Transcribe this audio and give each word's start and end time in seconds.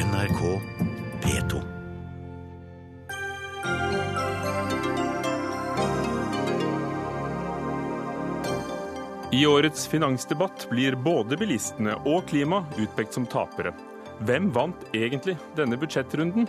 NRK 0.00 0.60
P2. 1.22 1.62
I 9.32 9.46
årets 9.46 9.88
finansdebatt 9.88 10.70
blir 10.70 10.96
både 10.96 11.36
bilistene 11.36 11.98
og 12.08 12.24
klima 12.30 12.62
utpekt 12.80 13.12
som 13.12 13.28
tapere. 13.28 13.74
Hvem 14.24 14.48
vant 14.56 14.88
egentlig 14.96 15.36
denne 15.58 15.76
budsjettrunden? 15.76 16.48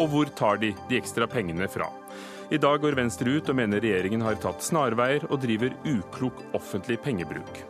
Og 0.00 0.08
hvor 0.14 0.32
tar 0.38 0.56
de 0.64 0.72
de 0.88 0.96
ekstra 0.96 1.28
pengene 1.28 1.68
fra? 1.68 1.92
I 2.48 2.56
dag 2.56 2.80
går 2.80 2.96
Venstre 2.96 3.36
ut 3.36 3.52
og 3.52 3.60
mener 3.60 3.84
regjeringen 3.84 4.24
har 4.24 4.40
tatt 4.40 4.64
snarveier 4.64 5.28
og 5.28 5.42
driver 5.44 5.76
uklok 5.84 6.46
offentlig 6.56 7.02
pengebruk. 7.04 7.66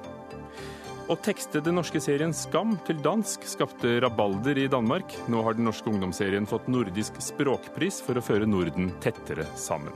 Å 1.06 1.14
tekste 1.22 1.60
den 1.62 1.76
norske 1.78 2.00
serien 2.02 2.32
Skam 2.34 2.72
til 2.82 2.98
dansk 2.98 3.44
skapte 3.46 3.92
rabalder 4.02 4.58
i 4.58 4.64
Danmark. 4.66 5.12
Nå 5.30 5.38
har 5.46 5.54
den 5.54 5.68
norske 5.68 5.86
ungdomsserien 5.86 6.48
fått 6.50 6.66
nordisk 6.66 7.20
språkpris 7.22 8.00
for 8.02 8.18
å 8.18 8.22
føre 8.26 8.48
Norden 8.50 8.88
tettere 9.04 9.44
sammen. 9.54 9.94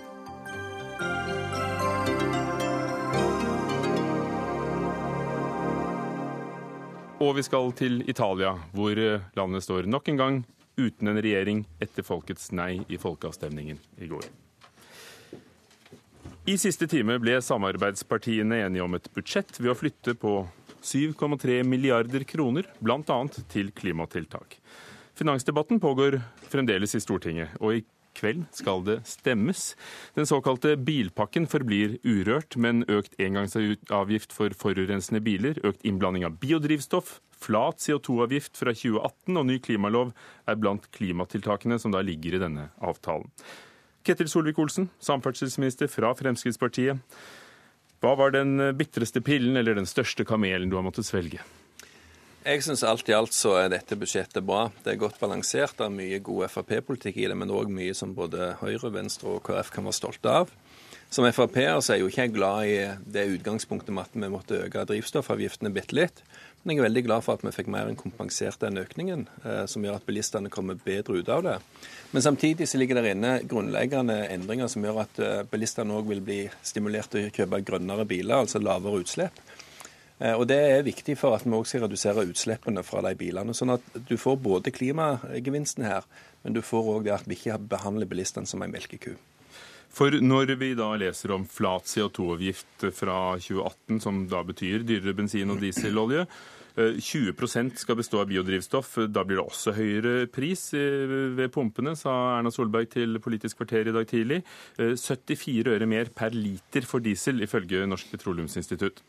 Og 7.18 7.34
vi 7.40 7.42
skal 7.42 7.74
til 7.74 8.04
Italia, 8.06 8.54
hvor 8.70 9.02
landet 9.34 9.66
står 9.66 9.90
nok 9.90 10.12
en 10.14 10.22
gang 10.22 10.38
uten 10.78 11.10
en 11.10 11.18
regjering 11.18 11.64
etter 11.82 12.06
folkets 12.06 12.52
nei 12.54 12.84
i 12.86 13.02
folkeavstemningen 13.02 13.82
i 13.98 14.12
går. 14.14 14.30
I 16.46 16.54
siste 16.58 16.86
time 16.88 17.18
ble 17.20 17.34
samarbeidspartiene 17.42 18.62
enige 18.64 18.86
om 18.86 18.94
et 18.96 19.10
budsjett 19.12 19.58
ved 19.58 19.74
å 19.74 19.76
flytte 19.76 20.14
på 20.18 20.38
7,3 20.82 21.62
milliarder 21.68 22.24
kroner, 22.24 22.68
bl.a. 22.80 23.20
til 23.52 23.72
klimatiltak. 23.76 24.58
Finansdebatten 25.18 25.80
pågår 25.80 26.20
fremdeles 26.48 26.94
i 26.96 27.00
Stortinget, 27.02 27.56
og 27.60 27.76
i 27.76 27.84
kveld 28.16 28.44
skal 28.56 28.82
det 28.86 28.98
stemmes. 29.08 29.74
Den 30.16 30.28
såkalte 30.28 30.74
bilpakken 30.76 31.46
forblir 31.50 31.98
urørt, 32.04 32.56
men 32.56 32.84
økt 32.90 33.16
engangsavgift 33.20 34.34
for 34.34 34.54
forurensende 34.56 35.22
biler, 35.24 35.60
økt 35.66 35.84
innblanding 35.86 36.26
av 36.28 36.38
biodrivstoff, 36.42 37.18
flat 37.40 37.80
CO2-avgift 37.80 38.58
fra 38.60 38.74
2018 38.76 39.40
og 39.40 39.46
ny 39.48 39.58
klimalov 39.64 40.14
er 40.48 40.60
blant 40.60 40.90
klimatiltakene 40.96 41.78
som 41.80 41.94
da 41.94 42.02
ligger 42.04 42.36
i 42.36 42.42
denne 42.42 42.68
avtalen. 42.84 43.30
Ketil 44.04 44.30
Solvik-Olsen, 44.32 44.88
samferdselsminister 45.04 45.88
fra 45.92 46.14
Fremskrittspartiet. 46.16 47.00
Hva 48.00 48.14
var 48.16 48.32
den 48.32 48.56
bitreste 48.78 49.20
pillen 49.20 49.58
eller 49.60 49.76
den 49.76 49.88
største 49.88 50.24
kamelen 50.24 50.70
du 50.72 50.78
har 50.78 50.84
måttet 50.86 51.04
svelge? 51.04 51.42
Jeg 52.40 52.62
syns 52.64 52.80
alt 52.88 53.10
i 53.10 53.12
alt 53.12 53.34
så 53.36 53.58
er 53.60 53.66
dette 53.68 53.98
budsjettet 54.00 54.40
bra. 54.48 54.70
Det 54.80 54.94
er 54.94 55.02
godt 55.02 55.18
balansert. 55.20 55.74
Det 55.76 55.84
er 55.84 55.92
mye 55.92 56.22
god 56.24 56.46
Frp-politikk 56.48 57.18
i 57.20 57.26
det, 57.28 57.36
men 57.36 57.52
òg 57.52 57.68
mye 57.68 57.92
som 57.92 58.14
både 58.16 58.54
Høyre, 58.62 58.88
Venstre 58.94 59.34
og 59.34 59.42
KrF 59.44 59.74
kan 59.74 59.84
være 59.84 59.98
stolte 59.98 60.32
av. 60.32 60.54
Som 61.12 61.28
Frp-er 61.28 61.82
så 61.84 61.92
er 61.92 61.98
jeg 61.98 62.06
jo 62.06 62.10
ikke 62.14 62.26
glad 62.38 62.70
i 62.70 62.78
det 63.12 63.26
utgangspunktet 63.34 63.92
med 63.92 64.08
at 64.08 64.16
vi 64.16 64.32
måtte 64.32 64.62
øke 64.64 64.86
drivstoffavgiftene 64.88 65.74
bitte 65.74 65.98
litt. 65.98 66.24
Men 66.62 66.76
jeg 66.76 66.82
er 66.82 66.88
veldig 66.90 67.02
glad 67.06 67.24
for 67.24 67.38
at 67.38 67.44
vi 67.44 67.52
fikk 67.56 67.70
mer 67.72 67.88
enn 67.88 67.96
kompensert 67.96 68.60
den 68.60 68.82
økningen, 68.82 69.22
eh, 69.48 69.62
som 69.70 69.84
gjør 69.84 69.96
at 69.96 70.04
bilistene 70.04 70.52
kommer 70.52 70.76
bedre 70.76 71.22
ut 71.22 71.30
av 71.32 71.46
det. 71.46 71.54
Men 72.12 72.24
samtidig 72.26 72.68
så 72.68 72.76
ligger 72.76 73.00
det 73.00 73.14
inne 73.14 73.30
grunnleggende 73.48 74.18
endringer 74.34 74.68
som 74.68 74.84
gjør 74.84 75.00
at 75.06 75.22
eh, 75.24 75.40
bilistene 75.48 75.96
òg 75.96 76.10
vil 76.12 76.20
bli 76.24 76.42
stimulert 76.60 77.08
til 77.14 77.30
å 77.30 77.32
kjøpe 77.32 77.62
grønnere 77.64 78.04
biler, 78.10 78.42
altså 78.42 78.60
lavere 78.60 79.00
utslipp. 79.00 79.40
Eh, 80.20 80.34
og 80.34 80.46
Det 80.52 80.60
er 80.60 80.84
viktig 80.84 81.16
for 81.16 81.38
at 81.38 81.48
vi 81.48 81.56
òg 81.56 81.64
skal 81.64 81.86
redusere 81.86 82.26
utslippene 82.28 82.84
fra 82.84 83.00
de 83.08 83.14
bilene. 83.16 83.56
Sånn 83.56 83.72
at 83.78 83.96
du 83.96 84.18
får 84.20 84.36
både 84.44 84.74
klimagevinsten 84.76 85.88
her, 85.88 86.04
men 86.44 86.52
du 86.52 86.60
får 86.60 86.94
òg 86.98 87.08
det 87.08 87.16
at 87.16 87.28
vi 87.28 87.40
ikke 87.40 87.56
behandler 87.72 88.10
bilistene 88.10 88.48
som 88.48 88.60
en 88.60 88.72
melkeku. 88.76 89.14
For 89.90 90.14
når 90.22 90.54
vi 90.60 90.70
da 90.78 90.92
leser 91.00 91.34
om 91.34 91.44
flat 91.50 91.88
CO2-avgift 91.90 92.86
fra 92.94 93.18
2018, 93.42 94.00
som 94.04 94.22
da 94.30 94.44
betyr 94.46 94.86
dyrere 94.86 95.16
bensin 95.18 95.50
og 95.50 95.58
dieselolje, 95.62 96.26
20% 96.80 97.80
skal 97.82 97.96
bestå 97.98 98.20
av 98.22 98.28
biodrivstoff. 98.30 98.94
Da 99.10 99.24
blir 99.26 99.40
det 99.40 99.44
også 99.44 99.74
høyere 99.76 100.28
pris 100.32 100.68
ved 100.72 101.50
pumpene, 101.52 101.96
sa 101.98 102.38
Erna 102.38 102.52
Solberg 102.54 102.92
til 102.94 103.18
Politisk 103.20 103.58
kvarter 103.58 103.90
i 103.90 103.94
dag 103.96 104.06
tidlig. 104.08 104.40
74 104.78 105.74
øre 105.74 105.90
mer 105.90 106.12
per 106.14 106.30
liter 106.36 106.86
for 106.86 107.02
diesel, 107.04 107.42
ifølge 107.44 107.82
Norsk 107.90 108.14
Petroleumsinstitutt. 108.14 109.02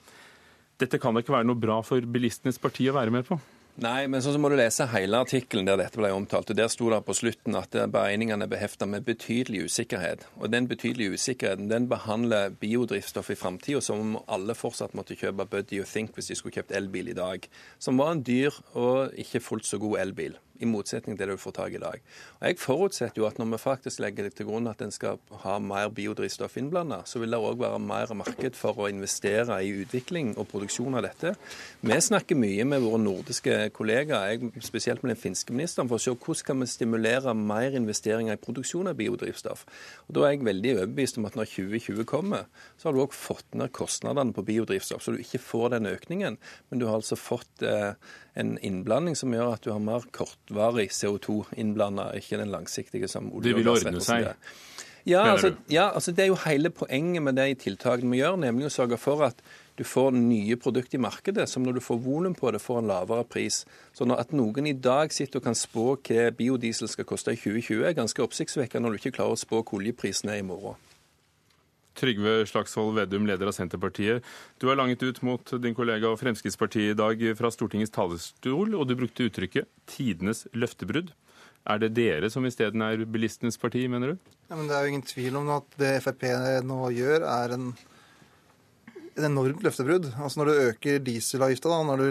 Dette 0.82 0.98
kan 1.00 1.14
da 1.14 1.22
ikke 1.22 1.38
være 1.38 1.48
noe 1.48 1.62
bra 1.62 1.78
for 1.86 2.02
bilistenes 2.02 2.58
parti 2.60 2.90
å 2.90 2.98
være 2.98 3.14
med 3.14 3.30
på? 3.30 3.38
Nei, 3.80 4.08
men 4.12 4.20
så 4.22 4.34
må 4.36 4.50
du 4.52 4.58
lese 4.60 4.86
hele 4.92 5.22
artikkelen 5.24 5.66
der 5.66 5.80
dette 5.80 6.00
ble 6.00 6.12
omtalt. 6.12 6.52
og 6.52 6.58
Der 6.60 6.68
sto 6.68 6.90
det 6.92 7.00
på 7.08 7.16
slutten 7.16 7.56
at 7.56 7.72
beregningene 7.72 8.44
er 8.46 8.52
behefta 8.52 8.86
med 8.86 9.06
betydelig 9.08 9.64
usikkerhet. 9.70 10.28
Og 10.36 10.52
den 10.52 10.68
betydelige 10.68 11.16
usikkerheten 11.16 11.70
den 11.72 11.88
behandler 11.90 12.52
biodrivstoff 12.52 13.32
i 13.32 13.40
framtida 13.40 13.82
som 13.82 14.04
om 14.04 14.20
alle 14.28 14.56
fortsatt 14.60 14.94
måtte 14.94 15.16
kjøpe 15.16 15.48
Buddy 15.48 15.82
og 15.82 15.88
Think 15.88 16.14
hvis 16.16 16.28
de 16.34 16.36
skulle 16.36 16.60
kjøpt 16.60 16.76
elbil 16.76 17.14
i 17.14 17.18
dag. 17.18 17.48
Som 17.80 17.98
var 17.98 18.12
en 18.12 18.24
dyr 18.28 18.60
og 18.74 19.16
ikke 19.16 19.40
fullt 19.40 19.66
så 19.66 19.80
god 19.80 20.00
elbil 20.04 20.38
i 20.62 20.70
motsetning 20.70 21.18
til 21.18 21.28
det 21.28 21.36
du 21.36 21.42
får 21.42 21.58
tak 21.58 21.76
i 21.76 21.82
i 21.82 21.84
dag. 21.84 22.02
Og 22.40 22.48
Jeg 22.48 22.60
forutsetter 22.62 23.22
jo 23.22 23.28
at 23.28 23.40
når 23.40 23.52
vi 23.54 23.60
faktisk 23.62 24.02
legger 24.04 24.30
til 24.30 24.48
grunn 24.50 24.70
at 24.70 24.82
en 24.82 24.94
skal 24.94 25.20
ha 25.44 25.58
mer 25.60 25.90
biodrivstoff 25.90 26.58
innblanda, 26.58 27.02
så 27.06 27.20
vil 27.20 27.32
det 27.32 27.40
òg 27.40 27.60
være 27.62 27.80
mer 27.80 28.14
marked 28.18 28.58
for 28.60 28.78
å 28.78 28.90
investere 28.90 29.58
i 29.64 29.74
utvikling 29.82 30.36
og 30.38 30.48
produksjon 30.52 30.98
av 31.00 31.06
dette. 31.08 31.34
Vi 31.82 32.00
snakker 32.02 32.40
mye 32.40 32.66
med 32.66 32.84
våre 32.86 33.02
nordiske 33.02 33.58
kollegaer, 33.76 34.36
jeg, 34.36 34.64
spesielt 34.64 35.04
med 35.04 35.16
den 35.16 35.22
finske 35.22 35.54
ministeren, 35.54 35.90
for 35.90 35.98
å 35.98 36.04
se 36.04 36.14
hvordan 36.14 36.46
kan 36.46 36.62
vi 36.62 36.70
stimulere 36.70 37.36
mer 37.38 37.78
investeringer 37.78 38.38
i 38.38 38.42
produksjon 38.42 38.92
av 38.92 38.98
biodrivstoff. 39.00 39.66
Og 40.08 40.16
Da 40.16 40.26
er 40.28 40.36
jeg 40.36 40.46
veldig 40.46 40.76
overbevist 40.78 41.18
om 41.18 41.26
at 41.30 41.38
når 41.40 41.50
2020 41.56 42.06
kommer, 42.06 42.46
så 42.78 42.90
har 42.90 42.94
du 42.94 43.04
òg 43.04 43.16
fått 43.16 43.56
ned 43.58 43.72
kostnadene 43.74 44.34
på 44.34 44.46
biodrivstoff, 44.46 45.04
så 45.04 45.16
du 45.16 45.22
ikke 45.22 45.42
får 45.42 45.76
den 45.76 45.90
økningen. 45.92 46.38
Men 46.70 46.80
du 46.80 46.88
har 46.88 47.00
altså 47.00 47.18
fått 47.20 47.64
eh, 47.66 47.94
en 48.34 48.58
innblanding 48.64 49.16
som 49.18 49.34
gjør 49.34 49.56
at 49.56 49.66
du 49.66 49.72
har 49.74 49.84
mer 49.84 50.06
kortvarig 50.52 50.92
CO2 50.92 51.46
innblanda, 51.58 52.12
ikke 52.16 52.38
den 52.38 52.52
langsiktige 52.52 53.08
som 53.08 53.32
olje 53.32 53.54
og 53.56 53.64
gass. 53.64 53.84
Det 53.84 53.92
vil 53.92 53.96
ordne 53.96 54.02
seg? 54.02 54.28
Ja 55.06 55.24
altså, 55.32 55.56
ja, 55.68 55.90
altså 55.90 56.12
Det 56.12 56.20
er 56.24 56.28
jo 56.28 56.38
hele 56.46 56.70
poenget 56.70 57.24
med 57.24 57.34
de 57.34 57.56
tiltakene 57.56 58.12
vi 58.12 58.20
gjør, 58.20 58.36
nemlig 58.38 58.68
å 58.68 58.70
sørge 58.70 59.00
for 59.02 59.24
at 59.26 59.42
du 59.78 59.84
får 59.84 60.12
nye 60.14 60.56
produkter 60.62 61.00
i 61.00 61.02
markedet 61.02 61.48
som 61.50 61.64
når 61.64 61.80
du 61.80 61.82
får 61.82 61.98
volum 62.04 62.36
på 62.36 62.52
det, 62.52 62.62
får 62.62 62.84
en 62.84 62.92
lavere 62.92 63.26
pris. 63.26 63.66
Så 63.94 64.06
at 64.14 64.32
noen 64.32 64.68
i 64.68 64.74
dag 64.74 65.12
sitter 65.12 65.40
og 65.40 65.48
kan 65.48 65.58
spå 65.58 65.96
hva 65.96 66.30
biodiesel 66.38 66.88
skal 66.92 67.08
koste 67.10 67.34
i 67.34 67.40
2020, 67.40 67.88
er 67.88 67.98
ganske 67.98 68.22
oppsiktsvekkende 68.22 68.86
når 68.86 68.94
du 68.94 69.02
ikke 69.02 69.18
klarer 69.18 69.34
å 69.34 69.42
spå 69.42 69.64
hva 69.64 69.80
oljeprisen 69.80 70.30
er 70.30 70.44
i 70.44 70.46
morgen. 70.46 70.78
Trygve 71.98 72.46
Slagsvold 72.48 72.96
Vedum, 72.96 73.26
leder 73.28 73.50
av 73.50 73.56
Senterpartiet. 73.56 74.24
Du 74.58 74.68
har 74.70 74.80
langet 74.80 75.04
ut 75.04 75.22
mot 75.28 75.54
din 75.62 75.76
kollega 75.76 76.10
og 76.10 76.20
Fremskrittspartiet 76.22 76.94
i 76.94 76.98
dag 76.98 77.24
fra 77.38 77.52
Stortingets 77.52 77.94
talerstol, 77.94 78.76
og 78.78 78.88
du 78.88 78.96
brukte 78.96 79.28
uttrykket 79.28 79.68
'tidenes 79.86 80.48
løftebrudd'. 80.56 81.12
Er 81.68 81.78
det 81.78 81.94
dere 81.94 82.30
som 82.34 82.46
isteden 82.48 82.82
er 82.82 83.04
bilistenes 83.06 83.60
parti, 83.62 83.86
mener 83.88 84.14
du? 84.14 84.32
Ja, 84.50 84.56
men 84.56 84.68
Det 84.68 84.76
er 84.76 84.82
jo 84.82 84.94
ingen 84.94 85.06
tvil 85.06 85.36
om 85.38 85.50
at 85.50 85.68
det 85.78 86.02
Frp 86.02 86.24
nå 86.66 86.80
gjør, 86.96 87.22
er 87.22 87.54
en, 87.54 87.74
en 89.18 89.28
enormt 89.30 89.62
løftebrudd. 89.62 90.14
Altså 90.18 90.40
Når 90.40 90.46
du 90.46 90.62
øker 90.72 91.00
dieselavgifta, 91.00 91.70
når 91.70 91.98
du 91.98 92.10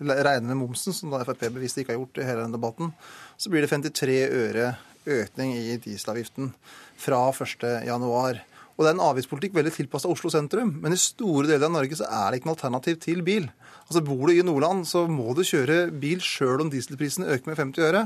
regner 0.00 0.48
med 0.48 0.56
momsen, 0.56 0.92
som 0.92 1.10
da 1.10 1.24
Frp 1.24 1.52
bevisst 1.52 1.78
ikke 1.78 1.92
har 1.92 2.00
gjort 2.00 2.18
i 2.22 2.24
hele 2.24 2.42
den 2.46 2.56
debatten, 2.56 2.92
så 3.36 3.50
blir 3.50 3.60
det 3.60 3.70
53 3.70 4.18
øre 4.32 4.76
økning 5.06 5.54
i 5.54 5.76
dieselavgiften 5.76 6.54
fra 6.96 7.20
1.1. 7.32 8.40
Og 8.76 8.84
det 8.84 8.90
er 8.90 8.96
en 8.98 9.06
avgiftspolitikk 9.06 9.54
veldig 9.56 9.72
tilpassa 9.72 10.10
Oslo 10.12 10.28
sentrum. 10.32 10.74
Men 10.82 10.92
i 10.92 11.00
store 11.00 11.48
deler 11.48 11.64
av 11.68 11.72
Norge 11.78 11.96
så 11.96 12.08
er 12.12 12.28
det 12.28 12.40
ikke 12.40 12.50
noe 12.50 12.56
alternativ 12.58 12.98
til 13.00 13.22
bil. 13.24 13.46
Altså 13.86 14.02
Bor 14.04 14.28
du 14.28 14.34
i 14.34 14.44
Nordland, 14.44 14.84
så 14.88 15.06
må 15.08 15.32
du 15.36 15.40
kjøre 15.46 15.86
bil 16.02 16.20
sjøl 16.24 16.64
om 16.64 16.72
dieselprisene 16.72 17.30
øker 17.32 17.48
med 17.52 17.60
50 17.62 17.86
øre. 17.88 18.02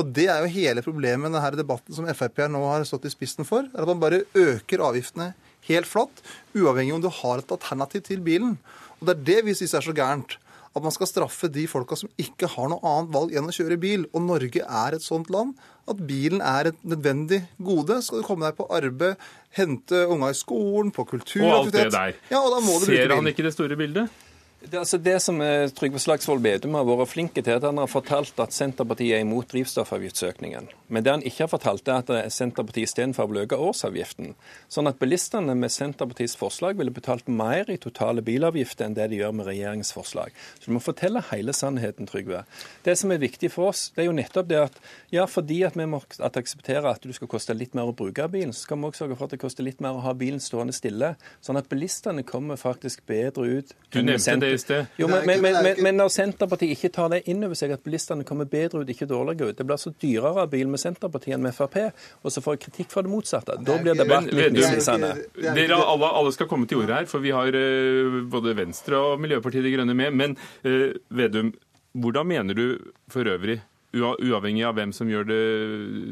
Og 0.00 0.14
det 0.16 0.28
er 0.32 0.40
jo 0.40 0.54
hele 0.54 0.84
problemet 0.86 1.26
med 1.26 1.36
denne 1.36 1.60
debatten 1.60 1.96
som 1.96 2.08
Frp 2.16 2.46
nå 2.48 2.62
har 2.64 2.86
stått 2.88 3.08
i 3.10 3.12
spissen 3.12 3.48
for. 3.48 3.68
er 3.68 3.84
At 3.84 3.90
man 3.92 4.00
bare 4.00 4.24
øker 4.32 4.86
avgiftene 4.88 5.34
helt 5.68 5.90
flatt, 5.90 6.24
uavhengig 6.56 6.94
om 6.96 7.04
du 7.04 7.10
har 7.12 7.42
et 7.42 7.52
alternativ 7.52 8.06
til 8.08 8.24
bilen. 8.24 8.56
Og 9.00 9.08
det 9.08 9.16
er 9.16 9.24
det 9.28 9.40
vi 9.50 9.56
syns 9.58 9.76
er 9.76 9.84
så 9.84 9.96
gærent 9.96 10.38
at 10.76 10.84
man 10.84 10.92
skal 10.92 11.08
straffe 11.08 11.48
de 11.52 11.64
folka 11.70 11.96
som 11.96 12.10
ikke 12.20 12.50
har 12.52 12.68
noe 12.68 12.84
annet 12.84 13.14
valg 13.14 13.32
enn 13.36 13.48
å 13.48 13.54
kjøre 13.54 13.78
bil. 13.80 14.04
Og 14.12 14.26
Norge 14.26 14.60
er 14.60 14.96
et 14.96 15.04
sånt 15.04 15.30
land 15.32 15.56
at 15.88 16.02
bilen 16.08 16.42
er 16.44 16.72
et 16.72 16.84
nødvendig 16.84 17.40
gode. 17.62 18.02
Skal 18.04 18.20
du 18.20 18.26
komme 18.26 18.48
deg 18.48 18.58
på 18.58 18.68
arbeid, 18.76 19.16
hente 19.56 20.04
unga 20.12 20.32
i 20.34 20.36
skolen, 20.36 20.92
på 20.92 21.06
kulturaktivitet 21.08 21.48
Og 21.48 21.58
alt 21.62 21.76
det 21.76 21.88
der. 21.94 22.20
Ja, 22.32 22.42
Ser 22.84 23.14
han 23.16 23.32
ikke 23.32 23.46
det 23.46 23.54
store 23.56 23.78
bildet? 23.80 24.12
Det, 24.60 24.78
altså 24.78 24.98
det 24.98 25.18
som 25.20 25.36
eh, 25.44 25.68
Trygve 25.76 26.00
Slagsvold 26.00 26.40
Vedum 26.42 26.74
har 26.74 26.86
vært 26.88 27.10
flink 27.12 27.34
til, 27.36 27.50
at 27.52 27.64
han 27.66 27.76
har 27.76 27.90
fortalt 27.90 28.38
at 28.40 28.54
Senterpartiet 28.56 29.18
er 29.18 29.22
imot 29.22 29.50
drivstoffavgiftsøkningen. 29.52 30.70
Men 30.88 31.04
det 31.04 31.12
han 31.12 31.24
ikke 31.28 31.44
har 31.44 31.50
fortalt, 31.52 31.86
er 31.86 32.00
at 32.00 32.10
eh, 32.10 32.28
Senterpartiet 32.32 32.88
istedenfor 32.88 33.28
vil 33.30 33.42
øke 33.44 33.58
årsavgiften. 33.60 34.32
Sånn 34.72 34.88
at 34.88 34.98
bilistene 34.98 35.54
med 35.58 35.74
Senterpartiets 35.74 36.38
forslag 36.40 36.80
ville 36.80 36.94
betalt 36.94 37.28
mer 37.28 37.68
i 37.70 37.76
totale 37.78 38.24
bilavgifter 38.26 38.88
enn 38.88 38.96
det 38.96 39.10
de 39.12 39.20
gjør 39.20 39.36
med 39.36 39.50
regjeringens 39.50 39.92
forslag. 39.94 40.32
Så 40.56 40.70
du 40.70 40.74
må 40.78 40.82
fortelle 40.82 41.22
hele 41.28 41.54
sannheten, 41.54 42.08
Trygve. 42.08 42.42
Det 42.86 42.96
som 42.96 43.12
er 43.12 43.22
viktig 43.22 43.52
for 43.52 43.74
oss, 43.74 43.90
det 43.94 44.06
er 44.06 44.08
jo 44.08 44.16
nettopp 44.16 44.50
det 44.50 44.60
at 44.64 44.80
ja, 45.12 45.28
fordi 45.30 45.60
at 45.68 45.76
vi 45.76 45.86
må 45.90 46.00
at 46.16 46.40
akseptere 46.40 46.96
at 46.96 47.04
du 47.04 47.12
skal 47.14 47.30
koste 47.30 47.54
litt 47.54 47.76
mer 47.76 47.92
å 47.92 47.96
bruke 47.96 48.24
bilen, 48.32 48.56
så 48.56 48.64
skal 48.64 48.80
vi 48.80 48.88
også 48.88 49.04
sørge 49.04 49.20
for 49.20 49.28
at 49.28 49.36
det 49.36 49.42
koster 49.44 49.68
litt 49.68 49.84
mer 49.84 50.00
å 50.00 50.02
ha 50.08 50.16
bilen 50.16 50.42
stående 50.42 50.74
stille. 50.74 51.14
Sånn 51.44 51.60
at 51.60 51.68
bilistene 51.70 52.24
kommer 52.26 52.58
faktisk 52.58 53.04
bedre 53.06 53.60
ut. 53.60 53.76
Du 53.92 54.02
nevnte 54.02 54.40
det 54.42 54.45
i 54.54 54.60
sted. 54.60 54.86
Jo, 55.00 55.08
men, 55.10 55.26
men, 55.26 55.42
men, 55.64 55.82
men, 55.82 55.98
når 55.98 56.12
Senterpartiet 56.14 56.76
ikke 56.76 56.90
tar 56.94 57.10
det 57.12 57.22
inn 57.30 57.44
over 57.46 57.58
seg 57.58 57.74
at 57.74 57.84
bilistene 57.84 58.26
kommer 58.28 58.48
bedre 58.50 58.82
ut, 58.82 58.92
ikke 58.92 59.08
dårligere 59.10 59.52
ut 59.52 59.60
Det 59.60 59.66
blir 59.66 59.80
så 59.80 59.92
dyrere 60.02 60.46
bil 60.52 60.70
med 60.72 60.82
Senterpartiet 60.82 61.36
enn 61.36 61.44
med 61.44 61.56
Frp, 61.56 61.78
og 62.22 62.34
så 62.34 62.42
får 62.44 62.56
jeg 62.56 62.64
kritikk 62.66 62.94
for 62.94 63.06
det 63.06 63.12
motsatte. 63.12 63.58
Da 63.66 63.78
blir 63.82 63.98
debatten 63.98 64.32
litt 64.36 64.56
misvisende. 64.56 65.14
Dere 65.36 65.80
alle, 65.82 66.10
alle, 66.10 66.34
skal 66.36 66.50
komme 66.50 66.68
til 66.70 66.82
ordet 66.82 67.00
her, 67.00 67.08
for 67.10 67.24
vi 67.24 67.34
har 67.34 67.54
uh, 67.56 68.18
både 68.32 68.56
Venstre 68.58 69.00
og 69.00 69.22
Miljøpartiet 69.22 69.66
De 69.66 69.72
Grønne 69.76 69.96
med. 69.96 70.16
Men 70.16 70.36
uh, 70.66 70.92
Vedum, 71.16 71.54
hvordan 71.96 72.28
mener 72.28 72.56
du 72.58 72.68
for 73.12 73.28
øvrig 73.28 73.60
uavhengig 73.96 74.64
av 74.66 74.74
hvem 74.76 74.92
som 74.94 75.08
gjør 75.10 75.28
det 75.28 75.42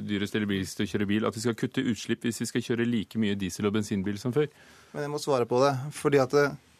dyrest 0.08 0.36
eller 0.36 0.48
billigst 0.50 0.80
å 0.80 0.86
kjøre 0.88 1.08
bil, 1.08 1.26
at 1.26 1.36
vi 1.36 1.42
skal 1.44 1.56
kutte 1.58 1.84
utslipp 1.84 2.24
hvis 2.24 2.40
vi 2.42 2.48
skal 2.50 2.64
kjøre 2.68 2.86
like 2.88 3.20
mye 3.20 3.36
diesel- 3.38 3.68
og 3.68 3.74
bensinbil 3.76 4.18
som 4.20 4.32
før? 4.32 4.48
Men 4.94 5.06
jeg 5.06 5.12
må 5.12 5.20
svare 5.22 5.48
på 5.48 5.60
det. 5.64 5.74
fordi 5.92 6.22
at 6.22 6.34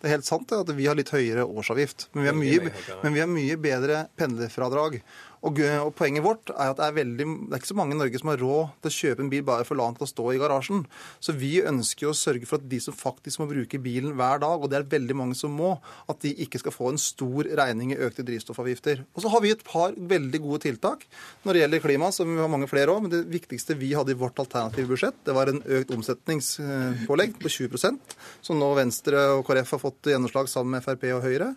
det, 0.05 0.11
er 0.11 0.19
helt 0.19 0.29
sant 0.29 0.51
at 0.53 0.69
vi 0.77 0.85
har 0.85 0.99
litt 0.99 1.09
høyere 1.15 1.47
årsavgift, 1.49 2.11
men 2.12 2.27
vi 2.27 2.29
har 2.29 2.37
mye, 2.37 2.73
men 3.01 3.15
vi 3.17 3.23
har 3.23 3.31
mye 3.31 3.56
bedre 3.56 4.03
pendlerfradrag. 4.21 4.99
Og, 5.44 5.58
og, 5.61 5.91
Poenget 5.99 6.25
vårt 6.25 6.50
er 6.55 6.73
at 6.73 6.79
det 6.79 6.87
er, 6.87 6.96
veldig, 6.96 7.26
det 7.49 7.52
er 7.52 7.61
ikke 7.61 7.70
så 7.70 7.76
mange 7.76 7.96
i 7.96 7.99
Norge 7.99 8.20
som 8.20 8.31
har 8.32 8.41
råd 8.41 8.70
til 8.81 8.91
å 8.91 8.94
kjøpe 8.99 9.25
en 9.25 9.31
bil 9.32 9.44
bare 9.46 9.67
for 9.69 9.76
å 9.76 9.81
la 9.81 9.88
den 9.91 9.99
til 9.99 10.06
å 10.06 10.11
stå 10.11 10.26
i 10.32 10.41
garasjen. 10.41 10.85
Så 11.23 11.35
vi 11.37 11.52
ønsker 11.61 12.08
å 12.08 12.17
sørge 12.17 12.49
for 12.49 12.62
at 12.62 12.69
de 12.70 12.81
som 12.81 12.96
faktisk 12.96 13.43
må 13.43 13.49
bruke 13.50 13.81
bilen 13.85 14.14
hver 14.17 14.41
dag, 14.43 14.56
og 14.56 14.73
det 14.73 14.79
er 14.81 14.88
veldig 14.94 15.19
mange 15.20 15.37
som 15.38 15.52
må, 15.52 15.75
at 16.08 16.25
de 16.25 16.32
ikke 16.46 16.62
skal 16.62 16.75
få 16.75 16.93
en 16.93 17.00
stor 17.00 17.50
regning 17.61 17.93
i 17.93 18.00
økte 18.08 18.25
drivstoffavgifter. 18.26 19.05
Og 19.12 19.25
så 19.25 19.32
har 19.35 19.44
vi 19.44 19.52
et 19.52 19.67
par 19.69 19.96
veldig 20.14 20.43
gode 20.46 20.64
tiltak 20.64 21.05
når 21.44 21.52
det 21.52 21.64
gjelder 21.64 21.85
klima, 21.85 22.11
som 22.14 22.32
vi 22.32 22.41
har 22.41 22.52
mange 22.52 22.70
flere 22.70 22.96
òg. 22.96 23.05
Men 23.05 23.12
det 23.12 23.25
viktigste 23.32 23.76
vi 23.81 23.93
hadde 23.96 24.17
i 24.17 24.20
vårt 24.20 24.41
alternative 24.41 24.94
budsjett, 24.94 25.20
det 25.29 25.37
var 25.37 25.52
en 25.52 25.61
økt 25.64 25.93
omsetningspålegg 25.94 27.37
på 27.43 27.52
20% 27.52 28.17
som 28.44 28.61
nå 28.61 28.73
Venstre 28.79 29.29
og 29.37 29.44
KrF 29.46 29.76
har 29.76 29.82
fått 29.82 30.12
gjennomslag 30.14 30.49
sammen 30.50 30.79
med 30.79 30.87
Frp 30.87 31.11
og 31.19 31.25
Høyre. 31.29 31.52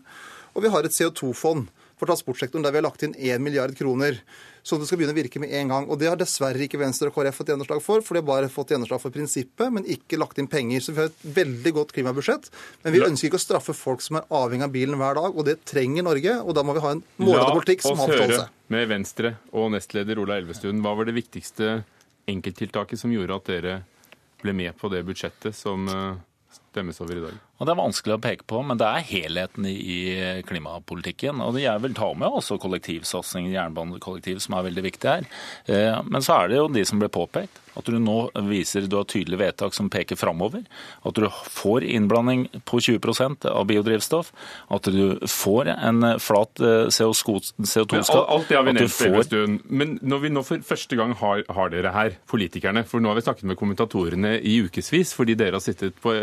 Og 0.57 0.63
vi 0.65 0.71
har 0.73 0.83
et 0.83 0.95
CO2-fond 0.95 1.67
for 1.97 2.09
transportsektoren, 2.09 2.63
der 2.65 2.73
vi 2.73 2.79
har 2.79 2.85
lagt 2.85 3.03
inn 3.05 3.15
1 3.17 3.41
milliard 3.41 3.73
kroner. 3.77 4.19
Så 4.67 4.77
det 4.77 4.89
skal 4.89 4.99
begynne 4.99 5.15
å 5.15 5.17
virke 5.17 5.39
med 5.41 5.53
en 5.55 5.71
gang. 5.71 5.85
Og 5.87 5.99
det 5.99 6.09
har 6.11 6.19
dessverre 6.19 6.61
ikke 6.65 6.79
Venstre 6.81 7.09
og 7.09 7.15
KrF 7.15 7.39
fått 7.39 7.53
gjennomslag 7.53 7.81
for, 7.83 8.03
for 8.05 8.17
de 8.17 8.21
har 8.21 8.27
bare 8.27 8.51
fått 8.51 8.73
gjennomslag 8.73 9.01
for 9.01 9.15
prinsippet, 9.15 9.71
men 9.73 9.87
ikke 9.87 10.19
lagt 10.19 10.41
inn 10.41 10.49
penger. 10.51 10.83
Så 10.83 10.93
vi 10.93 11.01
har 11.01 11.09
et 11.09 11.25
veldig 11.37 11.73
godt 11.79 11.93
klimabudsjett. 11.95 12.49
Men 12.83 12.95
vi 12.95 13.03
ønsker 13.07 13.31
ikke 13.31 13.39
å 13.39 13.45
straffe 13.45 13.75
folk 13.77 14.03
som 14.05 14.19
er 14.19 14.27
avhengig 14.41 14.67
av 14.67 14.75
bilen 14.75 14.99
hver 14.99 15.17
dag, 15.17 15.33
og 15.33 15.47
det 15.47 15.59
trenger 15.67 16.05
Norge. 16.05 16.37
Og 16.43 16.57
da 16.57 16.65
må 16.67 16.77
vi 16.77 16.83
ha 16.83 16.93
en 16.97 17.03
målrettet 17.23 17.61
politikk 17.61 17.85
som 17.87 18.03
har 18.03 18.13
forståelse. 18.13 18.37
La 18.37 18.43
oss 18.43 18.45
høre 18.45 18.75
med 18.77 18.89
Venstre 18.91 19.35
og 19.55 19.71
nestleder 19.73 20.19
Ola 20.19 20.41
Elvestuen. 20.41 20.83
Hva 20.83 20.97
var 20.99 21.07
det 21.07 21.15
viktigste 21.15 21.77
enkelttiltaket 22.27 22.99
som 22.99 23.13
gjorde 23.13 23.39
at 23.39 23.49
dere 23.49 23.77
ble 24.43 24.53
med 24.53 24.75
på 24.77 24.91
det 24.91 25.05
budsjettet 25.07 25.55
som 25.55 25.87
eh, 25.89 26.19
stemmes 26.71 27.01
over 27.03 27.17
i 27.17 27.25
dag? 27.27 27.37
Og 27.57 27.65
Det 27.65 27.73
er 27.73 27.79
vanskelig 27.79 28.15
å 28.15 28.21
peke 28.21 28.45
på, 28.45 28.61
men 28.61 28.77
det 28.77 28.85
er 28.85 29.05
helheten 29.09 29.65
i 29.65 30.41
klimapolitikken. 30.45 31.41
Og 31.41 31.57
Jeg 31.57 31.81
vil 31.81 31.95
ta 31.97 32.13
med 32.13 32.29
også 32.29 32.59
kollektivsatsingen, 32.61 33.51
jernbanekollektiv, 33.55 34.39
som 34.43 34.57
er 34.57 34.67
veldig 34.69 34.83
viktig 34.85 35.09
her. 35.09 35.25
Eh, 35.65 36.01
men 36.05 36.21
så 36.21 36.43
er 36.43 36.49
det 36.49 36.57
jo 36.57 36.67
de 36.69 36.85
som 36.85 36.99
ble 37.01 37.09
påpekt. 37.09 37.63
At 37.77 37.85
du 37.85 37.97
nå 38.01 38.31
viser 38.49 38.87
du 38.89 38.95
har 38.97 39.05
tydelige 39.09 39.41
vedtak 39.41 39.75
som 39.77 39.89
peker 39.93 40.17
framover. 40.17 40.63
At 41.05 41.17
du 41.17 41.27
får 41.29 41.85
innblanding 41.85 42.47
på 42.65 42.79
20% 42.81 43.45
av 43.49 43.67
biodrivstoff. 43.69 44.31
At 44.73 44.89
du 44.89 45.19
får 45.29 45.71
en 45.75 46.05
flat 46.21 46.61
eh, 46.61 46.89
CO2-skatt. 46.93 48.13
Alt 48.17 48.49
det 48.49 48.57
har 48.57 48.65
vi 48.65 48.75
nevnt 48.77 48.93
får... 48.93 49.17
en 49.21 49.27
stund. 49.29 49.59
Men 49.69 49.97
når 50.01 50.23
vi 50.25 50.33
nå 50.33 50.45
for 50.47 50.65
første 50.65 50.97
gang 50.97 51.13
har, 51.21 51.43
har, 51.53 51.73
dere 51.73 51.93
her, 51.93 52.17
politikerne 52.29 52.83
For 52.87 53.03
nå 53.03 53.11
har 53.11 53.17
vi 53.17 53.25
snakket 53.25 53.49
med 53.49 53.57
kommentatorene 53.59 54.37
i 54.39 54.57
ukevis 54.65 55.13
fordi 55.17 55.35
dere 55.37 55.57
har 55.57 55.63
sittet 55.63 55.97
på 56.01 56.13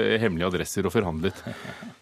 hemmelige 0.45 0.53
adresser 0.53 0.87
og 0.87 0.93
forhandlet. 0.93 1.41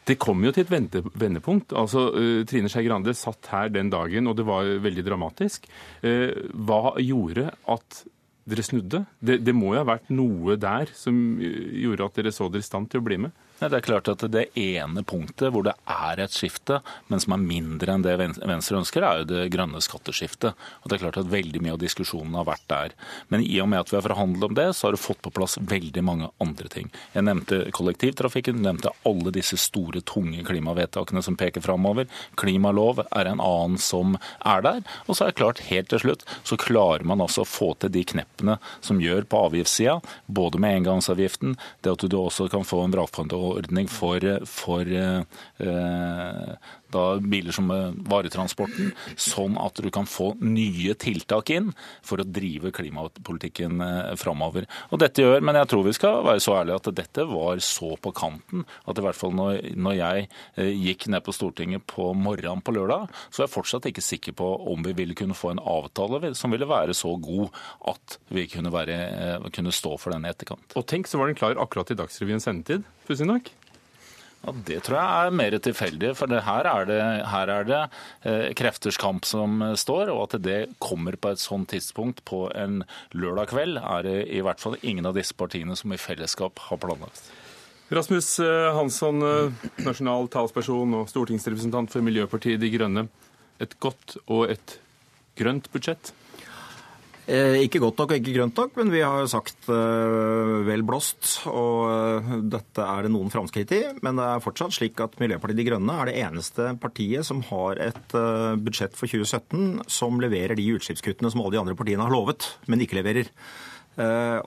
Det 0.06 0.18
kom 0.18 0.42
jo 0.44 0.52
til 0.52 0.64
et 0.64 0.72
vente, 0.72 1.02
vendepunkt. 1.14 1.72
Altså, 1.72 2.10
uh, 2.12 2.44
Trine 2.46 2.68
Skei 2.68 2.86
Grande 2.86 3.14
satt 3.14 3.46
her 3.52 3.70
den 3.70 3.90
dagen, 3.90 4.26
og 4.26 4.36
det 4.36 4.46
var 4.46 4.64
veldig 4.82 5.04
dramatisk. 5.06 5.68
Uh, 6.02 6.32
hva 6.52 6.96
gjorde 6.98 7.50
at 7.68 8.02
dere 8.44 8.64
snudde? 8.66 9.04
Det, 9.22 9.38
det 9.44 9.54
må 9.54 9.74
jo 9.74 9.82
ha 9.82 9.86
vært 9.86 10.10
noe 10.10 10.56
der 10.58 10.90
som 10.94 11.38
gjorde 11.40 12.08
at 12.08 12.18
dere 12.18 12.34
så 12.34 12.50
dere 12.50 12.64
i 12.64 12.66
stand 12.66 12.90
til 12.90 13.02
å 13.02 13.06
bli 13.06 13.20
med? 13.22 13.41
Det 13.62 13.78
er 13.78 13.84
klart 13.84 14.08
at 14.10 14.22
det 14.32 14.48
ene 14.58 15.04
punktet 15.06 15.52
hvor 15.54 15.62
det 15.66 15.74
er 15.86 16.20
et 16.24 16.34
skifte, 16.34 16.80
men 17.06 17.22
som 17.22 17.36
er 17.36 17.44
mindre 17.44 17.94
enn 17.94 18.02
det 18.02 18.16
Venstre 18.18 18.80
ønsker, 18.80 19.04
er 19.06 19.20
jo 19.20 19.28
det 19.30 19.44
grønne 19.54 19.78
skatteskiftet. 19.84 20.58
Og 20.82 20.90
det 20.90 20.96
er 20.96 21.04
klart 21.04 21.20
at 21.20 21.30
Veldig 21.32 21.62
mye 21.64 21.72
av 21.72 21.80
diskusjonen 21.80 22.34
har 22.36 22.44
vært 22.44 22.64
der. 22.68 22.94
Men 23.32 23.40
i 23.40 23.54
og 23.62 23.70
med 23.72 23.80
at 23.80 23.92
vi 23.92 23.96
har 23.96 24.04
forhandlet 24.04 24.50
om 24.50 24.56
det, 24.58 24.66
så 24.76 24.88
har 24.88 24.96
du 24.96 25.00
fått 25.00 25.22
på 25.24 25.32
plass 25.32 25.54
veldig 25.56 26.02
mange 26.04 26.28
andre 26.44 26.68
ting. 26.68 26.90
Jeg 27.14 27.24
nevnte 27.24 27.62
kollektivtrafikken, 27.72 28.58
du 28.58 28.66
nevnte 28.66 28.92
alle 29.08 29.32
disse 29.32 29.56
store, 29.60 30.02
tunge 30.04 30.44
klimavedtakene 30.44 31.22
som 31.24 31.38
peker 31.40 31.64
framover. 31.64 32.10
Klimalov 32.36 33.00
er 33.06 33.30
en 33.30 33.40
annen 33.40 33.80
som 33.80 34.18
er 34.44 34.66
der. 34.66 34.82
Og 35.06 35.16
så 35.16 35.24
er 35.24 35.32
det 35.32 35.38
klart, 35.40 35.64
helt 35.70 35.88
til 35.92 36.02
slutt, 36.04 36.26
så 36.44 36.58
klarer 36.60 37.06
man 37.08 37.24
altså 37.24 37.46
å 37.46 37.48
få 37.48 37.72
til 37.80 37.94
de 37.94 38.04
kneppene 38.12 38.58
som 38.84 39.00
gjør 39.00 39.24
på 39.30 39.46
avgiftssida, 39.48 40.00
både 40.26 40.60
med 40.60 40.82
engangsavgiften, 40.82 41.56
det 41.80 41.96
at 41.96 42.04
du 42.04 42.18
også 42.20 42.50
kan 42.52 42.68
få 42.68 42.84
en 42.84 42.92
vrakpantordning 42.98 43.51
ordning 43.52 43.88
for, 43.88 44.20
for 44.44 44.82
eh, 44.82 45.22
da 46.92 47.04
biler 47.18 47.54
som 47.54 47.70
eh, 47.72 47.94
varetransporten, 48.08 48.92
sånn 49.16 49.58
at 49.60 49.80
du 49.82 49.88
kan 49.94 50.08
få 50.08 50.32
nye 50.42 50.94
tiltak 50.98 51.52
inn 51.54 51.72
for 52.04 52.22
å 52.22 52.26
drive 52.28 52.72
klimapolitikken 52.74 53.82
eh, 53.84 54.12
framover. 54.20 54.68
Og 54.90 55.02
dette 55.02 55.24
gjør, 55.24 55.40
Men 55.42 55.58
jeg 55.58 55.70
tror 55.72 55.86
vi 55.86 55.96
skal 55.96 56.22
være 56.26 56.42
så 56.44 56.56
ærlige 56.60 56.80
at 56.80 56.90
dette 56.98 57.26
var 57.28 57.62
så 57.64 57.94
på 58.02 58.12
kanten 58.14 58.66
at 58.88 58.98
i 58.98 59.04
hvert 59.04 59.18
fall 59.18 59.34
når, 59.36 59.72
når 59.74 59.96
jeg 59.96 60.28
gikk 60.82 61.08
ned 61.12 61.24
på 61.24 61.34
Stortinget 61.34 61.84
på 61.88 62.12
morgenen 62.16 62.62
på 62.64 62.74
lørdag, 62.76 63.08
så 63.30 63.42
er 63.42 63.46
jeg 63.46 63.54
fortsatt 63.54 63.88
ikke 63.90 64.04
sikker 64.04 64.36
på 64.38 64.48
om 64.72 64.84
vi 64.86 64.94
ville 64.96 65.16
kunne 65.18 65.36
få 65.36 65.52
en 65.52 65.62
avtale 65.62 66.32
som 66.38 66.54
ville 66.54 66.68
være 66.68 66.94
så 66.96 67.14
god 67.22 67.50
at 67.92 68.18
vi 68.32 68.46
kunne, 68.50 68.72
være, 68.74 68.98
kunne 69.54 69.74
stå 69.74 69.96
for 70.00 70.14
den 70.14 70.26
i 70.26 70.32
etterkant. 70.32 70.76
Og 70.78 70.86
tenk, 70.88 71.10
så 71.10 71.20
var 71.20 71.30
den 71.30 71.38
klar 71.38 71.58
akkurat 71.60 71.92
i 71.92 71.98
Dagsrevyens 71.98 72.48
sendetid, 72.48 72.86
pussig 73.08 73.28
nok. 73.28 73.50
Ja, 74.42 74.54
Det 74.66 74.80
tror 74.82 74.98
jeg 74.98 75.26
er 75.26 75.36
mer 75.38 75.56
tilfeldig, 75.62 76.14
for 76.18 76.26
her 76.46 76.66
er 76.66 76.88
det, 76.88 77.00
her 77.30 77.52
er 77.54 77.68
det 77.68 77.80
eh, 78.26 78.48
krefters 78.58 78.98
kamp 78.98 79.26
som 79.28 79.62
står. 79.78 80.10
Og 80.10 80.24
at 80.26 80.42
det 80.42 80.58
kommer 80.82 81.14
på 81.14 81.30
et 81.30 81.42
sånt 81.42 81.70
tidspunkt 81.70 82.24
på 82.28 82.48
en 82.58 82.82
lørdag 83.14 83.52
kveld, 83.54 83.78
er 83.78 84.08
det 84.08 84.18
i 84.34 84.42
hvert 84.42 84.62
fall 84.62 84.78
ingen 84.82 85.06
av 85.06 85.14
disse 85.18 85.36
partiene 85.38 85.78
som 85.78 85.94
i 85.94 86.00
fellesskap 86.00 86.58
har 86.70 86.82
planlagt. 86.82 87.30
Rasmus 87.92 88.38
eh, 88.40 88.70
Hansson, 88.74 89.22
eh, 89.22 89.68
nasjonal 89.84 90.30
talsperson 90.32 90.94
og 90.96 91.10
stortingsrepresentant 91.12 91.92
for 91.92 92.04
Miljøpartiet 92.04 92.62
De 92.62 92.70
Grønne. 92.72 93.06
Et 93.62 93.78
godt 93.84 94.16
og 94.26 94.48
et 94.50 94.78
grønt 95.38 95.68
budsjett? 95.74 96.10
Eh, 97.30 97.60
ikke 97.62 97.78
godt 97.78 98.00
nok 98.00 98.12
og 98.12 98.18
ikke 98.18 98.32
grønt 98.34 98.56
nok, 98.58 98.72
men 98.80 98.88
vi 98.90 99.02
har 99.04 99.28
sagt 99.30 99.68
eh, 99.70 100.54
vel 100.66 100.82
blåst. 100.86 101.44
Og 101.46 101.86
eh, 101.86 102.32
dette 102.50 102.82
er 102.82 103.06
det 103.06 103.12
noen 103.14 103.30
framskritt 103.30 103.74
i. 103.76 103.82
Men 104.02 104.18
det 104.18 104.26
er 104.26 104.42
fortsatt 104.42 104.74
slik 104.74 104.98
at 105.04 105.14
Miljøpartiet 105.22 105.60
De 105.60 105.66
Grønne 105.68 105.98
er 106.02 106.10
det 106.10 106.16
eneste 106.24 106.72
partiet 106.82 107.28
som 107.28 107.44
har 107.52 107.78
et 107.82 108.16
budsjett 108.62 108.98
for 108.98 109.06
2017 109.06 109.86
som 109.86 110.18
leverer 110.22 110.58
de 110.58 110.66
utslippskuttene 110.74 111.30
som 111.30 111.44
alle 111.44 111.54
de 111.54 111.62
andre 111.62 111.78
partiene 111.78 112.02
har 112.02 112.14
lovet, 112.14 112.48
men 112.66 112.82
ikke 112.82 112.98
leverer. 112.98 113.30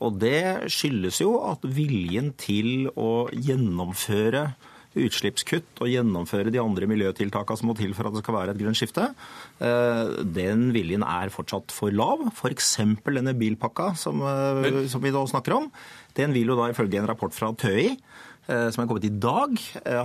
Og 0.01 0.15
det 0.17 0.71
skyldes 0.73 1.19
jo 1.21 1.35
at 1.45 1.61
viljen 1.69 2.31
til 2.41 2.89
å 2.97 3.27
gjennomføre 3.29 4.47
utslippskutt 4.95 5.81
og 5.83 5.91
gjennomføre 5.91 6.51
de 6.53 6.61
andre 6.61 6.87
miljøtiltakene 6.89 7.59
som 7.59 7.69
må 7.69 7.75
til 7.77 7.95
for 7.97 8.07
at 8.07 8.15
det 8.15 8.23
skal 8.23 8.37
være 8.37 8.55
et 8.55 8.61
grønt 8.61 8.79
skifte, 8.79 9.09
eh, 9.63 10.13
den 10.37 10.69
viljen 10.75 11.05
er 11.05 11.33
fortsatt 11.33 11.73
for 11.75 11.93
lav. 11.93 12.23
F.eks. 12.33 12.75
denne 13.03 13.35
bilpakka 13.37 13.93
som, 13.99 14.23
eh, 14.23 14.85
som, 14.91 15.03
vi 15.03 15.13
nå 15.15 15.25
snakker 15.31 15.57
om. 15.59 15.71
Den 16.15 16.35
vil 16.35 16.53
jo 16.53 16.59
da 16.59 16.69
ifølge 16.71 17.01
en 17.01 17.09
rapport 17.09 17.35
fra 17.35 17.51
TØI 17.51 17.89
eh, 17.91 18.69
som 18.71 18.83
er 18.83 18.87
kommet 18.87 19.09
i 19.09 19.11
dag, 19.11 19.59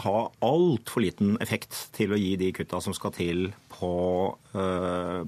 ha 0.07 0.17
altfor 0.47 1.05
liten 1.05 1.37
effekt 1.45 1.87
til 1.97 2.15
å 2.15 2.19
gi 2.19 2.35
de 2.41 2.51
kutta 2.57 2.83
som 2.83 2.97
skal 2.97 3.15
til 3.15 3.51
på, 3.71 3.95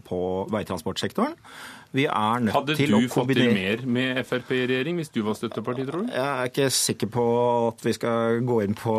på 0.08 0.20
veitransportsektoren. 0.52 1.38
Vi 1.92 2.06
er 2.08 2.40
nødt 2.40 2.54
Hadde 2.56 2.74
til 2.78 2.94
å 2.96 3.00
du 3.02 3.08
fått 3.12 3.34
til 3.36 3.50
mer 3.52 3.82
med 3.84 4.22
Frp 4.24 4.52
i 4.56 4.62
regjering 4.70 4.96
hvis 4.96 5.10
du 5.12 5.18
var 5.26 5.36
støtteparti, 5.36 5.84
tror 5.88 6.06
du? 6.06 6.12
Jeg 6.14 6.24
er 6.24 6.48
ikke 6.48 6.68
sikker 6.72 7.10
på 7.12 7.24
at 7.68 7.84
vi 7.84 7.92
skal 7.98 8.38
gå 8.48 8.56
inn 8.64 8.76
på 8.78 8.94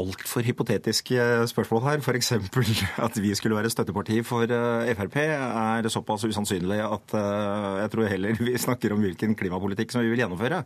altfor 0.00 0.46
hypotetiske 0.46 1.26
spørsmål 1.50 1.82
her. 1.84 2.04
F.eks. 2.04 2.32
at 3.06 3.18
vi 3.20 3.34
skulle 3.36 3.58
være 3.58 3.72
støtteparti 3.72 4.22
for 4.24 4.48
eh, 4.48 4.92
Frp 4.96 5.18
er 5.26 5.90
såpass 5.92 6.24
usannsynlig 6.24 6.80
at 6.84 7.16
eh, 7.20 7.72
jeg 7.82 7.92
tror 7.94 8.08
heller 8.14 8.40
vi 8.40 8.56
snakker 8.60 8.94
om 8.96 9.04
hvilken 9.04 9.36
klimapolitikk 9.38 9.92
som 9.92 10.04
vi 10.04 10.14
vil 10.14 10.24
gjennomføre. 10.24 10.62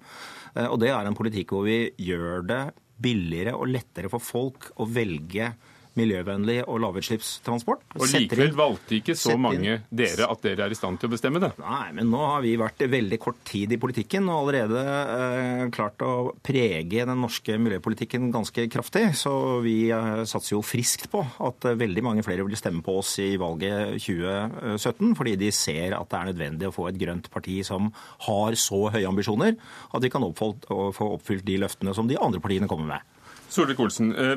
Eh, 0.54 0.68
Og 0.68 0.78
det 0.82 0.92
er 0.94 1.08
en 1.08 1.18
politikk 1.18 1.56
hvor 1.56 1.66
vi 1.66 1.80
gjør 1.98 2.46
det 2.46 2.62
billigere 2.98 3.54
og 3.58 3.70
lettere 3.70 4.10
for 4.10 4.22
folk 4.22 4.70
å 4.78 4.86
velge 4.90 5.52
miljøvennlig 5.98 6.60
og 6.66 6.80
lavutslippstransport. 6.84 7.84
Og 7.98 8.06
likevel 8.12 8.54
valgte 8.56 8.98
ikke 8.98 9.16
så 9.18 9.36
mange 9.40 9.80
dere 9.90 10.28
at 10.30 10.44
dere 10.44 10.66
er 10.66 10.74
i 10.74 10.78
stand 10.78 11.00
til 11.00 11.10
å 11.10 11.14
bestemme 11.14 11.42
det. 11.42 11.52
Nei, 11.60 11.90
men 11.96 12.10
nå 12.12 12.22
har 12.32 12.44
vi 12.44 12.54
vært 12.60 12.84
veldig 12.90 13.18
kort 13.22 13.40
tid 13.48 13.74
i 13.74 13.80
politikken 13.80 14.28
og 14.30 14.42
allerede 14.44 14.84
eh, 14.84 15.64
klart 15.74 16.02
å 16.06 16.12
prege 16.44 17.06
den 17.08 17.22
norske 17.22 17.58
miljøpolitikken 17.60 18.30
ganske 18.34 18.68
kraftig. 18.72 19.04
Så 19.18 19.32
vi 19.64 19.76
eh, 19.94 20.24
satser 20.28 20.56
jo 20.56 20.64
friskt 20.66 21.08
på 21.12 21.24
at 21.24 21.68
eh, 21.68 21.78
veldig 21.78 22.06
mange 22.06 22.26
flere 22.26 22.46
vil 22.46 22.58
stemme 22.58 22.84
på 22.86 22.98
oss 23.02 23.16
i 23.24 23.30
valget 23.40 23.98
2017, 23.98 25.14
fordi 25.18 25.36
de 25.40 25.52
ser 25.54 25.96
at 25.98 26.08
det 26.08 26.20
er 26.20 26.32
nødvendig 26.32 26.70
å 26.70 26.74
få 26.74 26.88
et 26.90 27.00
grønt 27.00 27.30
parti 27.32 27.60
som 27.66 27.90
har 28.28 28.58
så 28.58 28.86
høye 28.94 29.08
ambisjoner 29.08 29.56
at 29.94 30.04
vi 30.04 30.10
kan 30.12 30.24
oppfylt, 30.26 30.68
få 30.68 31.12
oppfylt 31.16 31.46
de 31.46 31.58
løftene 31.62 31.94
som 31.96 32.08
de 32.08 32.18
andre 32.20 32.42
partiene 32.42 32.68
kommer 32.70 32.94
med. 32.94 33.14
Solvik-Olsen, 33.48 34.12
eh, 34.12 34.36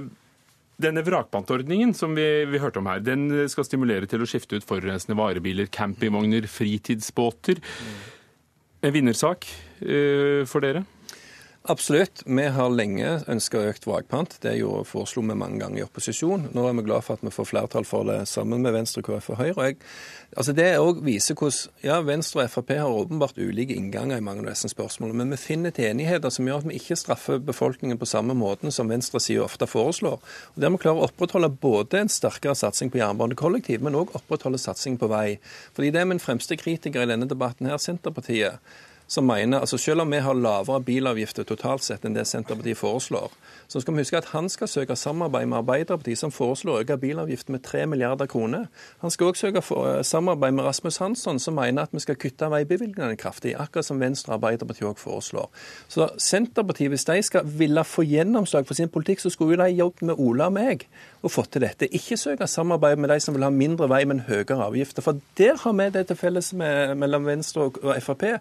denne 0.81 1.03
vrakpantordningen 1.05 1.93
som 1.97 2.15
vi, 2.17 2.27
vi 2.49 2.61
hørte 2.61 2.81
om 2.81 2.89
her, 2.89 3.03
den 3.03 3.29
skal 3.51 3.67
stimulere 3.67 4.09
til 4.09 4.23
å 4.23 4.29
skifte 4.29 4.57
ut 4.59 4.67
forurensende 4.67 5.17
varebiler, 5.19 5.69
campingvogner, 5.71 6.47
fritidsbåter. 6.49 7.61
En 8.81 8.95
vinnersak 8.95 9.45
eh, 9.81 10.41
for 10.49 10.65
dere? 10.65 10.83
Absolutt. 11.63 12.23
Vi 12.25 12.43
har 12.49 12.71
lenge 12.73 13.19
ønska 13.29 13.59
økt 13.69 13.83
vrakpant. 13.85 14.31
Det 14.41 14.55
foreslo 14.89 15.21
vi 15.21 15.35
mange 15.37 15.59
ganger 15.61 15.77
i 15.77 15.83
opposisjon. 15.85 16.47
Nå 16.57 16.63
er 16.65 16.73
vi 16.73 16.83
glad 16.87 17.05
for 17.05 17.19
at 17.19 17.21
vi 17.21 17.29
får 17.35 17.47
flertall 17.51 17.85
for 17.85 18.07
det 18.09 18.23
sammen 18.31 18.65
med 18.65 18.73
Venstre, 18.73 19.03
KrF 19.05 19.29
og 19.35 19.37
Høyre. 19.37 19.67
Jeg, 19.67 19.77
altså 20.33 20.55
det 20.57 20.65
også 20.79 21.05
viser 21.05 21.37
hvordan 21.37 21.85
ja, 21.85 21.99
Venstre 22.01 22.47
og 22.47 22.49
Frp 22.55 22.73
har 22.81 22.89
åpenbart 22.89 23.37
ulike 23.37 23.77
innganger 23.77 24.17
i 24.17 24.25
mange 24.25 24.41
av 24.41 24.49
disse 24.55 24.73
spørsmålene, 24.73 25.21
men 25.21 25.37
vi 25.37 25.41
finner 25.43 25.77
til 25.77 25.91
enigheter 25.91 26.33
som 26.33 26.49
gjør 26.49 26.63
at 26.63 26.69
vi 26.71 26.81
ikke 26.81 26.97
straffer 26.97 27.37
befolkningen 27.45 28.01
på 28.01 28.09
samme 28.09 28.33
måten 28.33 28.73
som 28.73 28.89
venstresida 28.89 29.45
ofte 29.45 29.69
foreslår. 29.69 30.17
Og 30.17 30.61
Der 30.65 30.73
vi 30.73 30.81
klarer 30.81 31.05
å 31.05 31.11
opprettholde 31.11 31.53
både 31.61 32.01
en 32.01 32.09
sterkere 32.09 32.57
satsing 32.57 32.89
på 32.89 33.05
jernbanekollektiv, 33.05 33.85
men 33.85 34.01
òg 34.01 34.17
opprettholde 34.17 34.57
satsing 34.57 34.97
på 34.97 35.13
vei. 35.13 35.37
Fordi 35.77 35.93
det 35.93 36.01
er 36.01 36.09
min 36.09 36.25
fremste 36.25 36.57
kritiker 36.57 37.05
i 37.05 37.13
denne 37.13 37.29
debatten 37.29 37.69
her, 37.69 37.77
Senterpartiet 37.77 38.57
som 39.11 39.27
mener, 39.27 39.59
altså 39.59 39.77
Selv 39.77 40.01
om 40.01 40.11
vi 40.11 40.21
har 40.23 40.33
lavere 40.33 40.79
bilavgifter 40.87 41.43
totalt 41.43 41.83
sett 41.83 42.05
enn 42.07 42.13
det 42.15 42.23
Senterpartiet 42.29 42.79
foreslår, 42.79 43.33
så 43.67 43.81
skal 43.81 43.93
vi 43.93 44.03
huske 44.05 44.17
at 44.17 44.29
han 44.31 44.47
skal 44.49 44.69
søke 44.71 44.95
samarbeid 44.95 45.49
med 45.51 45.57
Arbeiderpartiet, 45.57 46.19
som 46.19 46.31
foreslår 46.31 46.77
å 46.77 46.83
øke 46.85 46.97
bilavgiften 47.01 47.57
med 47.57 47.63
3 47.65 47.85
milliarder 47.91 48.29
kroner. 48.31 48.69
Han 49.03 49.11
skal 49.11 49.33
også 49.33 49.49
søke 49.49 49.59
eh, 49.59 49.99
samarbeid 50.07 50.55
med 50.55 50.63
Rasmus 50.63 51.01
Hansson, 51.03 51.39
som 51.43 51.59
mener 51.59 51.83
at 51.83 51.91
vi 51.91 51.99
skal 51.99 52.15
kutte 52.15 52.49
veibevilgningene 52.53 53.19
kraftig, 53.19 53.57
akkurat 53.59 53.89
som 53.89 53.99
Venstre 53.99 54.31
og 54.31 54.39
Arbeiderpartiet 54.39 54.87
også 54.87 55.03
foreslår. 55.03 55.51
Så 55.91 56.07
Senterpartiet, 56.17 56.93
hvis 56.95 57.07
de 57.11 57.19
skal 57.27 57.53
ville 57.59 57.83
få 57.83 58.07
gjennomslag 58.07 58.67
for 58.67 58.79
sin 58.79 58.89
politikk, 58.89 59.19
så 59.19 59.33
skulle 59.33 59.59
de 59.59 59.75
jobbet 59.75 60.07
med 60.07 60.23
Ola 60.23 60.47
og 60.47 60.55
meg 60.55 60.87
og 61.21 61.35
fått 61.35 61.51
til 61.57 61.67
dette. 61.67 61.91
Ikke 61.91 62.17
søke 62.17 62.47
samarbeid 62.47 62.95
med 62.95 63.11
de 63.11 63.19
som 63.19 63.35
vil 63.35 63.43
ha 63.43 63.51
mindre 63.51 63.91
vei, 63.91 64.05
men 64.07 64.23
høyere 64.27 64.71
avgifter. 64.71 65.03
For 65.03 65.19
der 65.37 65.59
har 65.59 65.75
vi 65.75 65.89
det 65.91 66.07
til 66.07 66.19
felles 66.19 66.53
med, 66.55 66.95
mellom 66.95 67.27
Venstre 67.27 67.67
og 67.67 67.83
Frp 67.99 68.39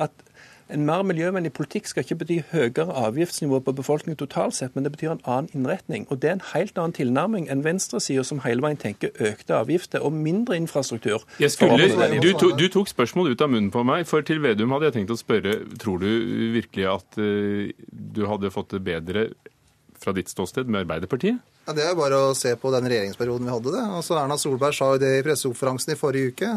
at 0.00 0.24
en 0.72 0.86
mer 0.88 1.02
miljøvennlig 1.04 1.52
politikk 1.52 1.86
skal 1.90 2.06
ikke 2.06 2.16
bety 2.22 2.36
høyere 2.48 2.94
avgiftsnivå 2.96 3.58
på 3.66 3.74
befolkningen 3.76 4.16
totalt 4.16 4.56
sett, 4.56 4.72
men 4.74 4.86
det 4.86 4.94
betyr 4.94 5.12
en 5.12 5.22
annen 5.28 5.50
innretning. 5.52 6.06
Og 6.08 6.22
det 6.22 6.30
er 6.30 6.38
en 6.38 6.46
helt 6.54 6.78
annen 6.80 6.96
tilnærming 6.96 7.50
enn 7.52 7.64
venstresida, 7.66 8.24
som 8.24 8.40
hele 8.46 8.64
veien 8.64 8.80
tenker 8.80 9.12
økte 9.20 9.58
avgifter 9.58 10.04
og 10.04 10.16
mindre 10.16 10.56
infrastruktur. 10.56 11.26
Jeg 11.42 11.52
skulle, 11.52 11.90
du, 12.16 12.30
to, 12.40 12.54
du 12.56 12.66
tok 12.72 12.88
spørsmålet 12.88 13.36
ut 13.36 13.44
av 13.44 13.52
munnen 13.52 13.72
på 13.74 13.84
meg, 13.84 14.06
for 14.08 14.24
til 14.24 14.40
Vedum 14.44 14.72
hadde 14.72 14.88
jeg 14.88 14.98
tenkt 14.98 15.12
å 15.12 15.20
spørre 15.20 15.58
tror 15.80 16.00
du 16.00 16.08
virkelig 16.56 16.88
at 16.94 17.20
uh, 17.20 17.68
du 17.92 18.24
hadde 18.30 18.52
fått 18.54 18.72
det 18.72 18.84
bedre 18.88 19.28
fra 20.00 20.16
ditt 20.16 20.32
ståsted 20.32 20.70
med 20.70 20.86
Arbeiderpartiet? 20.86 21.42
Ja, 21.66 21.72
Det 21.72 21.84
er 21.84 21.94
jo 21.94 21.96
bare 21.96 22.18
å 22.28 22.34
se 22.36 22.50
på 22.60 22.70
den 22.74 22.84
regjeringsperioden 22.90 23.46
vi 23.48 23.52
hadde. 23.54 23.70
det. 23.72 23.84
Altså 23.98 24.18
Erna 24.20 24.36
Solberg 24.40 24.76
sa 24.76 24.90
jo 24.92 24.98
det 25.00 25.12
i 25.18 25.22
pressekonferansen 25.24 25.94
i 25.94 25.96
forrige 25.96 26.32
uke. 26.34 26.50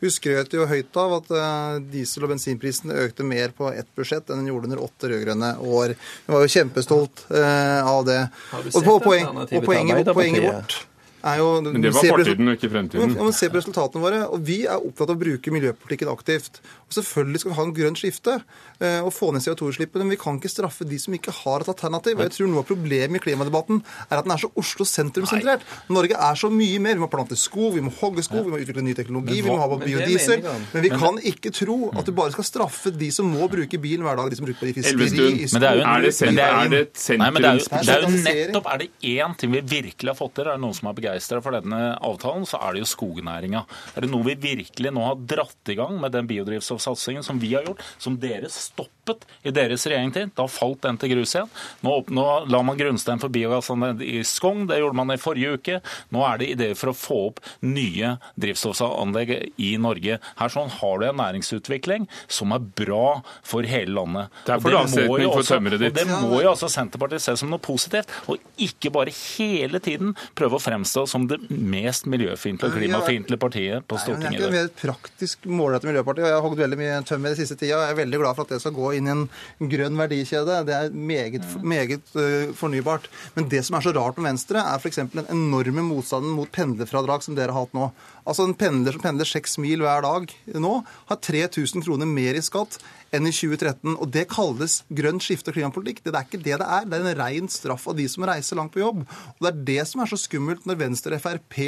Hun 0.00 0.10
skrøt 0.14 0.56
jo 0.56 0.64
høyt 0.70 0.96
av 0.96 1.12
at 1.18 1.30
eh, 1.36 1.78
diesel- 1.92 2.24
og 2.24 2.32
bensinprisene 2.32 2.96
økte 3.04 3.26
mer 3.28 3.52
på 3.56 3.68
ett 3.74 3.90
budsjett 3.96 4.30
enn 4.30 4.40
den 4.40 4.48
gjorde 4.52 4.70
under 4.70 4.82
åtte 4.86 5.10
rød-grønne 5.12 5.52
år. 5.60 5.94
Hun 6.26 6.36
var 6.38 6.46
jo 6.46 6.54
kjempestolt 6.56 7.26
eh, 7.30 7.80
av 7.84 8.04
det. 8.08 8.22
Har 8.54 8.64
du 8.64 8.72
Og, 8.72 8.82
på, 8.88 8.98
poen, 9.10 9.28
og 9.44 9.64
poenget, 9.68 10.12
poenget 10.16 10.48
vårt 10.48 10.80
er 11.24 11.38
jo 11.40 11.48
Men 11.64 11.80
det 11.82 11.92
var 11.94 12.02
fortiden 12.04 12.48
og 12.52 12.56
ikke 12.58 12.70
fremtiden. 12.70 13.14
men 13.16 13.32
se 13.32 13.48
på 13.48 13.56
resultatene 13.60 14.02
våre. 14.04 14.22
og 14.28 14.42
Vi 14.44 14.64
er 14.66 14.76
opptatt 14.76 15.08
av 15.10 15.16
å 15.16 15.20
bruke 15.20 15.50
miljøpolitikken 15.54 16.10
aktivt. 16.12 16.60
Og 16.84 16.92
Selvfølgelig 16.98 17.40
skal 17.40 17.50
vi 17.50 17.56
ha 17.56 17.64
en 17.64 17.72
grønn 17.74 17.96
skifte 17.96 18.34
eh, 18.80 19.00
og 19.02 19.10
få 19.12 19.32
ned 19.32 19.42
CO2-utslippene, 19.42 20.04
men 20.04 20.10
vi 20.14 20.20
kan 20.20 20.36
ikke 20.38 20.50
straffe 20.52 20.84
de 20.86 20.98
som 21.00 21.14
ikke 21.16 21.32
har 21.32 21.60
et 21.64 21.68
alternativ. 21.72 22.18
Og 22.18 22.26
jeg 22.28 22.34
tror 22.36 22.48
Noe 22.52 22.60
av 22.60 22.68
problemet 22.68 23.16
i 23.16 23.24
klimadebatten 23.24 23.80
er 24.10 24.18
at 24.20 24.24
den 24.28 24.32
er 24.36 24.42
så 24.44 24.50
Oslo 24.54 24.84
sentrum-sentrert. 24.84 25.64
Norge 25.88 26.12
er 26.14 26.34
så 26.38 26.50
mye 26.52 26.78
mer. 26.84 26.94
Vi 26.94 27.00
må 27.02 27.08
plante 27.10 27.36
skog, 27.40 27.74
vi 27.74 27.80
må 27.80 27.90
hogge 28.00 28.22
skog, 28.22 28.44
vi 28.46 28.52
må 28.52 28.60
utvikle 28.62 28.84
ny 28.84 28.94
teknologi, 28.94 29.40
vi 29.40 29.48
må 29.48 29.56
ha 29.58 29.66
vi 29.74 29.90
biodiesel. 29.94 30.44
Men 30.74 30.82
vi 30.84 30.90
kan 30.92 31.18
ikke 31.24 31.50
tro 31.56 31.90
at 31.96 32.04
du 32.06 32.12
bare 32.12 32.30
skal 32.36 32.44
straffe 32.44 32.92
de 32.94 33.10
som 33.14 33.26
må 33.32 33.48
bruke 33.50 33.80
bilen 33.80 34.04
hver 34.04 34.16
dag. 34.20 34.30
De 34.30 34.36
som 34.36 34.46
bruker 34.46 34.60
det 34.68 34.76
i 34.76 34.82
fiskeri, 34.82 35.30
i 35.44 35.48
Men 35.54 35.62
er 35.64 35.76
jo 35.80 35.82
en- 35.88 36.02
det, 36.04 36.14
sen- 36.14 36.26
men 36.28 36.36
det 36.36 36.44
er 36.44 36.52
jo- 36.52 36.64
er 36.64 36.68
det 36.68 36.80
et 36.84 37.18
Nei, 37.18 37.30
men 37.30 37.42
det 37.42 37.48
er, 37.50 37.54
jo, 37.54 37.64
sentrums... 37.64 37.86
det 37.86 37.94
er 37.94 38.00
jo 38.00 38.06
Sentralisering. 38.08 38.52
nettopp 38.52 38.66
Er 38.74 38.78
det 38.78 38.88
én 39.02 39.36
ting 39.38 39.50
vi 39.52 39.60
virkelig 39.60 40.08
har 40.08 40.14
fått 40.18 40.34
til, 40.34 40.44
er 40.46 40.52
det 40.56 40.60
noen 40.60 40.74
som 40.74 40.88
er 40.88 40.92
begeistra 41.14 41.40
for 41.42 41.54
denne 41.54 41.94
avtalen, 42.02 42.44
så 42.46 42.58
er 42.62 42.74
det 42.74 42.84
jo 42.84 42.90
skognæringa. 42.90 43.64
Er 43.94 44.04
det 44.04 44.10
noe 44.10 44.26
vi 44.26 44.34
virkelig 44.54 44.92
nå 44.92 45.04
har 45.06 45.20
dratt 45.30 45.70
i 45.70 45.76
gang 45.78 45.98
med 46.00 46.12
den 46.14 46.28
biodrivstoffsatsingen 46.28 47.24
som 47.24 47.38
vi 47.40 47.54
har 47.54 47.64
gjort, 47.66 47.82
som 47.98 48.16
dere 48.20 48.50
stoppet 48.52 49.24
i 49.44 49.52
deres 49.54 49.86
regjeringstid? 49.86 50.34
Da 50.36 50.46
falt 50.50 50.82
den 50.84 50.98
til 51.00 51.14
grus 51.14 51.34
igjen. 51.36 51.50
Nå, 51.84 51.96
nå 52.14 52.26
la 52.50 52.62
man 52.66 52.78
grunnstein 52.78 53.22
for 53.22 53.32
biogassanlegg 53.32 54.02
i 54.04 54.22
Skogn, 54.26 54.66
det 54.70 54.80
gjorde 54.80 54.98
man 54.98 55.14
i 55.14 55.20
forrige 55.20 55.58
uke. 55.58 55.80
Nå 56.14 56.24
er 56.26 56.40
det 56.40 56.50
ideer 56.54 56.78
for 56.78 56.92
å 56.92 56.96
få 56.98 57.20
opp 57.30 57.42
nye 57.64 58.16
drivstoffanlegg 58.40 59.34
i 59.62 59.74
Norge. 59.80 60.18
Her 60.40 60.52
sånn 60.52 60.72
har 60.80 61.00
du 61.00 61.08
en 61.08 61.20
næringsutvikling 61.20 62.08
som 62.26 62.54
er 62.56 62.64
bra 62.82 63.20
for 63.46 63.66
hele 63.68 63.94
landet. 63.94 64.32
Derfor 64.48 64.74
Og 64.74 64.88
det 64.90 65.06
må 65.08 65.18
jo 65.20 65.30
også- 65.30 65.60
og 65.60 65.94
Det 65.94 66.06
må 66.08 66.42
jo 66.42 66.50
altså 66.50 66.68
Senterpartiet 66.68 67.20
se 67.20 67.36
som 67.36 67.50
noe 67.50 67.58
positivt, 67.58 68.08
og 68.28 68.38
ikke 68.58 68.90
bare 68.92 69.10
hele 69.10 69.78
tiden 69.78 70.14
prøve 70.34 70.58
å 70.58 70.62
fremstå 70.62 71.03
som 71.10 71.26
det 71.30 71.38
mest 71.48 72.08
miljøfiendtlige 72.10 72.70
og 72.70 72.74
Nei, 72.76 72.82
klimafiendtlige 72.84 73.40
partiet 73.40 73.86
på 73.88 73.98
Nei, 73.98 74.02
Stortinget. 74.04 74.38
Jeg 74.40 74.48
er 74.48 74.54
ikke 74.54 74.70
et 74.70 74.80
praktisk 74.82 75.48
målrettet 75.50 75.90
miljøparti, 75.90 76.24
og 76.24 76.28
jeg 76.30 76.36
har 76.36 76.44
hogd 76.44 76.62
veldig 76.62 76.78
mye 76.80 77.00
tømmer 77.08 77.34
den 77.34 77.40
siste 77.40 77.58
tida. 77.60 77.80
Jeg 77.82 77.94
er 77.94 78.00
veldig 78.00 78.20
glad 78.22 78.38
for 78.38 78.46
at 78.46 78.54
det 78.54 78.60
skal 78.64 78.76
gå 78.76 78.92
inn 78.98 79.10
i 79.10 79.14
en 79.14 79.26
grønn 79.74 80.00
verdikjede. 80.00 80.58
Det 80.68 80.76
er 80.78 80.98
meget, 81.12 81.48
meget 81.62 82.16
øh, 82.20 82.54
fornybart. 82.58 83.08
Men 83.36 83.48
det 83.52 83.64
som 83.66 83.78
er 83.78 83.86
så 83.86 83.94
rart 83.96 84.18
med 84.20 84.30
Venstre, 84.32 84.62
er 84.62 84.82
f.eks. 84.82 85.02
den 85.14 85.28
enorme 85.28 85.86
motstanden 85.86 86.34
mot 86.36 86.50
pendlerfradrag 86.54 87.26
som 87.26 87.38
dere 87.38 87.54
har 87.54 87.66
hatt 87.66 87.76
nå. 87.76 87.90
Altså 88.24 88.46
En 88.48 88.54
pendler 88.56 88.94
som 88.96 89.02
pendler 89.04 89.28
seks 89.28 89.58
mil 89.60 89.82
hver 89.84 90.00
dag 90.04 90.30
nå, 90.56 90.72
har 91.10 91.18
3000 91.20 91.84
kroner 91.84 92.08
mer 92.08 92.38
i 92.38 92.42
skatt 92.44 92.78
enn 93.14 93.28
i 93.28 93.32
2013. 93.36 93.94
Og 94.00 94.08
det 94.10 94.24
kalles 94.32 94.78
grønt 94.88 95.22
skifte 95.22 95.52
og 95.52 95.58
klimapolitikk. 95.58 96.00
Det 96.06 96.14
er 96.14 96.24
ikke 96.24 96.40
det 96.40 96.56
det 96.62 96.66
er. 96.66 96.86
Det 96.88 96.98
er 96.98 97.04
en 97.04 97.18
ren 97.20 97.50
straff 97.52 97.84
av 97.92 97.98
de 97.98 98.06
som 98.10 98.24
reiser 98.26 98.56
langt 98.58 98.72
på 98.74 98.80
jobb. 98.80 99.02
Og 99.04 99.44
det 99.44 99.50
er 99.52 99.60
det 99.68 99.84
som 99.90 100.00
er 100.02 100.10
så 100.10 100.18
skummelt 100.18 100.64
når 100.66 100.80
Venstre 100.80 101.18
og 101.18 101.22
Frp 101.26 101.58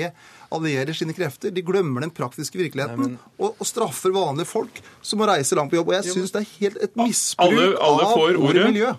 allierer 0.57 0.97
sine 0.97 1.13
krefter. 1.17 1.53
De 1.53 1.63
glemmer 1.67 2.07
den 2.07 2.15
praktiske 2.15 2.59
virkeligheten 2.59 3.19
og, 3.37 3.53
og 3.53 3.67
straffer 3.69 4.15
vanlige 4.17 4.49
folk 4.51 4.81
som 5.05 5.21
må 5.21 5.29
reise 5.29 5.59
langt 5.59 5.71
på 5.75 5.79
jobb. 5.81 5.93
Og 5.93 5.99
jeg 6.01 6.15
syns 6.17 6.33
det 6.35 6.43
er 6.43 6.53
helt 6.57 6.81
et 6.89 6.97
misbruk 6.99 7.47
Alle- 7.53 7.77
alle 7.91 8.09
av 8.09 8.25
ordet 8.49 8.67
miljø. 8.73 8.95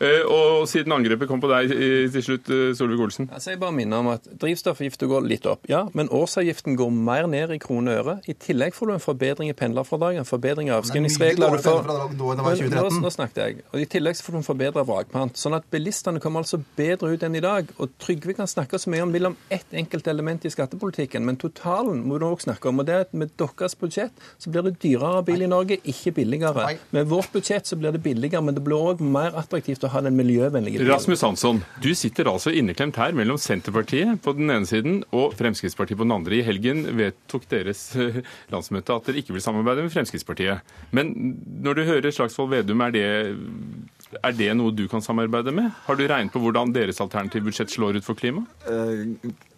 Eh, 0.00 0.22
Og 0.26 0.68
siden 0.68 0.92
angrepet 0.92 1.28
kom 1.28 1.40
på 1.40 1.48
deg 1.48 1.70
til 2.12 2.22
slutt, 2.24 2.50
eh, 2.52 2.74
Solvik-Olsen. 2.76 3.30
Altså 3.32 3.50
jeg 3.54 3.60
bare 3.60 3.72
minner 3.72 4.02
om 4.02 4.08
at 4.12 4.26
Drivstoffavgiften 4.40 5.08
går 5.08 5.26
litt 5.26 5.46
opp, 5.46 5.64
ja, 5.70 5.86
men 5.94 6.08
årsavgiften 6.12 6.76
går 6.76 6.90
mer 6.92 7.26
ned 7.30 7.54
i 7.54 7.58
kroner 7.62 8.00
og 8.00 8.06
øre. 8.06 8.16
I 8.28 8.34
tillegg 8.34 8.74
får 8.76 8.86
du 8.86 8.92
en 8.92 9.00
forbedring 9.00 9.48
i 9.48 9.56
pendlerfradraget, 9.56 10.18
en 10.20 10.28
forbedring 10.28 10.68
i 10.68 10.74
avskrivningsregler. 10.76 11.48
nå 11.48 12.32
enn 12.32 12.36
det 12.36 12.44
var 12.44 12.52
i 12.52 12.60
Men 12.60 12.70
2013. 12.70 13.00
Nå, 13.00 13.00
nå 13.06 13.10
snakket 13.14 13.40
jeg. 13.42 13.56
Og 13.72 13.80
I 13.80 13.86
tillegg 13.86 14.18
så 14.18 14.26
får 14.26 14.32
du 14.32 14.38
en 14.42 14.48
forbedra 14.50 14.84
vrakpant. 14.84 15.36
Sånn 15.40 15.56
at 15.56 15.64
bilistene 15.72 16.20
kommer 16.20 16.44
altså 16.44 16.60
bedre 16.76 17.12
ut 17.14 17.22
enn 17.22 17.36
i 17.36 17.40
dag. 17.40 17.72
Og 17.78 17.96
Trygve 18.02 18.36
kan 18.36 18.46
snakke 18.50 18.78
så 18.78 18.90
mye 18.92 19.02
om 19.06 19.12
vil 19.12 19.26
om 19.30 19.36
ett 19.50 19.72
enkelt 19.72 20.06
element 20.12 20.44
i 20.44 20.50
skattepolitikken, 20.52 21.24
men 21.24 21.36
totalen 21.40 22.04
må 22.06 22.18
du 22.18 22.26
også 22.26 22.50
snakke 22.50 22.68
om. 22.68 22.80
Og 22.80 22.86
det 22.86 22.94
er 22.94 23.00
at 23.06 23.14
Med 23.16 23.30
deres 23.38 23.74
budsjett 23.74 24.12
så 24.38 24.50
blir 24.50 24.62
det 24.62 24.78
dyrere 24.82 25.24
bil 25.24 25.40
i 25.40 25.46
Norge, 25.48 25.78
ikke 25.88 26.12
billigere. 26.12 26.76
Med 26.92 27.06
vårt 27.08 27.32
budsjett 27.32 27.64
så 27.66 27.76
blir 27.76 27.92
det 27.92 28.02
billigere, 28.02 28.42
men 28.42 28.54
det 28.54 28.62
blir 28.62 28.76
òg 28.76 29.00
mer 29.00 29.32
attraktivt 29.32 29.85
å 29.86 29.92
ha 29.94 30.02
den 30.04 30.16
miljøvennlige 30.18 30.80
bilen. 30.80 30.90
Rasmus 30.92 31.24
Hansson, 31.24 31.62
du 31.82 31.90
sitter 31.98 32.30
altså 32.30 32.52
inneklemt 32.54 32.98
her 33.00 33.16
mellom 33.16 33.38
Senterpartiet 33.40 34.20
på 34.24 34.34
den 34.36 34.52
ene 34.52 34.68
siden 34.68 35.00
og 35.16 35.34
Fremskrittspartiet 35.38 35.98
på 35.98 36.06
den 36.06 36.16
andre. 36.16 36.38
I 36.38 36.46
helgen 36.46 36.84
vedtok 36.98 37.48
deres 37.50 37.88
eh, 38.00 38.20
landsmøte 38.52 38.96
at 38.96 39.10
dere 39.10 39.22
ikke 39.22 39.36
vil 39.36 39.44
samarbeide 39.44 39.86
med 39.86 39.94
Fremskrittspartiet. 39.94 40.76
Men 40.96 41.12
når 41.64 41.80
du 41.80 41.84
hører 41.88 42.14
Slagsvold 42.14 42.52
Vedum, 42.54 42.84
er 42.86 42.94
det, 42.94 43.08
er 44.20 44.38
det 44.38 44.52
noe 44.58 44.74
du 44.74 44.86
kan 44.92 45.04
samarbeide 45.04 45.54
med? 45.56 45.72
Har 45.88 45.98
du 45.98 46.06
regnet 46.06 46.34
på 46.34 46.42
hvordan 46.42 46.74
deres 46.76 47.02
alternative 47.04 47.48
budsjett 47.48 47.72
slår 47.72 48.00
ut 48.00 48.06
for 48.06 48.18
klima? 48.18 48.46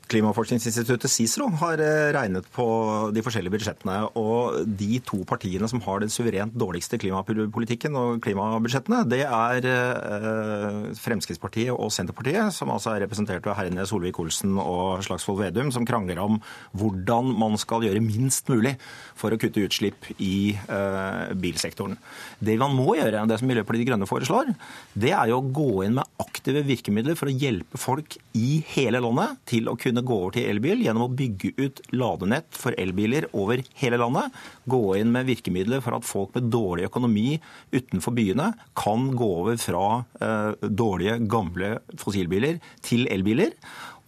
Klimaforskningsinstituttet 0.08 1.12
CICERO 1.12 1.50
har 1.60 1.80
eh, 1.84 2.08
regnet 2.16 2.46
på 2.54 2.64
de 3.12 3.22
forskjellige 3.24 3.52
budsjettene. 3.52 3.96
Og 4.16 4.64
de 4.80 5.00
to 5.04 5.20
partiene 5.28 5.68
som 5.68 5.82
har 5.84 6.00
den 6.00 6.12
suverent 6.12 6.54
dårligste 6.56 6.96
klimapolitikken 7.00 7.96
og 7.98 8.22
klimabudsjettene, 8.24 9.02
det 9.10 9.20
er 9.26 9.68
eh, 9.68 10.78
Fremskrittspartiet 10.96 11.74
og 11.74 11.92
Senterpartiet, 11.92 12.54
som 12.56 12.72
altså 12.72 12.94
er 12.94 13.04
representert 13.04 13.44
ved 13.44 13.58
herrene 13.58 13.84
Solvik-Olsen 13.88 14.56
og 14.62 15.04
Slagsvold 15.04 15.42
Vedum, 15.42 15.72
som 15.74 15.86
krangler 15.88 16.22
om 16.24 16.40
hvordan 16.78 17.34
man 17.38 17.58
skal 17.60 17.84
gjøre 17.84 18.02
minst 18.04 18.48
mulig 18.48 18.78
for 19.18 19.34
å 19.34 19.40
kutte 19.40 19.66
utslipp 19.66 20.08
i 20.16 20.54
eh, 20.56 21.34
bilsektoren. 21.36 21.98
Det 22.40 22.56
man 22.60 22.72
må 22.76 22.96
gjøre, 22.96 23.26
det 23.28 23.40
som 23.42 23.50
Miljøpartiet 23.50 23.84
De 23.84 23.90
Grønne 23.90 24.08
foreslår, 24.08 24.54
det 24.96 25.12
er 25.12 25.34
jo 25.34 25.42
å 25.42 25.52
gå 25.52 25.84
inn 25.84 25.98
med 26.00 26.16
aktive 26.24 26.64
virkemidler 26.64 27.18
for 27.18 27.28
å 27.28 27.36
hjelpe 27.36 27.80
folk 27.80 28.16
i 28.38 28.62
hele 28.72 29.02
landet 29.04 29.36
til 29.48 29.68
å 29.68 29.76
kunne 29.78 29.97
gå 30.06 30.16
over 30.22 30.34
til 30.36 30.48
elbil 30.50 30.82
gjennom 30.84 31.06
å 31.06 31.14
bygge 31.18 31.52
ut 31.58 31.82
ladenett 31.94 32.48
for 32.56 32.76
elbiler 32.78 33.28
over 33.32 33.62
hele 33.80 34.00
landet. 34.00 34.34
Gå 34.68 34.82
inn 34.98 35.12
med 35.14 35.28
virkemidler 35.28 35.82
for 35.84 35.98
at 35.98 36.06
folk 36.08 36.34
med 36.36 36.50
dårlig 36.52 36.88
økonomi 36.88 37.38
utenfor 37.74 38.16
byene 38.16 38.52
kan 38.78 39.10
gå 39.18 39.30
over 39.42 39.60
fra 39.60 39.84
eh, 40.20 40.50
dårlige, 40.62 41.18
gamle 41.30 41.76
fossilbiler 41.98 42.60
til 42.84 43.08
elbiler. 43.12 43.54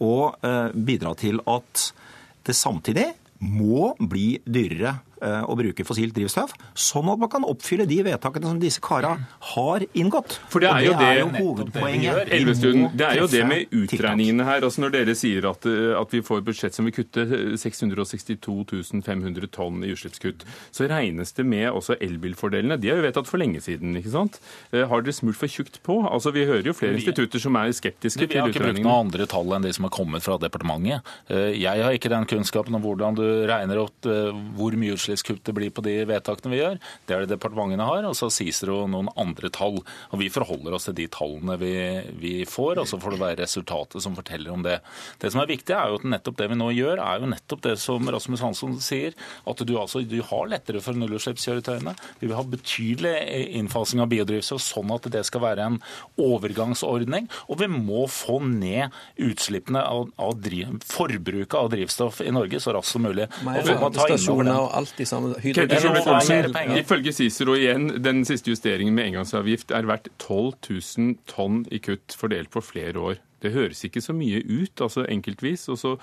Og 0.01 0.37
eh, 0.45 0.69
bidra 0.73 1.15
til 1.19 1.41
at 1.49 1.87
det 2.47 2.57
samtidig 2.57 3.11
må 3.41 3.91
bli 3.97 4.35
dyrere 4.45 4.99
å 5.21 5.55
bruke 5.55 5.85
fossilt 5.85 6.13
drivstoff, 6.15 6.53
sånn 6.73 7.09
at 7.13 7.19
man 7.19 7.29
kan 7.29 7.43
oppfylle 7.45 7.85
de 7.87 8.01
vedtakene 8.03 8.43
som 8.49 8.59
disse 8.59 8.81
kara 8.81 9.17
har 9.53 9.79
inngått. 9.93 10.39
For 10.49 10.59
det 10.59 10.69
er 10.71 10.85
jo 10.87 10.93
det 10.97 11.07
er 11.07 11.19
jo 11.19 11.27
det- 11.29 11.41
hovedpoenget. 11.41 12.25
Vi 12.25 12.37
Elvestuen, 12.39 12.89
det 12.97 13.07
er 13.07 13.15
jo 13.21 13.27
det 13.27 13.45
med 13.47 13.69
utregningene 13.71 14.43
her. 14.45 14.61
altså 14.61 14.81
Når 14.81 14.91
dere 14.91 15.15
sier 15.15 15.45
at, 15.49 15.65
eh, 15.65 15.99
at 15.99 16.09
vi 16.11 16.21
får 16.21 16.37
et 16.39 16.45
budsjett 16.45 16.73
som 16.73 16.85
vil 16.85 16.93
kutte 16.93 17.55
662 17.57 19.01
500 19.03 19.47
tonn 19.51 19.83
i 19.83 19.91
utslippskutt, 19.93 20.43
så 20.71 20.87
regnes 20.89 21.33
det 21.35 21.45
med 21.45 21.69
også 21.71 21.95
elbilfordelene. 22.01 22.79
De 22.79 22.89
er 22.89 22.97
jo 22.99 23.05
vedtatt 23.05 23.27
for 23.29 23.37
lenge 23.41 23.61
siden. 23.61 23.95
ikke 23.97 24.11
sant? 24.11 24.39
Eh, 24.73 24.87
Har 24.87 25.01
dere 25.01 25.13
smurt 25.13 25.35
for 25.35 25.47
tjukt 25.47 25.79
på? 25.83 26.01
Altså 26.09 26.31
Vi 26.33 26.45
hører 26.45 26.63
jo 26.65 26.73
flere 26.73 26.93
Vi- 26.95 27.01
institutter 27.05 27.39
som 27.39 27.55
er 27.55 27.69
skeptiske 27.71 28.27
Vi 28.27 28.37
har 28.39 28.49
ikke 28.49 28.59
brukt 28.63 28.79
noen 28.83 29.05
andre 29.11 29.25
tall 29.27 29.45
enn 29.53 29.61
de 29.61 29.71
som 29.73 29.83
har 29.83 29.91
kommet 29.91 30.21
fra 30.21 30.37
departementet. 30.37 31.01
Eh, 31.29 31.51
Jeg 31.61 31.83
har 31.83 31.91
ikke 31.93 32.09
den 32.09 32.25
kunnskapen 32.25 32.73
om 32.75 32.81
hvordan 32.81 33.15
du 33.15 33.47
regner 33.47 33.77
opp 33.77 34.05
eh, 34.05 34.31
hvor 34.57 34.71
mye 34.73 34.93
utslippskutt 35.11 35.43
det 35.45 35.53
blir 35.53 35.71
på 35.73 35.83
de 35.85 35.93
vedtakene 36.09 36.51
vi 36.51 36.59
gjør. 36.59 36.79
Det 37.05 37.15
er 37.15 37.25
det 37.25 37.35
departementene 37.35 37.85
har, 37.85 38.05
og 38.07 38.15
så 38.17 38.29
jo 38.31 38.87
noen 38.89 39.09
andre 39.19 39.49
tall. 39.49 39.81
Og 40.11 40.19
Vi 40.19 40.29
forholder 40.29 40.73
oss 40.73 40.85
til 40.85 40.95
de 40.95 41.07
tallene 41.11 41.57
vi, 41.59 41.73
vi 42.19 42.33
får, 42.45 42.81
og 42.81 42.87
så 42.87 42.99
får 43.01 43.15
det 43.15 43.21
være 43.21 43.41
resultatet 43.41 44.01
som 44.03 44.15
forteller 44.15 44.51
om 44.51 44.63
det. 44.63 44.79
Det 45.19 45.31
som 45.31 45.41
er 45.41 45.49
viktig, 45.49 45.73
er 45.75 45.89
jo 45.89 45.99
at 45.99 46.07
nettopp 46.07 46.37
det 46.37 46.49
vi 46.51 46.59
nå 46.59 46.69
gjør, 46.75 47.01
er 47.01 47.21
jo 47.21 47.31
nettopp 47.31 47.63
det 47.65 47.75
som 47.81 48.07
Rasmus 48.11 48.43
Hansson 48.43 48.77
sier, 48.81 49.15
at 49.45 49.63
du, 49.65 49.75
altså, 49.79 50.03
du 50.05 50.19
har 50.25 50.49
lettere 50.51 50.81
for 50.83 50.97
nullutslippskjøretøyene. 50.97 51.95
Vi 52.21 52.29
vil 52.29 52.37
ha 52.37 52.45
betydelig 52.45 53.15
innfasing 53.59 54.03
av 54.03 54.11
biodrivstoff, 54.11 54.63
sånn 54.63 54.93
at 54.95 55.09
det 55.13 55.23
skal 55.27 55.43
være 55.45 55.67
en 55.71 55.79
overgangsordning. 56.21 57.29
Og 57.49 57.61
vi 57.61 57.69
må 57.71 58.05
få 58.11 58.39
ned 58.45 58.93
utslippene 59.21 59.81
av, 59.81 60.09
av 60.21 60.37
driv, 60.41 60.79
forbruket 60.87 61.57
av 61.59 61.71
drivstoff 61.73 62.21
i 62.25 62.31
Norge 62.33 62.61
så 62.61 62.75
raskt 62.75 62.95
som 62.95 63.05
mulig. 63.05 63.27
Og 63.41 63.65
så 63.65 63.77
må 63.79 63.91
ta 63.95 64.07
det. 64.47 65.00
I 65.01 65.07
samme 65.09 65.33
penger. 66.55 66.79
ifølge 66.81 67.13
Cicero 67.17 67.55
igjen, 67.57 67.89
den 68.03 68.23
siste 68.27 68.53
justeringen 68.53 68.95
med 68.97 69.11
engangsavgift 69.11 69.73
er 69.75 69.89
verdt 69.89 70.11
12 70.21 70.53
000 70.69 71.15
tonn 71.29 71.63
i 71.71 71.81
kutt 71.83 72.15
fordelt 72.17 72.51
på 72.53 72.63
flere 72.63 72.99
år. 73.11 73.21
Det 73.41 73.53
høres 73.55 73.83
ikke 73.87 74.03
så 74.03 74.13
mye 74.13 74.43
ut, 74.45 74.81
altså 74.81 75.05
enkeltvis. 75.09 75.67
og 75.73 75.79
så 75.81 75.95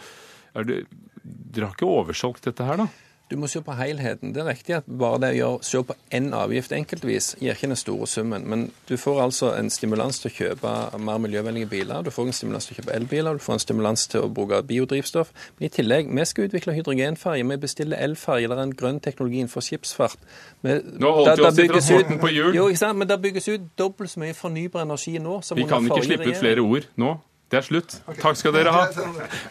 er 0.58 0.66
det, 0.68 0.80
Dere 1.22 1.68
har 1.68 1.76
ikke 1.76 1.88
oversolgt 1.88 2.46
dette 2.48 2.64
her, 2.64 2.80
da? 2.80 2.88
Du 3.28 3.37
må 3.37 3.47
se 3.47 3.61
på 3.61 3.75
helheten. 3.76 4.30
Det 4.32 4.40
er 4.40 4.47
riktig 4.49 4.75
at 4.78 4.87
bare 4.88 5.18
det 5.20 5.28
å 5.35 5.37
gjøre, 5.37 5.64
se 5.68 5.80
på 5.85 5.94
én 6.16 6.30
avgift 6.32 6.73
enkeltvis 6.73 7.35
gir 7.42 7.52
ikke 7.52 7.68
den 7.68 7.76
store 7.76 8.06
summen. 8.08 8.47
Men 8.49 8.62
du 8.88 8.94
får 8.97 9.20
altså 9.26 9.50
en 9.58 9.68
stimulans 9.70 10.18
til 10.23 10.30
å 10.30 10.35
kjøpe 10.38 10.73
mer 11.04 11.18
miljøvennlige 11.20 11.68
biler. 11.68 12.02
Du 12.06 12.11
får 12.11 12.26
en 12.30 12.32
stimulans 12.38 12.66
til 12.70 12.75
å 12.76 12.78
kjøpe 12.80 12.94
elbiler, 12.97 13.37
du 13.37 13.44
får 13.44 13.58
en 13.58 13.64
stimulans 13.66 14.06
til 14.08 14.25
å 14.25 14.30
bruke 14.32 14.62
biodrivstoff. 14.70 15.32
Men 15.58 15.68
i 15.68 15.73
tillegg, 15.76 16.08
vi 16.16 16.25
skal 16.25 16.49
utvikle 16.49 16.73
hydrogenferger. 16.78 17.44
Vi 17.52 17.56
bestiller 17.66 18.00
elferger. 18.08 18.49
Det 18.49 18.58
er 18.58 18.62
en 18.62 18.75
grønn 18.80 19.00
teknologi 19.04 19.42
innenfor 19.44 19.61
skipsfart. 19.68 20.16
Vi- 20.62 20.80
Nå 20.99 21.12
holdt 21.12 21.26
da- 21.26 21.35
vi 21.37 21.42
oss 21.50 21.56
bygges 21.56 21.87
transporten 21.88 22.18
på 22.25 22.28
hjul. 22.32 22.54
Jo, 22.54 22.68
ikke 22.68 22.78
sant? 22.78 22.99
Men 22.99 23.08
det 23.08 23.20
bygges 23.22 23.48
ut 23.48 23.61
dobbelt 23.76 24.11
så 24.11 24.20
mye 24.24 24.33
fornybar 24.35 24.83
energi 24.88 25.18
nå 25.18 25.44
som 25.44 25.57
Vi 25.57 25.64
kan 25.64 25.85
ikke 25.85 26.05
slippe 26.05 26.29
ut 26.33 26.37
flere 26.40 26.61
ord 26.64 26.87
nå. 26.96 27.18
Det 27.50 27.57
er 27.59 27.62
slutt. 27.62 28.00
Takk 28.20 28.37
skal 28.37 28.52
dere 28.52 28.72
ha. 28.72 28.87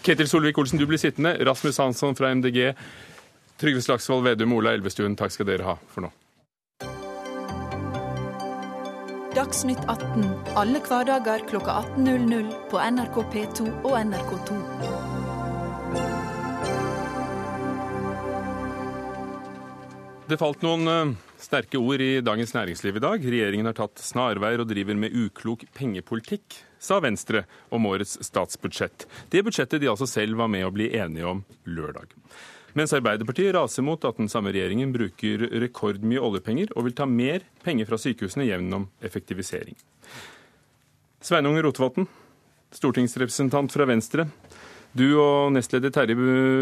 Ketil 0.03 0.25
Solvik-Olsen, 0.27 0.77
du 0.77 0.85
blir 0.85 0.97
sittende. 0.97 1.37
Rasmus 1.45 1.77
Hansson 1.77 2.15
fra 2.15 2.29
MDG. 2.33 2.75
Trygve 3.57 3.81
Slagsvold 3.81 4.25
Vedum, 4.27 4.53
Ola 4.53 4.75
Elvestuen, 4.77 5.15
takk 5.17 5.33
skal 5.33 5.47
dere 5.49 5.65
ha 5.65 5.77
for 5.89 6.05
nå. 6.05 6.13
Dagsnytt 9.37 9.81
18 9.89 10.25
alle 10.57 10.81
hverdager 10.81 11.43
klokka 11.49 11.79
18.00 11.97 12.51
på 12.71 12.81
NRK 12.81 13.17
P2 13.33 13.65
og 13.85 13.93
NRK2. 13.97 14.57
Det 20.27 20.35
falt 20.41 20.65
noen 20.65 20.89
eh, 20.91 21.11
sterke 21.39 21.79
ord 21.79 22.01
i 22.03 22.17
Dagens 22.25 22.51
Næringsliv 22.57 22.97
i 22.99 23.03
dag. 23.05 23.23
Regjeringen 23.23 23.69
har 23.69 23.77
tatt 23.77 24.01
snarveier 24.03 24.59
og 24.59 24.67
driver 24.69 24.97
med 24.99 25.13
uklok 25.15 25.63
pengepolitikk, 25.77 26.57
sa 26.83 26.97
Venstre 27.01 27.45
om 27.73 27.85
årets 27.89 28.17
statsbudsjett. 28.25 29.05
Det 29.31 29.45
budsjettet 29.47 29.81
de 29.81 29.89
altså 29.93 30.09
selv 30.09 30.41
var 30.41 30.51
med 30.51 30.67
å 30.67 30.73
bli 30.75 30.89
enige 30.99 31.29
om 31.31 31.45
lørdag. 31.63 32.11
Mens 32.77 32.93
Arbeiderpartiet 32.93 33.55
raser 33.55 33.81
mot 33.81 34.03
at 34.05 34.19
den 34.19 34.29
samme 34.29 34.51
regjeringen 34.53 34.91
bruker 34.93 35.47
rekordmye 35.63 36.21
oljepenger 36.21 36.69
og 36.75 36.85
vil 36.85 36.95
ta 36.97 37.07
mer 37.09 37.45
penger 37.65 37.89
fra 37.89 37.97
sykehusene 37.97 38.45
gjennom 38.45 38.85
effektivisering. 39.01 39.73
Sveinung 41.23 41.57
Rotevatn, 41.65 42.05
stortingsrepresentant 42.77 43.73
fra 43.73 43.87
Venstre. 43.89 44.27
Du 44.97 45.07
og 45.17 45.55
nestleder 45.55 45.91
Terje 45.93 46.15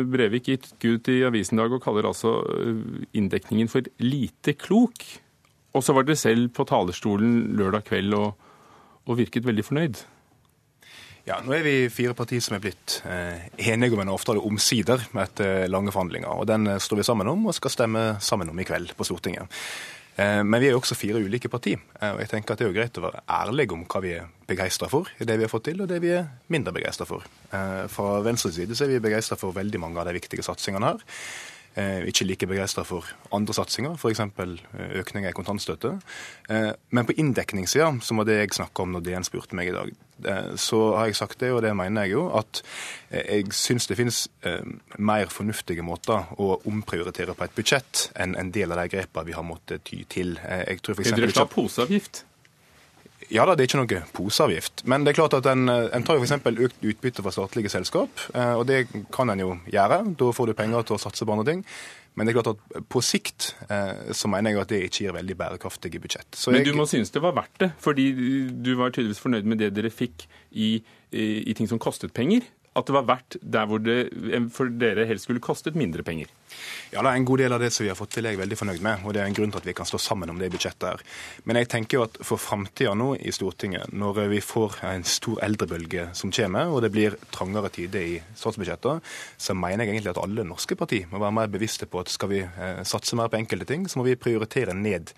Brevik 0.08 0.48
gikk 0.54 0.88
ut 0.88 1.12
i 1.12 1.20
avisen 1.28 1.60
i 1.60 1.62
dag 1.62 1.76
og 1.76 1.84
kaller 1.84 2.08
altså 2.08 2.38
øh, 2.48 3.04
inndekningen 3.16 3.70
for 3.72 3.86
lite 4.00 4.56
klok. 4.56 5.04
Og 5.76 5.84
så 5.84 5.94
var 5.96 6.08
dere 6.08 6.20
selv 6.20 6.48
på 6.56 6.64
talerstolen 6.68 7.58
lørdag 7.60 7.90
kveld 7.92 8.16
og, 8.16 8.32
og 9.04 9.20
virket 9.20 9.48
veldig 9.48 9.68
fornøyd. 9.68 10.06
Ja, 11.26 11.40
Nå 11.42 11.56
er 11.58 11.64
vi 11.66 11.88
fire 11.90 12.14
partier 12.14 12.42
som 12.44 12.54
er 12.54 12.62
blitt 12.62 13.00
eh, 13.10 13.48
enige 13.72 13.96
om 13.98 14.04
en 14.04 14.12
avtale 14.14 14.44
omsider 14.46 15.02
etter 15.24 15.66
lange 15.74 15.90
forhandlinger. 15.90 16.30
og 16.30 16.46
Den 16.46 16.70
eh, 16.70 16.78
står 16.78 17.02
vi 17.02 17.06
sammen 17.08 17.32
om 17.32 17.48
og 17.50 17.56
skal 17.58 17.74
stemme 17.74 18.04
sammen 18.22 18.52
om 18.52 18.60
i 18.62 18.66
kveld 18.68 18.94
på 18.94 19.08
Stortinget. 19.10 19.50
Eh, 20.22 20.44
men 20.46 20.62
vi 20.62 20.70
er 20.70 20.76
jo 20.76 20.80
også 20.80 20.96
fire 20.96 21.20
ulike 21.20 21.50
partier, 21.52 21.82
eh, 22.00 22.14
og 22.14 22.22
jeg 22.22 22.32
tenker 22.32 22.54
at 22.54 22.62
det 22.62 22.68
er 22.68 22.70
jo 22.70 22.78
greit 22.78 23.00
å 23.02 23.04
være 23.04 23.24
ærlig 23.40 23.66
om 23.74 23.82
hva 23.90 24.04
vi 24.06 24.14
er 24.16 24.30
begeistra 24.48 24.88
for 24.92 25.10
i 25.18 25.28
det 25.28 25.36
vi 25.42 25.48
har 25.48 25.52
fått 25.52 25.66
til, 25.68 25.82
og 25.82 25.90
det 25.90 25.98
vi 26.04 26.14
er 26.16 26.30
mindre 26.54 26.76
begeistra 26.78 27.10
for. 27.10 27.26
Eh, 27.50 27.82
fra 27.92 28.22
Venstres 28.24 28.56
side 28.60 28.78
så 28.78 28.86
er 28.86 28.94
vi 28.94 29.04
begeistra 29.04 29.36
for 29.40 29.56
veldig 29.56 29.82
mange 29.82 30.00
av 30.00 30.08
de 30.08 30.16
viktige 30.16 30.46
satsingene 30.46 30.94
her. 30.94 31.04
Eh, 31.76 32.06
ikke 32.08 32.24
like 32.24 32.48
begeistra 32.48 32.86
for 32.88 33.08
andre 33.36 33.54
satsinger, 33.56 33.98
f.eks. 34.00 34.22
økninger 34.96 35.28
i 35.28 35.36
kontantstøtte. 35.36 35.98
Eh, 36.48 36.70
men 36.96 37.08
på 37.08 37.16
inndekningssida, 37.20 37.90
som 38.00 38.22
var 38.22 38.30
det 38.30 38.38
jeg 38.38 38.54
snakka 38.56 38.86
om 38.86 38.94
når 38.96 39.04
DN 39.04 39.28
spurte 39.28 39.58
meg 39.60 39.74
i 39.74 39.74
dag, 39.76 39.92
eh, 40.24 40.54
så 40.56 40.80
har 40.96 41.10
jeg 41.10 41.18
sagt 41.20 41.44
det, 41.44 41.52
og 41.52 41.60
det 41.66 41.74
mener 41.76 42.08
jeg 42.08 42.16
jo, 42.16 42.30
at 42.40 42.62
eh, 43.10 43.42
jeg 43.42 43.52
syns 43.60 43.90
det 43.92 44.00
finnes 44.00 44.22
eh, 44.48 44.64
mer 44.96 45.28
fornuftige 45.34 45.84
måter 45.84 46.32
å 46.40 46.54
omprioritere 46.64 47.36
på 47.36 47.44
et 47.44 47.58
budsjett 47.60 48.06
enn 48.16 48.38
en 48.40 48.54
del 48.56 48.72
av 48.72 48.80
de 48.80 48.96
grepene 48.96 49.28
vi 49.28 49.36
har 49.36 49.44
måttet 49.44 49.84
ty 49.92 50.06
til. 50.08 50.38
Eh, 50.48 50.64
jeg 50.72 50.80
tror 50.80 50.96
for 50.96 51.04
eksempel 51.04 51.28
Dere 51.28 51.36
skal 51.36 51.50
ha 51.50 51.56
poseavgift. 51.58 52.24
Ja 53.32 53.46
da, 53.48 53.56
det 53.56 53.66
er 53.66 53.70
ikke 53.70 53.82
noe 53.82 54.00
poseavgift. 54.16 54.86
Men 54.90 55.06
det 55.06 55.14
er 55.14 55.20
klart 55.20 55.36
at 55.38 55.48
en, 55.50 55.70
en 55.70 56.06
tar 56.06 56.20
jo 56.20 56.26
f.eks. 56.26 56.66
økt 56.68 56.88
utbytte 56.92 57.26
fra 57.26 57.34
statlige 57.34 57.72
selskap, 57.74 58.26
eh, 58.34 58.54
og 58.54 58.66
det 58.70 58.86
kan 59.16 59.32
en 59.34 59.44
jo 59.44 59.54
gjøre. 59.72 60.02
Da 60.20 60.32
får 60.36 60.52
du 60.52 60.58
penger 60.58 60.88
til 60.88 60.98
å 60.98 61.02
satse 61.02 61.28
på 61.28 61.36
andre 61.36 61.48
ting. 61.54 61.64
Men 62.16 62.28
det 62.28 62.32
er 62.32 62.38
klart 62.40 62.54
at 62.54 62.84
på 62.92 63.02
sikt 63.04 63.50
eh, 63.68 64.12
så 64.16 64.30
mener 64.32 64.54
jeg 64.54 64.62
at 64.62 64.72
det 64.72 64.82
ikke 64.88 65.02
gir 65.04 65.16
veldig 65.18 65.36
bærekraftige 65.40 66.00
budsjett. 66.04 66.30
Så 66.32 66.54
Men 66.54 66.62
jeg, 66.62 66.72
du 66.72 66.80
må 66.80 66.86
synes 66.88 67.12
det 67.12 67.24
var 67.24 67.36
verdt 67.36 67.58
det, 67.66 67.72
fordi 67.84 68.06
du 68.56 68.72
var 68.80 68.94
tydeligvis 68.96 69.20
fornøyd 69.24 69.50
med 69.52 69.60
det 69.64 69.74
dere 69.76 69.92
fikk 69.92 70.28
i, 70.52 70.78
i, 71.12 71.26
i 71.44 71.58
ting 71.58 71.68
som 71.72 71.82
kostet 71.82 72.16
penger. 72.16 72.48
At 72.76 72.88
det 72.88 72.96
var 72.96 73.08
verdt 73.08 73.38
der 73.42 73.68
hvor 73.70 73.80
det 73.80 74.00
for 74.54 74.72
dere 74.72 75.08
helst 75.08 75.30
skulle 75.30 75.44
kostet 75.44 75.78
mindre 75.80 76.04
penger. 76.04 76.32
Ja, 76.92 77.02
det 77.02 77.10
er 77.10 77.16
En 77.16 77.26
god 77.26 77.42
del 77.42 77.54
av 77.54 77.60
det 77.60 77.72
som 77.74 77.84
vi 77.84 77.90
har 77.90 77.98
fått 77.98 78.14
til, 78.16 78.28
jeg 78.28 78.38
er 78.38 78.42
veldig 78.42 78.58
fornøyd 78.60 78.82
med. 78.84 79.06
og 79.06 79.14
Det 79.14 79.22
er 79.22 79.30
en 79.30 79.38
grunn 79.38 79.52
til 79.52 79.62
at 79.62 79.68
vi 79.68 79.76
kan 79.78 79.88
stå 79.88 80.00
sammen 80.00 80.30
om 80.30 80.40
det 80.40 80.52
budsjettet. 80.52 80.86
her. 80.90 81.02
Men 81.44 81.56
jeg 81.58 81.70
tenker 81.70 81.98
jo 81.98 82.04
at 82.04 82.18
for 82.22 82.38
framtida 82.38 82.94
nå 82.94 83.16
i 83.16 83.32
Stortinget, 83.32 83.94
når 83.94 84.28
vi 84.30 84.42
får 84.42 84.84
en 84.84 85.04
stor 85.04 85.40
eldrebølge 85.44 86.10
som 86.14 86.32
kommer, 86.32 86.68
og 86.68 86.82
det 86.82 86.92
blir 86.92 87.18
trangere 87.32 87.70
tider 87.70 88.02
i 88.02 88.22
statsbudsjettet, 88.36 89.02
så 89.38 89.54
mener 89.54 89.86
jeg 89.86 89.96
egentlig 89.96 90.14
at 90.16 90.24
alle 90.24 90.44
norske 90.44 90.76
partier 90.76 91.08
må 91.12 91.20
være 91.20 91.32
mer 91.40 91.48
bevisste 91.48 91.86
på 91.86 92.00
at 92.00 92.10
skal 92.10 92.30
vi 92.30 92.44
eh, 92.44 92.84
satse 92.84 93.16
mer 93.16 93.32
på 93.32 93.40
enkelte 93.40 93.66
ting, 93.66 93.88
så 93.88 94.00
må 94.00 94.06
vi 94.06 94.16
prioritere 94.16 94.74
ned 94.74 95.14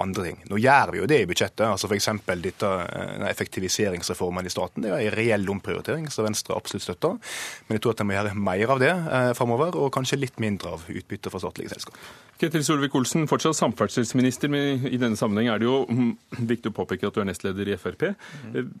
andre 0.00 0.24
ting. 0.24 0.38
Nå 0.48 0.58
gjør 0.60 0.92
vi 0.94 1.00
jo 1.00 1.08
det 1.10 1.18
i 1.22 1.26
budsjettet. 1.28 1.64
altså 1.66 1.88
F.eks. 1.90 2.08
denne 2.26 3.28
effektiviseringsreformen 3.28 4.46
i 4.46 4.52
staten. 4.52 4.84
Det 4.84 4.92
er 4.92 5.08
en 5.08 5.16
reell 5.16 5.48
omprioritering 5.52 6.08
som 6.12 6.24
Venstre 6.24 6.56
absolutt 6.56 6.86
støtter. 6.86 7.18
Men 7.66 7.76
jeg 7.76 7.84
tror 7.84 7.96
at 7.96 8.02
en 8.04 8.08
må 8.08 8.16
gjøre 8.16 8.34
mer 8.48 8.74
av 8.76 8.82
det 8.82 8.92
eh, 8.92 9.32
framover, 9.36 9.76
og 9.76 9.92
kanskje 9.94 10.20
litt 10.20 10.40
mindre 10.42 10.76
av 10.76 10.86
utbytte 10.88 11.32
fra 11.32 11.42
statlige 11.42 11.74
selskap. 11.74 11.98
Ketil 12.40 12.64
Solvik-Olsen, 12.64 13.28
fortsatt 13.28 13.58
samferdselsminister, 13.58 14.52
men 14.52 14.86
i 14.88 15.00
denne 15.00 15.18
sammenheng 15.20 15.50
er 15.52 15.60
det 15.60 15.68
jo 15.68 15.82
mm, 15.90 16.14
viktig 16.48 16.72
å 16.72 16.78
påpeke 16.80 17.10
at 17.10 17.16
du 17.16 17.24
er 17.24 17.28
nestleder 17.28 17.68
i 17.68 17.76
Frp. 17.80 18.12
Mm. 18.54 18.72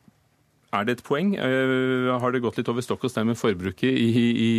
Er 0.70 0.86
det 0.86 0.98
et 0.98 1.04
poeng? 1.06 1.34
Eh, 1.34 2.10
har 2.22 2.32
det 2.32 2.44
gått 2.44 2.60
litt 2.60 2.70
over 2.70 2.84
stokk 2.86 3.08
og 3.08 3.12
stein 3.12 3.28
med 3.28 3.38
forbruket 3.40 3.90
i, 3.90 4.28
i, 4.30 4.52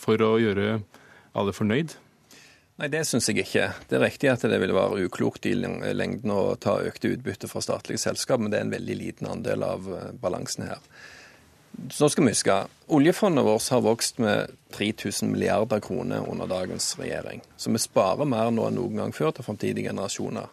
for 0.00 0.20
å 0.22 0.36
gjøre 0.42 0.76
alle 1.38 1.56
fornøyd? 1.56 1.96
Nei, 2.78 2.88
Det 2.88 3.02
syns 3.08 3.26
jeg 3.26 3.42
ikke. 3.42 3.68
Det 3.90 3.96
er 3.98 4.04
riktig 4.04 4.28
at 4.30 4.44
det 4.46 4.58
vil 4.62 4.74
være 4.74 5.02
uklokt 5.08 5.46
i 5.50 5.54
lengden 5.58 6.30
å 6.30 6.54
ta 6.62 6.76
økte 6.86 7.10
utbytte 7.10 7.50
fra 7.50 7.62
statlige 7.64 7.98
selskap, 7.98 8.38
men 8.38 8.52
det 8.52 8.60
er 8.60 8.68
en 8.68 8.74
veldig 8.76 8.98
liten 9.00 9.26
andel 9.26 9.64
av 9.66 9.88
eh, 9.90 10.10
balansen 10.14 10.68
her. 10.68 10.84
Så 11.90 12.04
nå 12.04 12.08
skal 12.10 12.24
vi 12.24 12.34
huske, 12.36 12.58
Oljefondet 12.94 13.44
vårt 13.44 13.66
har 13.74 13.82
vokst 13.84 14.20
med 14.22 14.54
3000 14.74 15.30
milliarder 15.30 15.82
kroner 15.82 16.24
under 16.30 16.46
dagens 16.46 16.94
regjering. 16.98 17.42
Så 17.56 17.70
vi 17.74 17.82
sparer 17.82 18.26
mer 18.26 18.52
nå 18.54 18.68
enn 18.68 18.78
noen 18.78 19.02
gang 19.02 19.14
før 19.14 19.34
til 19.34 19.46
framtidige 19.46 19.90
generasjoner. 19.90 20.46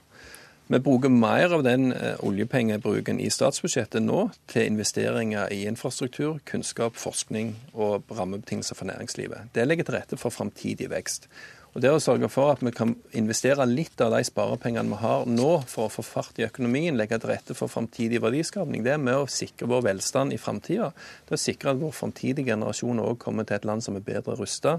Vi 0.68 0.80
bruker 0.82 1.14
mer 1.14 1.54
av 1.54 1.62
den 1.62 1.92
eh, 1.94 2.18
oljepengebruken 2.26 3.20
i 3.22 3.30
statsbudsjettet 3.30 4.02
nå 4.02 4.32
til 4.50 4.66
investeringer 4.66 5.54
i 5.54 5.62
infrastruktur, 5.70 6.40
kunnskap, 6.50 6.98
forskning 6.98 7.54
og 7.76 8.10
rammebetingelser 8.10 8.82
for 8.82 8.90
næringslivet. 8.90 9.54
Det 9.54 9.68
legger 9.70 9.86
til 9.86 9.98
rette 10.00 10.18
for 10.18 10.34
framtidig 10.34 10.90
vekst. 10.90 11.30
Og 11.76 11.82
Det 11.84 11.90
å 11.92 12.00
sørge 12.00 12.30
for 12.32 12.54
at 12.54 12.62
vi 12.64 12.72
kan 12.72 12.94
investere 13.20 13.66
litt 13.68 14.00
av 14.00 14.14
de 14.14 14.22
sparepengene 14.24 14.88
vi 14.94 15.00
har 15.02 15.26
nå 15.28 15.50
for 15.68 15.90
å 15.90 15.92
få 15.92 16.06
fart 16.08 16.40
i 16.40 16.46
økonomien, 16.48 16.96
legge 16.96 17.20
til 17.20 17.34
rette 17.34 17.58
for 17.58 17.68
framtidig 17.68 18.22
verdiskapning, 18.24 18.86
det 18.86 18.94
er 18.94 19.02
med 19.04 19.20
å 19.20 19.28
sikre 19.28 19.68
vår 19.68 19.84
velstand 19.90 20.32
i 20.32 20.40
framtida. 20.40 20.94
Det 21.28 21.36
å 21.36 21.42
sikre 21.42 21.74
at 21.74 21.82
vår 21.82 21.92
framtidige 21.98 22.54
generasjon 22.54 23.04
òg 23.04 23.20
kommer 23.20 23.44
til 23.44 23.60
et 23.60 23.68
land 23.68 23.84
som 23.84 24.00
er 24.00 24.08
bedre 24.08 24.38
rusta. 24.40 24.78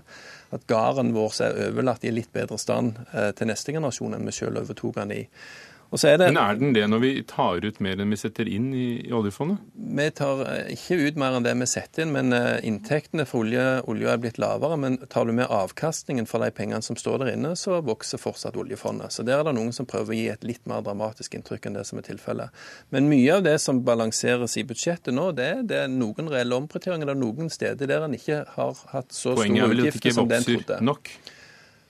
At 0.57 0.65
gården 0.73 1.13
vår 1.13 1.37
er 1.45 1.61
overlatt 1.67 2.09
i 2.09 2.15
litt 2.17 2.33
bedre 2.33 2.57
stand 2.57 2.97
eh, 3.13 3.29
til 3.37 3.53
neste 3.53 3.77
generasjon 3.77 4.17
enn 4.17 4.25
vi 4.25 4.39
sjøl 4.39 4.57
overtok 4.65 4.97
den 5.03 5.19
i. 5.19 5.23
Er 5.93 6.19
det, 6.19 6.27
Men 6.33 6.37
er 6.37 6.57
den 6.59 6.73
det 6.75 6.87
når 6.91 6.99
vi 6.99 7.11
tar 7.23 7.63
ut 7.63 7.77
mer 7.81 8.01
enn 8.03 8.11
vi 8.11 8.19
setter 8.19 8.49
inn 8.51 8.73
i, 8.75 8.87
i 9.07 9.13
oljefondet? 9.15 9.63
Vi 9.77 10.07
tar 10.19 10.43
eh, 10.51 10.73
ikke 10.75 10.99
ut 10.99 11.21
mer 11.21 11.37
enn 11.37 11.45
det 11.47 11.53
vi 11.61 11.69
setter 11.71 12.03
inn, 12.03 12.15
men 12.15 12.35
uh, 12.35 12.59
inntektene 12.67 13.23
for 13.29 13.45
olje, 13.45 13.63
olje 13.87 14.11
er 14.11 14.19
blitt 14.21 14.41
lavere. 14.43 14.77
Men 14.83 14.99
tar 15.13 15.29
du 15.29 15.33
med 15.37 15.47
avkastningen 15.47 16.27
for 16.27 16.43
de 16.43 16.51
pengene 16.51 16.83
som 16.83 16.99
står 16.99 17.23
der 17.23 17.31
inne, 17.37 17.55
så 17.57 17.79
vokser 17.87 18.21
fortsatt 18.21 18.59
oljefondet. 18.59 19.15
Så 19.15 19.23
der 19.27 19.39
er 19.39 19.47
det 19.47 19.55
noen 19.57 19.71
som 19.77 19.87
prøver 19.87 20.11
å 20.11 20.19
gi 20.19 20.27
et 20.35 20.49
litt 20.49 20.67
mer 20.67 20.83
dramatisk 20.87 21.39
inntrykk 21.39 21.71
enn 21.71 21.79
det 21.79 21.87
som 21.87 22.03
er 22.03 22.09
tilfellet. 22.11 22.67
Men 22.91 23.09
mye 23.13 23.39
av 23.39 23.47
det 23.47 23.55
som 23.63 23.85
balanseres 23.87 24.59
i 24.59 24.67
budsjettet 24.67 25.15
nå, 25.15 25.31
det, 25.39 25.53
det 25.71 25.85
er 25.85 25.95
noen 25.95 26.35
reelle 26.35 26.59
omprioriteringer. 26.59 27.07
Det 27.07 27.15
er 27.15 27.23
noen 27.23 27.53
steder 27.53 27.95
der 27.95 28.09
en 28.09 28.19
ikke 28.19 28.43
har 28.59 28.85
hatt 28.91 29.15
så 29.15 29.39
store 29.39 29.71
utgifter 29.71 30.19
som 30.19 30.29
den 30.29 30.51
trodde. 30.51 30.61
Poenget 30.67 30.67
er 30.67 30.67
vel 30.67 30.67
at 30.67 30.67
det 30.67 30.67
ikke 30.67 30.77
vokser 30.77 30.87
nok 30.91 31.17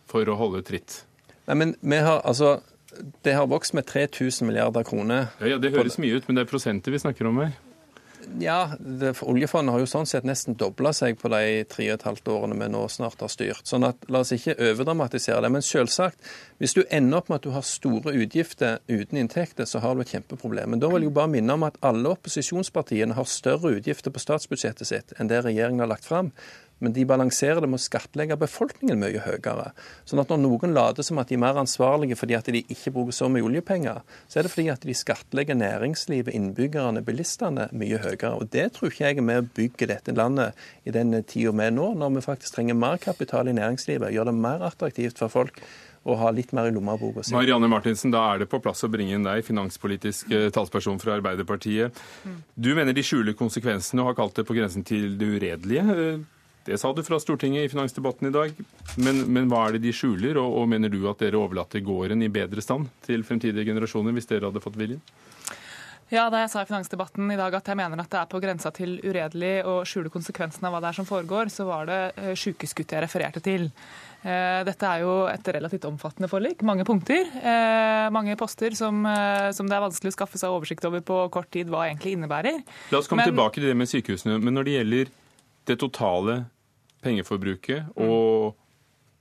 for 0.07 0.31
å 0.33 0.39
holde 0.39 0.63
tritt? 0.67 1.03
Nei, 1.47 1.61
men 1.63 1.77
vi 1.81 1.99
har 2.03 2.23
altså 2.27 2.59
det 3.27 3.37
har 3.37 3.47
vokst 3.51 3.75
med 3.77 3.87
3000 3.87 4.49
milliarder 4.49 4.85
kroner. 4.87 5.31
Ja, 5.41 5.55
ja, 5.55 5.59
Det 5.59 5.73
høres 5.75 5.99
mye 6.03 6.19
ut, 6.19 6.29
men 6.29 6.39
det 6.39 6.47
er 6.47 6.51
prosenter 6.51 6.95
vi 6.95 7.03
snakker 7.03 7.29
om 7.31 7.43
her. 7.45 7.57
Ja, 8.39 8.71
det, 8.79 9.13
Oljefondet 9.23 9.73
har 9.73 9.83
jo 9.83 9.89
sånn 9.89 10.09
sett 10.09 10.27
nesten 10.27 10.57
dobla 10.59 10.91
seg 10.97 11.19
på 11.21 11.31
de 11.33 11.63
tre 11.71 11.87
og 11.93 11.99
et 11.99 12.07
halvt 12.09 12.31
årene 12.33 12.59
vi 12.59 12.69
nå 12.73 12.83
snart 12.91 13.23
har 13.23 13.31
styrt. 13.33 13.63
Sånn 13.69 13.87
at 13.87 14.03
La 14.13 14.23
oss 14.25 14.33
ikke 14.35 14.57
overdramatisere 14.59 15.41
det. 15.45 15.53
Men 15.55 15.65
selvsagt, 15.65 16.19
hvis 16.59 16.75
du 16.77 16.83
ender 16.91 17.21
opp 17.21 17.31
med 17.31 17.41
at 17.41 17.47
du 17.47 17.55
har 17.55 17.67
store 17.67 18.15
utgifter 18.19 18.81
uten 18.91 19.21
inntekter, 19.23 19.69
så 19.69 19.81
har 19.85 19.95
du 19.95 20.03
et 20.03 20.13
kjempeproblem. 20.13 20.75
Men 20.75 20.83
da 20.83 20.91
vil 20.91 21.07
jeg 21.07 21.13
jo 21.13 21.17
bare 21.21 21.33
minne 21.37 21.57
om 21.57 21.67
at 21.69 21.79
alle 21.87 22.13
opposisjonspartiene 22.17 23.17
har 23.17 23.31
større 23.31 23.77
utgifter 23.79 24.15
på 24.15 24.23
statsbudsjettet 24.23 24.91
sitt 24.91 25.17
enn 25.17 25.31
det 25.31 25.45
regjeringen 25.47 25.85
har 25.85 25.95
lagt 25.95 26.09
fram 26.09 26.33
men 26.79 26.93
de 26.93 27.07
balanserer 27.09 27.63
det 27.63 27.71
med 27.71 27.81
å 27.81 27.85
skattlegge 27.85 28.37
befolkningen 28.41 29.01
mye 29.01 29.23
høyere. 29.25 29.71
Sånn 30.09 30.21
at 30.21 30.33
når 30.33 30.43
noen 30.43 30.75
later 30.77 31.07
som 31.07 31.21
at 31.23 31.31
de 31.31 31.39
er 31.39 31.43
mer 31.43 31.61
ansvarlige 31.61 32.19
fordi 32.21 32.37
at 32.37 32.51
de 32.53 32.63
ikke 32.63 32.93
bruker 32.95 33.17
så 33.17 33.31
mye 33.33 33.47
oljepenger, 33.47 34.03
så 34.29 34.41
er 34.41 34.47
det 34.47 34.53
fordi 34.53 34.69
at 34.75 34.85
de 34.85 34.97
skattlegger 34.97 35.59
næringslivet, 35.59 36.35
innbyggerne, 36.37 37.05
bilistene 37.07 37.71
mye 37.73 38.03
høyere. 38.05 38.35
Og 38.37 38.53
det 38.53 38.69
tror 38.77 38.93
ikke 38.93 39.09
jeg 39.09 39.21
er 39.23 39.29
med 39.31 39.43
å 39.43 39.49
bygge 39.57 39.91
dette 39.93 40.17
landet 40.17 40.57
i 40.85 40.95
den 40.95 41.17
tida 41.25 41.55
vi 41.57 41.69
er 41.69 41.75
nå, 41.75 41.93
når 41.97 42.19
vi 42.19 42.27
faktisk 42.27 42.59
trenger 42.59 42.79
mer 42.79 43.01
kapital 43.01 43.49
i 43.49 43.57
næringslivet, 43.57 44.13
gjør 44.13 44.31
det 44.31 44.39
mer 44.39 44.65
attraktivt 44.67 45.21
for 45.23 45.33
folk 45.33 45.63
å 46.07 46.15
ha 46.21 46.31
litt 46.31 46.53
mer 46.55 46.69
i 46.71 46.75
lommeboka 46.75 47.25
si. 47.25 47.35
Marianne 47.35 47.67
Martinsen, 47.71 48.13
da 48.15 48.23
er 48.31 48.45
det 48.45 48.51
på 48.53 48.61
plass 48.63 48.85
å 48.87 48.91
bringe 48.93 49.17
inn 49.17 49.27
deg, 49.27 49.43
finanspolitisk 49.47 50.31
eh, 50.31 50.49
talsperson 50.55 51.01
fra 51.03 51.17
Arbeiderpartiet. 51.17 51.99
Du 52.55 52.71
mener 52.79 52.95
de 52.95 53.03
skjuler 53.07 53.35
konsekvensene 53.39 54.05
og 54.05 54.13
har 54.13 54.19
kalt 54.21 54.39
det 54.39 54.47
på 54.47 54.55
grensen 54.55 54.87
til 54.87 55.17
det 55.19 55.33
uredelige. 55.35 55.83
Det 56.67 56.79
sa 56.83 56.91
du 56.93 57.03
fra 57.07 57.19
Stortinget 57.23 57.69
i 57.69 57.71
finansdebatten 57.71 58.29
i 58.29 58.35
dag. 58.35 58.57
Men, 58.99 59.23
men 59.31 59.47
hva 59.51 59.69
er 59.69 59.77
det 59.77 59.85
de 59.87 59.95
skjuler, 59.95 60.39
og, 60.41 60.57
og 60.61 60.67
mener 60.73 60.91
du 60.91 61.05
at 61.11 61.23
dere 61.23 61.39
overlater 61.39 61.85
gården 61.85 62.25
i 62.27 62.33
bedre 62.33 62.65
stand 62.65 62.91
til 63.07 63.23
fremtidige 63.27 63.69
generasjoner 63.69 64.17
hvis 64.17 64.27
dere 64.31 64.51
hadde 64.51 64.63
fått 64.65 64.79
viljen? 64.81 65.03
Ja, 66.07 66.29
Da 66.31 66.45
jeg 66.45 66.51
sa 66.53 66.63
i 66.63 66.69
finansdebatten 66.69 67.31
i 67.35 67.39
dag 67.39 67.55
at 67.59 67.67
jeg 67.67 67.79
mener 67.79 67.99
at 67.99 68.11
det 68.13 68.19
er 68.21 68.29
på 68.31 68.39
grensa 68.43 68.71
til 68.75 68.99
uredelig 69.03 69.55
å 69.67 69.81
skjule 69.87 70.11
konsekvensene 70.15 70.69
av 70.69 70.77
hva 70.77 70.83
det 70.85 70.93
er 70.93 70.99
som 71.01 71.09
foregår, 71.09 71.51
så 71.51 71.67
var 71.67 71.89
det 71.89 72.01
eh, 72.15 72.35
sjukeskutt 72.39 72.95
jeg 72.95 73.03
refererte 73.03 73.43
til. 73.43 73.67
Eh, 74.23 74.61
dette 74.67 74.87
er 74.87 75.03
jo 75.03 75.17
et 75.27 75.51
relativt 75.57 75.89
omfattende 75.91 76.31
forlik. 76.31 76.63
Mange 76.67 76.87
punkter. 76.87 77.27
Eh, 77.43 78.07
mange 78.15 78.39
poster 78.39 78.75
som, 78.79 79.03
som, 79.51 79.67
det 79.67 79.79
er 79.79 79.87
vanskelig 79.87 80.15
å 80.15 80.19
skaffe 80.21 80.39
seg 80.39 80.55
oversikt 80.55 80.87
over 80.87 81.03
på 81.03 81.19
kort 81.35 81.51
tid 81.51 81.75
hva 81.75 81.89
egentlig 81.89 82.15
innebærer. 82.15 82.63
La 82.95 83.03
oss 83.03 83.11
komme 83.11 83.27
Men, 83.27 83.35
tilbake 83.35 83.59
til 83.59 83.73
det 83.73 83.79
med 83.79 83.91
sykehusene. 83.91 84.39
Men 84.39 84.59
når 84.61 84.69
det 84.69 84.77
gjelder 84.79 85.15
det 85.67 85.81
totale 85.83 86.45
pengeforbruket 87.07 87.97
og 87.97 88.57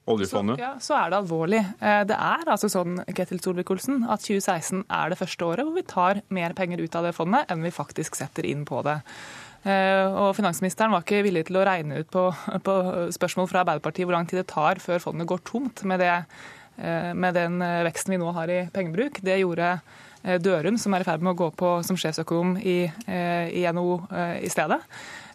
oljefondet? 0.05 0.59
Så, 0.59 0.61
ja, 0.61 0.73
så 0.81 0.97
er 0.99 1.11
det 1.11 1.19
alvorlig. 1.19 1.61
Eh, 1.79 2.03
det 2.09 2.17
er 2.17 2.51
altså 2.51 2.69
sånn 2.71 2.99
Ketil 3.15 3.41
Solvik-Olsen, 3.41 4.03
at 4.11 4.23
2016 4.25 4.85
er 4.85 5.11
det 5.11 5.19
første 5.19 5.47
året 5.47 5.67
hvor 5.67 5.77
vi 5.77 5.85
tar 5.89 6.21
mer 6.33 6.55
penger 6.57 6.83
ut 6.83 6.97
av 6.97 7.07
det 7.07 7.15
fondet 7.17 7.51
enn 7.51 7.65
vi 7.65 7.73
faktisk 7.73 8.17
setter 8.19 8.47
inn 8.49 8.65
på 8.67 8.83
det. 8.85 8.99
Eh, 9.65 10.05
og 10.05 10.35
Finansministeren 10.37 10.93
var 10.93 11.05
ikke 11.05 11.23
villig 11.25 11.47
til 11.47 11.59
å 11.59 11.65
regne 11.65 12.03
ut 12.03 12.11
på, 12.13 12.27
på 12.65 12.77
spørsmål 13.15 13.49
fra 13.49 13.63
Arbeiderpartiet 13.63 14.05
hvor 14.05 14.17
lang 14.17 14.29
tid 14.29 14.43
det 14.43 14.49
tar 14.51 14.81
før 14.83 15.01
fondet 15.07 15.29
går 15.29 15.41
tomt 15.47 15.85
med, 15.89 16.03
det, 16.03 16.13
eh, 16.77 17.11
med 17.17 17.37
den 17.37 17.61
veksten 17.89 18.13
vi 18.13 18.21
nå 18.21 18.33
har 18.37 18.53
i 18.53 18.65
pengebruk. 18.73 19.23
Det 19.25 19.41
gjorde 19.41 19.77
Dørum, 20.41 20.73
som 20.81 20.93
er 20.97 21.03
i 21.03 21.05
ferd 21.05 21.21
med 21.21 21.35
å 21.35 21.37
gå 21.37 21.51
på 21.53 21.71
som 21.85 21.97
sjefsøkonom 22.01 22.55
i, 22.57 22.87
i 22.89 23.61
NHO 23.69 23.91
i 24.41 24.49
stedet. 24.49 24.79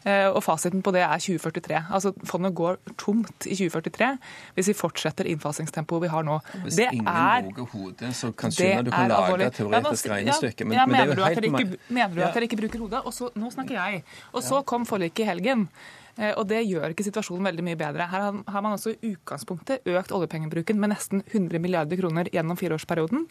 Eh, 0.00 0.26
og 0.32 0.40
fasiten 0.40 0.80
på 0.80 0.92
det 0.96 1.02
er 1.04 1.20
2043. 1.20 1.82
Altså 1.92 2.12
Fondet 2.24 2.54
går 2.56 2.78
tomt 2.98 3.46
i 3.46 3.56
2043 3.58 4.10
hvis 4.56 4.70
vi 4.72 4.74
fortsetter 4.78 5.28
innfasingstempoet 5.28 6.06
vi 6.06 6.12
har 6.12 6.24
nå. 6.24 6.38
Hvis 6.64 6.80
det 6.80 6.88
ingen 6.92 7.08
er, 7.12 7.44
våger 7.50 7.68
hodet, 7.74 8.12
så 8.16 8.32
kan 8.32 8.54
skjønne 8.54 8.86
du 8.88 8.90
kan 8.94 9.12
lage 9.12 9.46
et 9.46 9.58
teoretisk 9.60 10.08
ja, 10.08 10.14
regnestykke. 10.14 10.64
Men, 10.64 10.78
ja, 10.78 10.86
men, 10.86 10.96
men 10.96 11.00
det 11.00 11.16
er 11.16 11.20
jo 11.20 11.28
helt... 11.28 11.48
Ikke, 11.50 11.80
mener 11.88 12.14
du 12.16 12.24
at 12.24 12.36
dere 12.36 12.48
ikke 12.48 12.60
bruker 12.62 12.86
hodet? 12.86 13.02
Og 13.04 13.14
så, 13.14 13.28
nå 13.36 13.52
snakker 13.52 13.76
jeg. 13.76 14.04
Og 14.32 14.44
så 14.46 14.62
kom 14.64 14.88
forliket 14.88 15.26
i 15.26 15.28
helgen. 15.34 15.68
Eh, 16.18 16.32
og 16.34 16.46
det 16.50 16.62
gjør 16.66 16.92
ikke 16.92 17.06
situasjonen 17.06 17.46
veldig 17.50 17.64
mye 17.66 17.78
bedre. 17.80 18.08
Her 18.10 18.26
har 18.30 18.64
man 18.64 18.74
også 18.74 18.94
i 18.94 19.12
utgangspunktet 19.12 19.86
økt 19.88 20.14
oljepengebruken 20.16 20.80
med 20.80 20.92
nesten 20.94 21.22
100 21.26 21.62
milliarder 21.62 22.00
kroner 22.00 22.30
gjennom 22.32 22.58
fireårsperioden. 22.60 23.26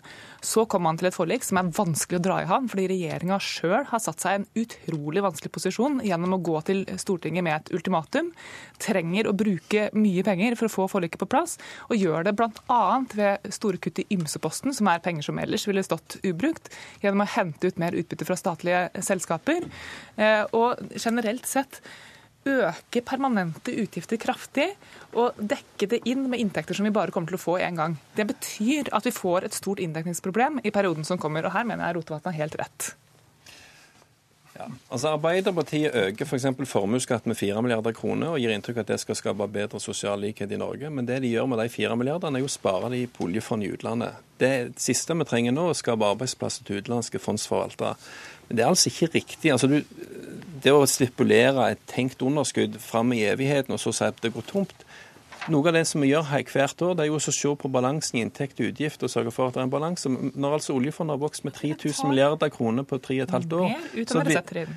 Så 0.46 0.66
kom 0.70 0.86
man 0.88 1.00
til 1.00 1.10
et 1.10 1.18
forlik 1.18 1.46
som 1.46 1.62
er 1.62 1.72
vanskelig 1.76 2.20
å 2.20 2.26
dra 2.26 2.40
i 2.44 2.50
havn, 2.50 2.70
fordi 2.72 2.88
regjeringa 2.94 3.40
sjøl 3.44 3.88
har 3.90 4.04
satt 4.04 4.24
seg 4.24 4.36
i 4.36 4.42
en 4.42 4.48
utrolig 4.64 5.24
vanskelig 5.26 5.54
posisjon 5.56 6.00
gjennom 6.06 6.38
å 6.38 6.42
gå 6.50 6.58
til 6.70 6.86
Stortinget 7.00 7.46
med 7.46 7.58
et 7.58 7.74
ultimatum. 7.76 8.32
Trenger 8.82 9.30
å 9.30 9.36
bruke 9.38 9.90
mye 9.98 10.26
penger 10.26 10.58
for 10.60 10.70
å 10.70 10.74
få 10.74 10.90
forliket 10.96 11.22
på 11.22 11.30
plass, 11.30 11.58
og 11.90 12.00
gjør 12.00 12.28
det 12.28 12.36
bl.a. 12.40 12.82
ved 13.16 13.50
store 13.54 13.82
kutt 13.82 14.04
i 14.04 14.08
ymseposten, 14.16 14.74
som 14.76 14.90
er 14.92 15.04
penger 15.04 15.30
som 15.30 15.40
ellers 15.42 15.68
ville 15.70 15.84
stått 15.86 16.20
ubrukt, 16.24 16.72
gjennom 17.04 17.26
å 17.26 17.32
hente 17.36 17.70
ut 17.70 17.82
mer 17.82 17.98
utbytte 17.98 18.28
fra 18.28 18.38
statlige 18.40 19.04
selskaper. 19.06 19.68
Eh, 20.20 20.44
og 20.56 20.80
generelt 20.96 21.48
sett 21.50 21.82
øke 22.48 23.02
permanente 23.06 23.74
utgifter 23.82 24.20
kraftig 24.22 24.70
og 25.18 25.38
dekke 25.38 25.90
det 25.92 26.02
inn 26.10 26.28
med 26.32 26.40
inntekter 26.40 26.78
som 26.78 26.88
vi 26.88 26.94
bare 26.96 27.12
kommer 27.12 27.32
til 27.32 27.40
å 27.40 27.44
få 27.44 27.58
én 27.60 27.80
gang. 27.80 27.98
Det 28.16 28.28
betyr 28.30 28.94
at 28.96 29.06
vi 29.08 29.16
får 29.16 29.48
et 29.48 29.58
stort 29.58 29.82
inndekningsproblem 29.84 30.62
i 30.64 30.74
perioden 30.74 31.08
som 31.08 31.20
kommer. 31.20 31.46
Og 31.46 31.56
her 31.56 31.68
mener 31.68 31.88
jeg 31.88 32.00
Rotevatn 32.00 32.32
har 32.32 32.42
helt 32.44 32.60
rett. 32.62 32.92
Ja. 34.60 34.66
Altså 34.92 35.14
Arbeiderpartiet 35.14 35.96
øker 35.96 36.26
f.eks. 36.26 36.48
For 36.58 36.68
formuesskatten 36.68 37.32
med 37.32 37.38
4 37.40 37.62
milliarder 37.64 37.94
kroner 37.96 38.34
og 38.34 38.42
gir 38.42 38.52
inntrykk 38.52 38.82
av 38.82 38.84
at 38.84 38.92
det 38.92 38.98
skal 39.04 39.16
skape 39.16 39.48
bedre 39.54 39.80
sosial 39.80 40.20
likhet 40.20 40.52
i 40.52 40.60
Norge. 40.60 40.90
Men 40.92 41.08
det 41.08 41.22
de 41.24 41.32
gjør 41.32 41.48
med 41.48 41.62
de 41.64 41.70
4 41.72 41.96
milliardene, 42.00 42.40
er 42.40 42.44
jo 42.44 42.50
å 42.50 42.58
spare 42.58 42.92
de 42.92 43.06
på 43.08 43.30
oljefond 43.30 43.64
i 43.64 43.72
utlandet. 43.76 44.20
Det 44.40 44.54
siste 44.80 45.16
vi 45.16 45.28
trenger 45.30 45.56
nå, 45.56 45.70
er 45.70 45.78
å 45.78 45.80
skape 45.80 46.12
arbeidsplasser 46.12 46.68
til 46.68 46.82
utenlandske 46.82 47.24
fondsforvaltere. 47.24 47.96
Men 48.50 48.58
det 48.58 48.66
er 48.66 48.72
altså 48.72 48.90
ikke 48.90 49.12
riktig. 49.20 49.52
Altså, 49.54 49.70
du, 49.70 49.84
det 50.64 50.74
å 50.74 50.86
stipulere 50.90 51.70
et 51.74 51.82
tenkt 51.90 52.24
underskudd 52.26 52.80
fram 52.84 53.14
i 53.16 53.24
evigheten 53.30 53.76
og 53.76 53.82
så 53.82 53.94
si 53.96 54.08
at 54.08 54.20
det 54.24 54.34
går 54.36 54.48
tomt, 54.50 54.86
noe 55.50 55.70
av 55.70 55.78
det 55.78 55.86
som 55.88 56.04
vi 56.04 56.10
gjør 56.12 56.26
her 56.30 56.44
hvert 56.52 56.82
år, 56.84 56.96
det 56.98 57.06
er 57.06 57.10
jo 57.10 57.18
å 57.18 57.24
se 57.24 57.54
på 57.62 57.72
balansen 57.72 58.20
i 58.20 58.24
inntekt 58.26 58.60
og 58.60 58.74
utgift 58.74 59.06
og 59.06 59.12
sørge 59.14 59.32
for 59.34 59.50
at 59.50 59.56
det 59.56 59.64
er 59.64 59.70
en 59.70 59.74
balanse. 59.74 60.12
Når 60.12 60.58
altså 60.60 60.76
oljefondet 60.76 61.16
har 61.16 61.22
vokst 61.22 61.46
med 61.48 61.56
3000 61.56 62.12
milliarder 62.12 62.52
kroner 62.54 62.86
på 62.88 63.00
tre 63.02 63.22
og 63.22 63.28
et 63.28 63.36
halvt 63.38 63.56
år 63.62 63.72
så 64.10 64.26
blir 64.26 64.74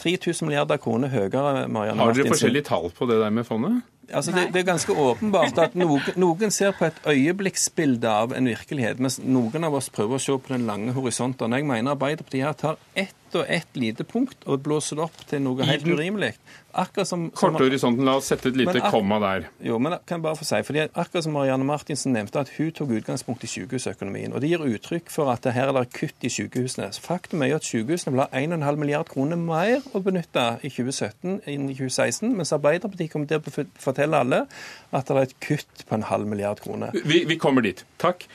3000 0.00 0.48
milliarder 0.48 0.80
kroner 0.82 1.10
høyere, 1.12 1.66
Marianne 1.70 2.02
Har 2.02 2.16
dere 2.16 2.32
forskjellige 2.32 2.68
tall 2.70 2.88
på 2.94 3.10
det 3.10 3.18
der 3.20 3.34
med 3.34 3.46
fondet? 3.48 3.82
Altså 4.12 4.34
det, 4.34 4.48
det, 4.52 4.60
er 4.60 4.68
ganske 4.68 4.92
åpenbart 4.92 5.58
at 5.62 5.76
noen, 5.78 6.02
noen, 6.20 6.52
ser 6.54 6.74
på 6.76 6.88
et 6.88 6.98
øyeblikksbilde 7.08 8.10
av 8.10 8.34
en 8.36 8.48
virkelighet, 8.50 9.00
mens 9.02 9.20
noen 9.22 9.64
av 9.64 9.76
oss 9.78 9.90
prøver 9.94 10.18
å 10.18 10.22
se 10.22 10.36
på 10.36 10.52
den 10.52 10.66
lange 10.68 10.92
horisonten. 10.96 11.56
Jeg 11.56 11.68
mener 11.68 11.94
Arbeiderpartiet 11.94 12.46
her 12.46 12.58
tar 12.58 12.80
ett 12.94 13.16
og 13.38 13.48
ett 13.48 13.78
lite 13.78 14.04
punkt 14.08 14.44
og 14.46 14.62
blåser 14.64 14.98
det 14.98 15.04
opp 15.06 15.24
til 15.28 15.42
noe 15.44 15.66
helt 15.66 15.86
urimelig. 15.86 16.34
Akkurat 16.74 17.06
som, 17.06 17.28
som 17.38 17.54
horisonten, 17.54 18.02
la 18.06 18.16
oss 18.18 18.28
sette 18.32 18.48
et 18.50 18.56
lite 18.58 18.80
komma 18.90 19.20
der. 19.22 19.44
Jo, 19.62 19.76
men 19.78 19.94
kan 20.08 20.18
jeg 20.18 20.24
bare 20.24 20.38
få 20.38 20.46
si, 20.48 20.58
fordi 20.66 20.86
Akkurat 20.88 21.26
som 21.26 21.36
Marianne 21.36 21.66
Martinsen 21.66 22.16
nevnte, 22.16 22.42
at 22.42 22.50
hun 22.56 22.72
tok 22.74 22.96
utgangspunkt 22.98 23.44
i 23.46 23.50
sykehusøkonomien. 23.50 24.34
og 24.34 24.42
Det 24.42 24.50
gir 24.50 24.64
uttrykk 24.66 25.12
for 25.14 25.30
at 25.30 25.46
her 25.54 25.70
er 25.70 25.76
det 25.76 25.84
kutt 25.94 26.26
i 26.26 26.32
sykehusene. 26.34 26.90
Faktum 27.04 27.44
er 27.44 27.52
jo 27.52 27.60
at 27.60 27.68
sykehusene 27.68 28.14
vil 28.16 28.24
ha 28.24 28.28
1,5 28.42 28.80
milliard 28.80 29.10
kroner 29.12 29.38
mer 29.38 29.86
å 29.94 30.02
benytte 30.02 30.46
i 30.62 30.72
2017 30.72 31.44
enn 31.46 31.68
i 31.70 31.76
2016, 31.78 32.34
mens 32.34 32.54
Arbeiderpartiet 32.56 33.12
kommer 33.12 33.30
til 33.30 33.38
å 33.38 33.68
fortelle 33.86 34.24
alle 34.24 34.42
at 34.90 35.06
det 35.06 35.14
er 35.14 35.28
et 35.28 35.38
kutt 35.46 35.86
på 35.86 35.98
en 35.98 36.08
halv 36.10 36.26
milliard 36.30 36.62
kroner. 36.64 36.96
Vi, 37.06 37.22
vi 37.28 37.38
kommer 37.38 37.62
dit. 37.62 37.86
Takk. 38.02 38.26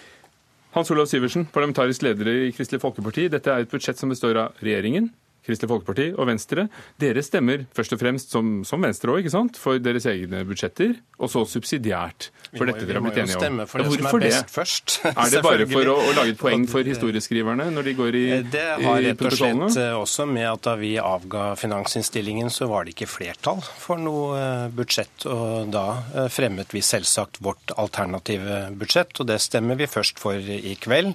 Hans 0.75 0.91
Olav 0.93 1.07
Syversen, 1.09 1.47
parlamentarisk 1.49 2.03
leder 2.05 2.27
i 2.29 2.51
Kristelig 2.53 2.81
Folkeparti. 2.83 3.25
Dette 3.33 3.49
er 3.49 3.63
et 3.63 3.71
budsjett 3.71 3.97
som 3.97 4.11
består 4.13 4.37
av 4.37 4.59
regjeringen, 4.61 5.09
Kristelig 5.49 5.73
Folkeparti 5.73 6.09
og 6.15 6.29
Venstre. 6.29 6.67
Dere 7.01 7.25
stemmer 7.25 7.65
først 7.75 7.97
og 7.97 8.01
fremst, 8.01 8.33
som, 8.35 8.59
som 8.67 8.85
Venstre 8.85 9.17
òg, 9.17 9.29
for 9.59 9.81
deres 9.81 10.05
egne 10.09 10.45
budsjetter, 10.47 10.95
og 11.19 11.31
så 11.31 11.43
subsidiært 11.49 12.29
for 12.49 12.69
dette 12.69 12.85
dere 12.87 12.97
har 12.97 13.05
blitt 13.05 13.19
enige 13.21 13.37
om. 13.37 13.43
Vi 13.43 13.49
må 13.49 13.59
jo 13.59 13.65
stemme 13.65 13.65
for 13.69 13.83
det 13.83 13.91
som 13.91 14.07
er 14.09 14.23
best 14.25 14.53
først. 14.53 14.95
Er 15.09 15.33
det 15.33 15.41
bare 15.45 15.67
for 15.69 15.91
å, 15.91 15.95
å, 16.01 16.13
lage 16.17 16.33
et 16.33 16.39
poeng 16.39 16.65
for 16.69 16.87
historieskriverne 16.87 17.67
når 17.73 17.89
de 17.89 17.93
går 17.97 18.17
i 18.17 18.25
Det 18.49 18.65
har 18.81 19.01
rett 19.05 19.23
og 19.25 19.35
slett 19.35 19.77
eh, 19.81 19.93
også 19.97 20.25
med 20.29 20.47
at 20.49 20.63
da 20.65 20.75
vi 20.79 20.93
avga 21.01 21.43
finansinnstillingen, 21.59 22.49
så 22.53 22.69
var 22.71 22.85
det 22.85 22.95
ikke 22.95 23.09
flertall 23.09 23.61
for 23.61 24.01
noe 24.01 24.39
eh, 24.39 24.65
budsjett. 24.73 25.27
Og 25.29 25.69
da 25.73 25.85
eh, 26.15 26.29
fremmet 26.33 26.73
vi 26.73 26.83
selvsagt 26.85 27.41
vårt 27.45 27.75
alternative 27.77 28.61
budsjett, 28.79 29.13
og 29.21 29.29
det 29.29 29.39
stemmer 29.43 29.79
vi 29.79 29.89
først 29.89 30.21
for 30.21 30.37
i 30.39 30.75
kveld. 30.81 31.13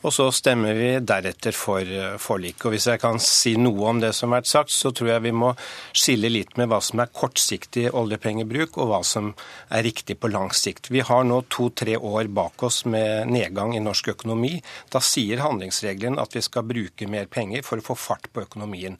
Og 0.00 0.14
så 0.14 0.30
stemmer 0.34 0.76
vi 0.78 0.92
deretter 1.04 1.56
for 1.56 2.16
forliket. 2.20 2.66
Og 2.68 2.76
hvis 2.76 2.88
jeg 2.88 3.02
kan 3.02 3.20
si 3.22 3.56
noe 3.60 3.69
om 3.70 4.00
det 4.02 4.12
som 4.16 4.30
har 4.30 4.40
vært 4.40 4.50
sagt, 4.50 4.74
så 4.74 4.92
tror 4.94 5.12
jeg 5.12 5.24
vi 5.28 5.32
må 5.36 5.52
skille 5.96 6.30
litt 6.32 6.56
med 6.60 6.70
hva 6.70 6.80
som 6.84 7.02
er 7.02 7.12
kortsiktig 7.14 7.88
oljepengebruk, 7.96 8.78
og 8.80 8.90
hva 8.90 9.00
som 9.06 9.32
er 9.68 9.86
riktig 9.86 10.18
på 10.20 10.30
lang 10.32 10.50
sikt. 10.56 10.90
Vi 10.90 11.04
har 11.06 11.24
nå 11.26 11.42
to-tre 11.52 11.96
år 11.96 12.30
bak 12.34 12.62
oss 12.66 12.84
med 12.84 13.30
nedgang 13.30 13.76
i 13.76 13.82
norsk 13.84 14.12
økonomi. 14.14 14.56
Da 14.92 15.02
sier 15.04 15.44
handlingsregelen 15.44 16.20
at 16.22 16.36
vi 16.36 16.44
skal 16.44 16.68
bruke 16.68 17.08
mer 17.10 17.30
penger 17.30 17.66
for 17.66 17.80
å 17.80 17.88
få 17.92 17.98
fart 17.98 18.30
på 18.32 18.46
økonomien. 18.46 18.98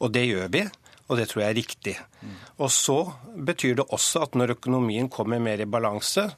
Og 0.00 0.14
det 0.14 0.26
gjør 0.28 0.52
vi. 0.52 0.66
Og 1.10 1.18
det 1.18 1.26
tror 1.26 1.42
jeg 1.42 1.50
er 1.50 1.58
riktig. 1.58 1.96
Og 2.62 2.70
så 2.70 3.00
betyr 3.34 3.80
det 3.80 3.88
også 3.90 4.22
at 4.28 4.36
når 4.38 4.54
økonomien 4.54 5.08
kommer 5.10 5.42
mer 5.42 5.58
i 5.58 5.66
balanse, 5.66 6.28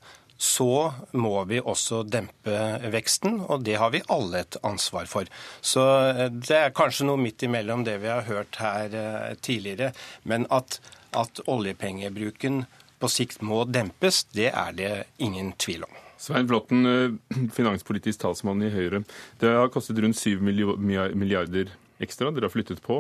så 0.43 0.93
må 1.15 1.37
vi 1.47 1.61
også 1.63 2.01
dempe 2.03 2.57
veksten, 2.91 3.39
og 3.47 3.63
det 3.63 3.77
har 3.79 3.93
vi 3.95 4.01
alle 4.11 4.41
et 4.43 4.57
ansvar 4.67 5.07
for. 5.07 5.29
Så 5.63 5.85
eh, 6.11 6.25
det 6.35 6.57
er 6.59 6.75
kanskje 6.75 7.07
noe 7.07 7.21
midt 7.21 7.45
imellom 7.47 7.85
det 7.87 8.01
vi 8.03 8.11
har 8.11 8.27
hørt 8.27 8.59
her 8.59 8.91
eh, 8.91 9.37
tidligere. 9.39 9.93
Men 10.27 10.49
at, 10.51 10.81
at 11.15 11.45
oljepengebruken 11.47 12.65
på 12.99 13.11
sikt 13.11 13.47
må 13.47 13.63
dempes, 13.71 14.25
det 14.35 14.51
er 14.51 14.75
det 14.75 14.91
ingen 15.23 15.55
tvil 15.63 15.87
om. 15.87 16.03
Svein 16.19 16.51
Flåtten, 16.51 16.91
eh, 16.91 17.47
finanspolitisk 17.61 18.27
talsmann 18.27 18.67
i 18.67 18.75
Høyre. 18.75 19.05
Det 19.39 19.55
har 19.61 19.71
kostet 19.71 20.03
rundt 20.03 20.19
7 20.19 20.43
milliarder 20.43 21.71
ekstra 22.03 22.35
dere 22.35 22.49
har 22.49 22.51
flyttet 22.51 22.83
på 22.83 22.97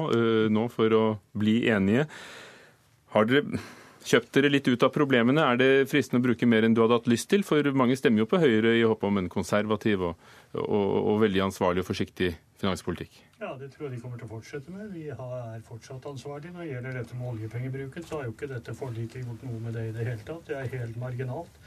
nå 0.54 0.68
for 0.70 0.94
å 0.94 1.04
bli 1.34 1.64
enige. 1.74 2.04
Har 3.10 3.26
dere 3.26 3.58
kjøpt 4.06 4.30
dere 4.36 4.50
litt 4.52 4.68
ut 4.68 4.84
av 4.86 4.92
problemene? 4.94 5.44
Er 5.52 5.58
det 5.60 5.68
fristende 5.90 6.20
å 6.22 6.26
bruke 6.26 6.48
mer 6.48 6.66
enn 6.66 6.74
du 6.76 6.82
hadde 6.82 6.98
hatt 6.98 7.10
lyst 7.10 7.28
til? 7.32 7.44
For 7.46 7.66
mange 7.78 7.96
stemmer 7.98 8.24
jo 8.24 8.28
på 8.30 8.40
Høyre 8.42 8.74
i 8.78 8.84
håp 8.86 9.04
om 9.08 9.20
en 9.20 9.30
konservativ 9.32 10.04
og, 10.10 10.26
og, 10.58 10.88
og, 10.98 11.20
veldig 11.22 11.44
ansvarlig 11.48 11.84
og 11.84 11.88
forsiktig 11.88 12.32
finanspolitikk. 12.62 13.20
Ja, 13.42 13.54
det 13.58 13.72
tror 13.72 13.88
jeg 13.88 13.96
de 13.96 14.02
kommer 14.02 14.20
til 14.20 14.28
å 14.28 14.32
fortsette 14.36 14.74
med. 14.74 14.92
Vi 14.94 15.08
er 15.14 15.64
fortsatt 15.66 16.06
ansvarlige. 16.10 16.54
Når 16.54 16.64
det 16.64 16.70
gjelder 16.72 17.00
dette 17.00 17.18
med 17.18 17.32
oljepengebruken, 17.32 18.06
så 18.06 18.20
har 18.20 18.28
jo 18.28 18.36
ikke 18.36 18.52
dette 18.52 18.76
forliket 18.78 19.26
gjort 19.26 19.48
noe 19.48 19.64
med 19.64 19.78
det 19.78 19.88
i 19.88 19.96
det 19.96 20.06
hele 20.10 20.28
tatt. 20.28 20.46
Det 20.50 20.58
er 20.58 20.70
helt 20.76 21.00
marginalt. 21.00 21.58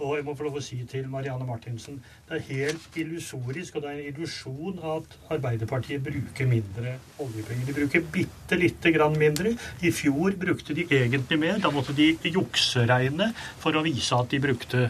Og 0.00 0.16
jeg 0.16 0.24
må 0.24 0.34
få 0.36 0.46
lov 0.46 0.56
å 0.56 0.62
si 0.64 0.78
til 0.88 1.08
Marianne 1.12 1.44
Martinsen 1.48 1.98
det 2.28 2.38
er 2.38 2.46
helt 2.46 2.96
illusorisk 3.02 3.76
og 3.76 3.84
det 3.84 3.90
er 3.90 3.98
en 3.98 4.08
illusjon 4.14 4.80
at 4.94 5.16
Arbeiderpartiet 5.36 6.02
bruker 6.04 6.48
mindre 6.48 6.96
oljepenger. 7.20 7.66
De 7.68 7.76
bruker 7.76 8.06
bitte 8.14 8.58
lite 8.58 8.94
grann 8.94 9.18
mindre. 9.20 9.52
I 9.84 9.92
fjor 9.94 10.36
brukte 10.40 10.76
de 10.76 10.86
egentlig 10.88 11.40
mer. 11.42 11.60
Da 11.60 11.72
måtte 11.74 11.96
de 11.96 12.14
jukseregne 12.30 13.32
for 13.60 13.76
å 13.76 13.84
vise 13.84 14.16
at 14.16 14.32
de 14.32 14.40
brukte 14.42 14.88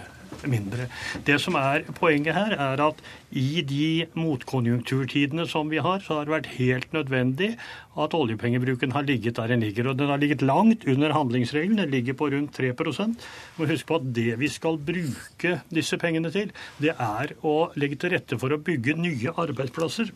mindre. 0.48 0.88
Det 1.26 1.38
som 1.42 1.56
er 1.60 1.84
poenget 1.98 2.36
her, 2.36 2.56
er 2.56 2.82
at 2.84 3.02
i 3.30 3.62
de 3.62 4.06
motkonjunkturtidene 4.18 5.46
som 5.48 5.70
vi 5.70 5.78
har, 5.82 6.02
så 6.02 6.18
har 6.18 6.26
det 6.26 6.34
vært 6.34 6.50
helt 6.56 6.92
nødvendig 6.96 7.52
at 8.00 8.14
oljepengebruken 8.14 8.94
har 8.94 9.04
ligget 9.06 9.36
der 9.36 9.52
den 9.52 9.62
ligger. 9.64 9.90
Og 9.90 9.98
den 9.98 10.10
har 10.10 10.18
ligget 10.18 10.42
langt 10.42 10.86
under 10.88 11.12
handlingsregelen. 11.14 11.78
Den 11.78 11.90
ligger 11.90 12.16
på 12.18 12.30
rundt 12.32 12.58
3% 12.58 13.26
må 13.58 13.68
huske 13.70 13.88
på 13.88 13.98
at 14.00 14.08
det 14.16 14.38
vi 14.40 14.48
skal 14.50 14.78
bruke 14.78 15.56
disse 15.70 15.98
pengene 16.00 16.30
til, 16.34 16.50
det 16.82 16.94
er 16.94 17.34
å 17.46 17.70
legge 17.78 17.98
til 18.00 18.14
rette 18.14 18.38
for 18.40 18.54
å 18.54 18.60
bygge 18.62 18.96
nye 18.98 19.34
arbeidsplasser, 19.40 20.10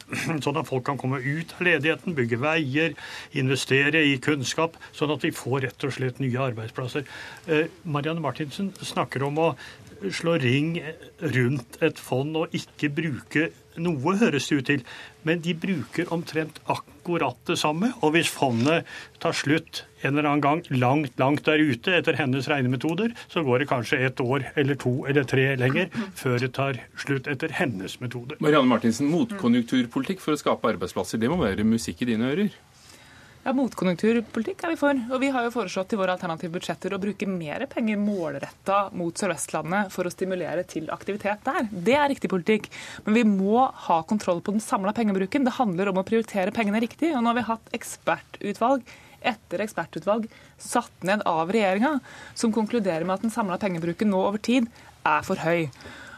sånn 0.44 0.61
at 0.61 0.68
folk 0.68 0.87
kan 0.88 0.98
komme 1.00 1.20
ut 1.22 1.55
av 1.59 1.66
ledigheten, 1.68 2.16
bygge 2.16 2.40
veier, 2.42 2.96
investere 3.38 4.05
i 4.07 4.16
kunnskap, 4.22 4.79
sånn 4.96 5.14
at 5.14 5.24
vi 5.27 5.35
får 5.35 5.66
rett 5.68 5.87
og 5.87 5.94
slett 5.94 6.20
nye 6.22 6.48
arbeidsplasser. 6.50 7.07
Marianne 7.85 8.24
Martinsen 8.24 8.72
snakker 8.81 9.27
om 9.27 9.40
å 9.42 9.48
slå 10.12 10.36
ring 10.42 10.76
rundt 11.22 11.78
et 11.84 12.00
fond 12.00 12.36
og 12.36 12.54
ikke 12.56 12.90
bruke 12.92 13.50
noe, 13.80 14.14
høres 14.20 14.48
det 14.50 14.58
ut 14.58 14.68
til. 14.68 14.82
Men 15.26 15.40
de 15.42 15.54
bruker 15.56 16.10
omtrent 16.14 16.60
akkurat 16.70 17.38
det 17.48 17.56
samme. 17.58 17.90
Og 18.02 18.14
hvis 18.14 18.30
fondet 18.30 18.88
tar 19.22 19.36
slutt 19.36 19.84
en 20.04 20.12
eller 20.12 20.28
annen 20.28 20.44
gang 20.44 20.62
langt, 20.70 21.16
langt 21.18 21.46
der 21.48 21.62
ute 21.62 21.96
etter 21.96 22.18
hennes 22.18 22.48
regnemetoder, 22.50 23.14
så 23.32 23.42
går 23.46 23.62
det 23.62 23.70
kanskje 23.70 24.02
et 24.04 24.20
år 24.20 24.44
eller 24.54 24.78
to 24.80 24.92
eller 25.08 25.24
tre 25.28 25.48
lenger 25.60 25.88
før 26.18 26.38
det 26.42 26.52
tar 26.58 26.78
slutt 27.00 27.30
etter 27.30 27.56
hennes 27.56 27.98
metode. 28.02 28.38
Marianne 28.44 28.70
Martinsen, 28.70 29.08
motkonjunkturpolitikk 29.14 30.22
for 30.22 30.36
å 30.36 30.40
skape 30.40 30.74
arbeidsplasser, 30.74 31.22
det 31.22 31.32
må 31.32 31.40
være 31.40 31.66
musikk 31.66 32.04
i 32.04 32.12
dine 32.12 32.30
ører? 32.34 32.54
Ja, 33.44 33.52
Motkonjunkturpolitikk 33.52 34.62
er 34.64 34.70
vi 34.72 34.76
for. 34.80 35.00
Og 35.12 35.20
vi 35.20 35.28
har 35.28 35.44
jo 35.44 35.50
foreslått 35.52 35.90
i 35.92 35.98
våre 36.00 36.14
alternative 36.14 36.54
budsjetter 36.54 36.94
å 36.96 36.98
bruke 37.02 37.26
mer 37.28 37.66
penger 37.68 37.98
målretta 38.00 38.78
mot 38.96 39.20
Sør-Vestlandet 39.20 39.90
for 39.92 40.09
å 40.09 40.12
stimulere 40.14 40.62
til 40.64 40.87
aktivitet 40.94 41.44
der. 41.44 41.68
Det 41.68 41.92
er 41.98 42.09
riktig 42.09 42.30
politikk. 42.33 42.70
Men 43.04 43.18
vi 43.18 43.24
må 43.28 43.66
ha 43.85 43.98
kontroll 44.09 44.40
på 44.40 44.54
den 44.57 44.64
samla 44.64 44.94
pengebruken. 44.96 45.44
Det 45.44 45.59
handler 45.59 45.92
om 45.92 46.00
å 46.00 46.07
prioritere 46.09 46.54
pengene 46.57 46.80
riktig. 46.87 47.12
Og 47.12 47.20
nå 47.20 47.35
har 47.35 47.37
vi 47.37 47.44
hatt 47.50 47.68
ekspertutvalg 47.76 48.88
etter 49.28 49.64
ekspertutvalg 49.64 50.24
satt 50.61 51.04
ned 51.04 51.24
av 51.28 51.52
regjeringa, 51.52 51.98
som 52.37 52.52
konkluderer 52.52 53.04
med 53.04 53.18
at 53.18 53.28
den 53.28 53.33
samla 53.35 53.61
pengebruken 53.61 54.09
nå 54.12 54.24
over 54.24 54.40
tid 54.40 54.72
er 55.04 55.24
for 55.28 55.44
høy. 55.44 55.68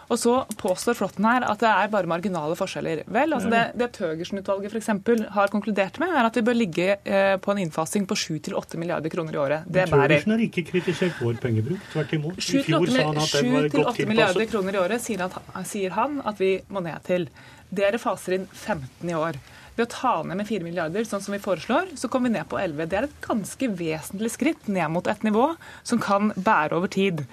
Og 0.06 0.18
så 0.20 0.34
påstår 0.60 0.94
Flåtten 0.98 1.26
her 1.26 1.44
at 1.48 1.62
det 1.62 1.70
er 1.70 1.90
bare 1.90 2.10
marginale 2.10 2.54
forskjeller. 2.58 3.02
Vel, 3.10 3.34
altså 3.34 3.50
det, 3.50 3.62
det 3.80 3.88
Thøgersen-utvalget 3.96 4.74
f.eks. 4.74 4.90
har 5.34 5.52
konkludert 5.52 5.98
med, 6.02 6.14
er 6.14 6.28
at 6.28 6.38
vi 6.38 6.44
bør 6.46 6.58
ligge 6.58 6.88
eh, 7.02 7.34
på 7.42 7.54
en 7.54 7.62
innfasing 7.64 8.06
på 8.06 8.18
7-8 8.18 8.78
milliarder 8.80 9.12
kroner 9.12 9.34
i 9.34 9.42
året. 9.42 9.66
Det 9.66 9.88
bærer. 9.90 10.14
Thøgersen 10.14 10.36
har 10.36 10.46
ikke 10.46 10.66
kritisert 10.70 11.18
vår 11.22 11.42
pengebruk. 11.42 11.82
Tvert 11.92 12.16
imot. 12.18 12.38
I 12.38 12.62
fjor 12.68 12.86
sa 12.92 13.08
han 13.08 13.20
at 13.24 13.34
den 13.34 13.52
var 13.56 13.68
godt 13.74 14.00
7-8 14.00 14.08
milliarder 14.12 14.48
kroner 14.54 14.78
i 14.78 14.82
året 14.84 15.06
sier, 15.06 15.26
at, 15.26 15.66
sier 15.66 15.98
han 15.98 16.22
at 16.26 16.40
vi 16.42 16.54
må 16.70 16.84
ned 16.86 17.02
til. 17.08 17.28
Dere 17.74 17.98
faser 17.98 18.38
inn 18.38 18.48
15 18.52 19.10
i 19.10 19.18
år. 19.18 19.42
Ved 19.76 19.84
å 19.84 19.92
ta 19.92 20.14
ned 20.24 20.38
med 20.38 20.48
4 20.48 20.64
milliarder, 20.64 21.04
sånn 21.04 21.20
som 21.20 21.34
vi 21.34 21.42
foreslår, 21.42 21.90
så 22.00 22.08
kommer 22.08 22.30
vi 22.30 22.38
ned 22.38 22.48
på 22.48 22.56
11. 22.56 22.86
Det 22.88 22.96
er 22.96 23.08
et 23.10 23.18
ganske 23.26 23.68
vesentlig 23.76 24.32
skritt 24.32 24.70
ned 24.72 24.88
mot 24.94 25.10
et 25.10 25.26
nivå 25.26 25.50
som 25.84 26.00
kan 26.00 26.30
bære 26.32 26.78
over 26.78 26.88
tid. 26.92 27.26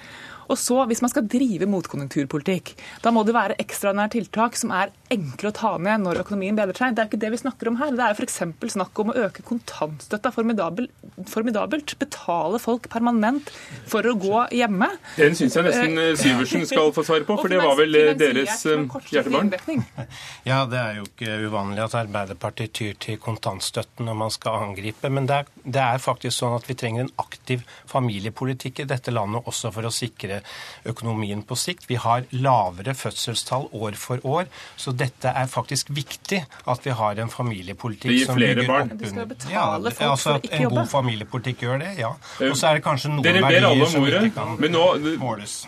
Og 0.49 0.57
så, 0.59 0.83
Hvis 0.89 1.01
man 1.01 1.11
skal 1.13 1.27
drive 1.29 1.67
motkonjunkturpolitikk, 1.69 2.73
da 3.03 3.11
må 3.13 3.23
det 3.23 3.35
være 3.35 3.57
ekstraordinære 3.61 4.15
tiltak 4.17 4.57
som 4.59 4.73
er 4.75 4.91
enkle 5.13 5.51
å 5.51 5.55
ta 5.55 5.71
ned 5.81 6.03
når 6.03 6.21
økonomien 6.23 6.57
bedrer 6.57 6.77
seg. 6.77 6.95
Det 6.95 7.03
er 7.03 7.07
jo 7.07 7.11
ikke 7.11 7.21
det 7.23 7.31
vi 7.33 7.41
snakker 7.43 7.69
om 7.69 7.79
her. 7.79 7.93
Det 7.95 8.05
er 8.05 8.17
f.eks. 8.17 8.39
snakk 8.75 9.01
om 9.03 9.11
å 9.13 9.17
øke 9.27 9.45
kontantstøtta 9.47 10.31
formidabelt, 10.33 10.91
formidabelt. 11.29 11.95
Betale 12.01 12.59
folk 12.61 12.89
permanent 12.93 13.51
for 13.89 14.05
å 14.09 14.15
gå 14.19 14.45
hjemme. 14.57 14.89
Den 15.17 15.37
syns 15.37 15.57
jeg 15.57 15.67
nesten 15.67 16.01
eh, 16.01 16.13
Syversen 16.19 16.65
skal 16.69 16.91
få 16.95 17.05
svare 17.05 17.27
på, 17.27 17.37
for 17.39 17.51
det 17.51 17.61
var 17.61 17.77
vel 17.79 17.99
eh, 17.99 18.11
deres 18.19 18.65
eh, 18.69 18.85
hjertebarn? 19.13 19.53
Ja, 20.49 20.63
det 20.69 20.79
er 20.79 20.97
jo 20.99 21.07
ikke 21.07 21.37
uvanlig 21.47 21.83
at 21.85 21.95
Arbeiderpartiet 21.97 22.73
tyr 22.75 22.97
til 23.01 23.19
kontantstøtten 23.21 24.07
når 24.09 24.17
man 24.19 24.33
skal 24.33 24.67
angripe. 24.69 25.11
Men 25.13 25.29
det 25.29 25.41
er, 25.43 25.51
det 25.63 25.83
er 25.83 26.03
faktisk 26.03 26.37
sånn 26.37 26.57
at 26.57 26.67
vi 26.69 26.77
trenger 26.79 27.05
en 27.05 27.13
aktiv 27.21 27.63
familiepolitikk 27.89 28.83
i 28.83 28.89
dette 28.89 29.13
landet 29.13 29.47
også 29.49 29.71
for 29.73 29.87
å 29.87 29.93
sikre 29.93 30.41
økonomien 30.89 31.43
på 31.47 31.57
sikt. 31.59 31.87
Vi 31.89 31.97
har 32.01 32.27
lavere 32.31 32.95
fødselstall 32.97 33.69
år 33.71 33.97
for 33.99 34.23
år. 34.23 34.47
så 34.77 34.91
dette 34.91 35.29
er 35.29 35.47
faktisk 35.47 35.89
viktig 35.89 36.43
at 36.67 36.85
vi 36.85 36.91
har 36.91 37.19
en 37.19 37.29
familiepolitikk 37.29 38.25
som 38.25 38.39
bygger 38.39 38.67
barn. 38.67 38.91
opp 38.91 39.05
under 39.07 39.51
ja, 39.51 39.65
altså 40.09 40.39
En 40.51 40.69
god 40.69 40.87
familiepolitikk 40.89 41.65
gjør 41.65 41.79
det, 41.79 41.93
ja. 41.99 42.13
Eh, 42.39 42.49
Og 42.49 42.57
så 42.57 42.71
er 42.71 42.79
det 42.79 42.83
kanskje 42.83 43.13
noen 43.13 43.23
verdier 43.23 43.85
som 43.85 44.03
ordet, 44.03 44.23
ikke 44.29 44.37
kan 44.39 44.57
men 44.59 44.75
nå 44.75 45.17
måles. 45.21 45.63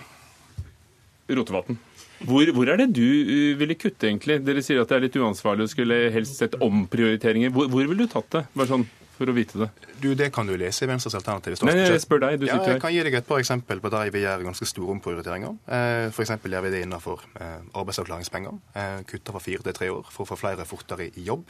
Rotevatn. 1.30 1.78
Hvor, 2.26 2.48
hvor, 2.56 2.70
er 2.72 2.80
det 2.80 2.94
du 2.96 3.04
uh, 3.04 3.58
ville 3.60 3.76
kutte, 3.76 4.08
egentlig? 4.08 4.40
Dere 4.46 4.62
sier 4.64 4.80
at 4.82 4.92
det 4.92 4.98
er 4.98 5.04
litt 5.08 5.18
uansvarlig 5.20 5.68
og 5.68 5.72
skulle 5.74 5.98
helst 6.14 6.40
sett 6.40 6.56
omprioriteringer. 6.64 7.52
Hvor, 7.54 7.68
hvor 7.72 7.90
ville 7.90 8.08
du 8.08 8.12
tatt 8.12 8.30
det? 8.38 8.46
Bare 8.56 8.72
sånn 8.72 8.86
for 9.18 9.32
å 9.32 9.34
vite 9.36 9.58
det. 9.62 9.70
Du, 10.02 10.14
Det 10.16 10.32
kan 10.36 10.46
du 10.48 10.56
lese 10.58 10.84
i 10.86 10.88
Venstres 10.88 11.16
alternative 11.16 11.56
Nei, 11.56 11.58
statsbudsjett. 11.62 11.94
jeg 11.96 12.02
spør 12.06 12.20
deg, 12.26 12.40
du 12.40 12.46
ja, 12.48 12.54
sitter 12.58 12.66
her. 12.68 12.74
Jeg 12.76 12.82
kan 12.82 12.94
gi 12.94 13.04
deg 13.08 13.14
et 13.22 13.28
par 13.28 13.40
eksempel 13.40 13.80
på 13.82 13.90
der 13.94 14.12
vi 14.12 14.22
gjør 14.26 14.44
ganske 14.50 14.66
store 14.68 14.92
omprioriteringer. 14.98 15.56
F.eks. 15.66 16.16
for 16.16 16.26
eksempel 16.28 16.52
gjør 16.58 16.68
vi 16.68 16.74
det 16.76 16.84
innenfor 16.86 17.26
eh, 17.40 17.58
arbeidsavklaringspenger. 17.74 18.60
Eh, 18.76 19.02
kutter 19.10 19.32
fra 19.38 19.40
fire 19.44 19.64
til 19.64 19.74
tre 19.74 19.90
år 19.90 20.06
for 20.12 20.26
å 20.26 20.32
få 20.34 20.40
flere 20.44 20.66
fortere 20.68 21.10
i 21.16 21.24
jobb. 21.28 21.48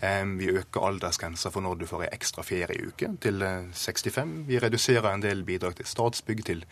Eh, 0.00 0.22
vi 0.38 0.46
øker 0.52 0.84
aldersgrensa 0.86 1.50
for 1.50 1.64
når 1.64 1.80
du 1.80 1.86
får 1.90 2.04
ei 2.06 2.10
ekstra 2.14 2.44
ferieuke, 2.46 3.08
til 3.24 3.42
eh, 3.42 3.64
65. 3.74 4.36
Vi 4.46 4.60
reduserer 4.62 5.08
en 5.10 5.24
del 5.24 5.42
bidrag 5.48 5.74
til 5.80 5.88
Statsbygg, 5.90 6.44
til 6.46 6.62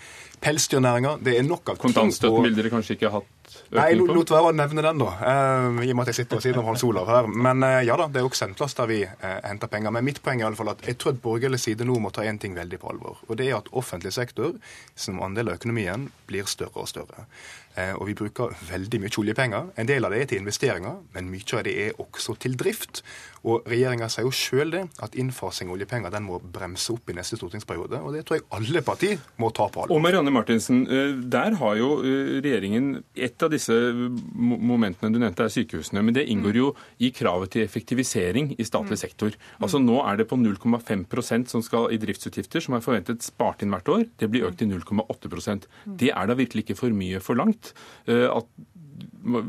pelsdyrnæringa. 0.44 1.16
Det 1.24 1.34
er 1.38 1.42
nok 1.46 1.68
av 1.72 1.76
ting 1.80 1.88
Kontantstøtten 1.88 2.38
å- 2.38 2.44
ville 2.44 2.56
dere 2.60 2.70
kanskje 2.70 2.94
ikke 2.98 3.10
hatt 3.10 3.26
Nei, 3.74 3.88
økning 3.96 4.14
lot, 4.14 4.30
være 4.30 4.50
å 4.50 4.54
nevne 4.54 4.84
den, 4.84 5.00
da. 5.02 5.08
uh, 5.18 5.80
I 5.82 5.90
og 5.90 5.98
med 5.98 6.06
at 6.06 6.12
jeg 6.12 6.20
sitter 6.20 6.38
ved 6.38 6.46
siden 6.46 6.62
av 6.62 6.70
Hans 6.70 6.84
Olav 6.86 7.10
her. 7.10 7.28
Men 7.30 7.64
uh, 7.66 7.80
ja 7.86 7.96
da, 7.98 8.06
det 8.12 8.22
er 8.22 8.28
også 8.28 8.44
sendeplass 8.44 8.76
der 8.78 8.90
vi 8.90 9.00
uh, 9.04 9.26
henter 9.42 9.70
penger. 9.72 9.94
Men 9.96 10.06
mitt 10.06 10.22
poeng 10.24 10.40
er 10.40 10.46
i 10.46 10.48
alle 10.50 10.58
fall 10.58 10.72
at 10.72 10.86
jeg 10.86 10.98
tror 11.02 11.16
at 11.16 11.22
borgerlig 11.24 11.60
side 11.62 11.86
nå 11.88 11.98
må 12.02 12.12
ta 12.14 12.24
én 12.26 12.40
ting 12.42 12.56
veldig 12.56 12.80
på 12.82 12.90
alvor. 12.94 13.20
Og 13.26 13.38
det 13.40 13.50
er 13.50 13.58
at 13.58 13.70
offentlig 13.76 14.14
sektor 14.16 14.56
som 14.94 15.22
andel 15.24 15.52
av 15.52 15.60
økonomien 15.60 16.08
blir 16.30 16.48
større 16.50 16.84
og 16.84 16.90
større. 16.90 17.26
Og 18.00 18.06
vi 18.08 18.14
bruker 18.16 18.54
veldig 18.70 19.02
mye 19.02 19.18
oljepenger. 19.20 19.66
En 19.76 19.88
del 19.88 20.06
av 20.06 20.14
det 20.14 20.22
er 20.22 20.28
til 20.30 20.40
investeringer, 20.40 20.94
men 21.12 21.26
mye 21.28 21.58
av 21.58 21.66
det 21.66 21.74
er 21.82 21.98
også 22.00 22.38
til 22.40 22.56
drift. 22.56 23.02
Og 23.46 23.62
regjeringa 23.70 24.08
sier 24.10 24.26
jo 24.26 24.32
sjøl 24.34 24.72
det, 24.74 24.82
at 25.04 25.14
innfasing 25.14 25.68
av 25.70 25.76
oljepenger 25.76 26.10
den 26.10 26.24
må 26.26 26.40
bremse 26.42 26.90
opp 26.92 27.12
i 27.12 27.14
neste 27.14 27.38
stortingsperiode. 27.38 28.00
Og 28.02 28.16
det 28.16 28.24
tror 28.26 28.40
jeg 28.40 28.46
alle 28.58 28.82
partier 28.82 29.20
må 29.38 29.52
ta 29.54 29.68
på 29.70 29.84
alvor. 29.84 29.94
Og 29.94 30.02
Marianne 30.02 30.32
Martinsen, 30.34 30.82
eh, 30.90 31.12
der 31.30 31.54
har 31.60 31.76
jo 31.78 31.92
eh, 32.02 32.40
regjeringen 32.42 33.04
Et 33.16 33.42
av 33.42 33.50
disse 33.50 33.72
momentene 34.36 35.12
du 35.14 35.18
nevnte, 35.20 35.46
er 35.46 35.52
sykehusene. 35.52 36.02
Men 36.04 36.16
det 36.16 36.26
inngår 36.30 36.58
jo 36.58 36.68
i 37.02 37.10
kravet 37.14 37.54
til 37.54 37.64
effektivisering 37.64 38.52
i 38.58 38.66
statlig 38.66 38.98
sektor. 39.00 39.34
Altså 39.62 39.80
Nå 39.82 40.00
er 40.04 40.18
det 40.20 40.28
på 40.30 40.38
0,5% 40.40 41.48
som 41.52 41.62
skal 41.64 41.90
i 41.94 42.00
driftsutgifter, 42.02 42.62
som 42.64 42.76
er 42.76 42.84
forventet 42.84 43.24
spart 43.26 43.62
inn 43.62 43.72
hvert 43.74 43.88
år. 43.92 44.06
Det 44.18 44.30
blir 44.32 44.48
økt 44.48 44.58
til 44.62 44.72
0,8% 44.72 45.66
Det 46.02 46.10
er 46.12 46.26
da 46.26 46.36
virkelig 46.38 46.66
ikke 46.66 46.78
for 46.78 46.90
mye 46.96 47.22
forlangt. 47.22 47.72
eh, 48.06 48.26
At 48.26 48.46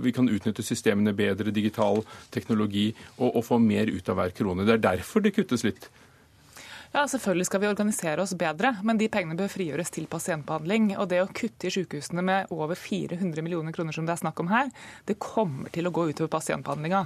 vi 0.03 0.13
kan 0.15 0.29
utnytte 0.29 0.65
systemene 0.65 1.13
bedre, 1.17 1.53
digital 1.55 2.03
teknologi, 2.33 2.89
og, 3.17 3.29
og 3.29 3.45
få 3.45 3.61
mer 3.61 3.91
ut 3.91 4.09
av 4.11 4.19
hver 4.19 4.35
krone. 4.37 4.67
Det 4.67 4.77
er 4.77 4.85
derfor 4.91 5.25
det 5.25 5.35
kuttes 5.37 5.65
litt. 5.67 5.89
Ja, 6.93 7.03
Selvfølgelig 7.07 7.45
skal 7.49 7.61
vi 7.61 7.67
organisere 7.67 8.23
oss 8.23 8.33
bedre, 8.39 8.71
men 8.87 8.97
de 8.97 9.09
pengene 9.11 9.37
bør 9.37 9.51
frigjøres 9.51 9.91
til 9.93 10.07
pasientbehandling. 10.09 10.93
Og 10.97 11.09
det 11.11 11.19
å 11.21 11.27
kutte 11.29 11.67
i 11.67 11.73
sykehusene 11.73 12.23
med 12.25 12.53
over 12.55 12.79
400 12.79 13.43
millioner 13.43 13.75
kroner 13.75 13.95
som 13.95 14.07
det 14.07 14.15
er 14.15 14.23
snakk 14.23 14.39
om 14.41 14.49
her, 14.51 14.71
det 15.05 15.19
kommer 15.21 15.69
til 15.73 15.89
å 15.89 15.93
gå 15.93 16.07
utover 16.09 16.31
pasientbehandlinga. 16.37 17.03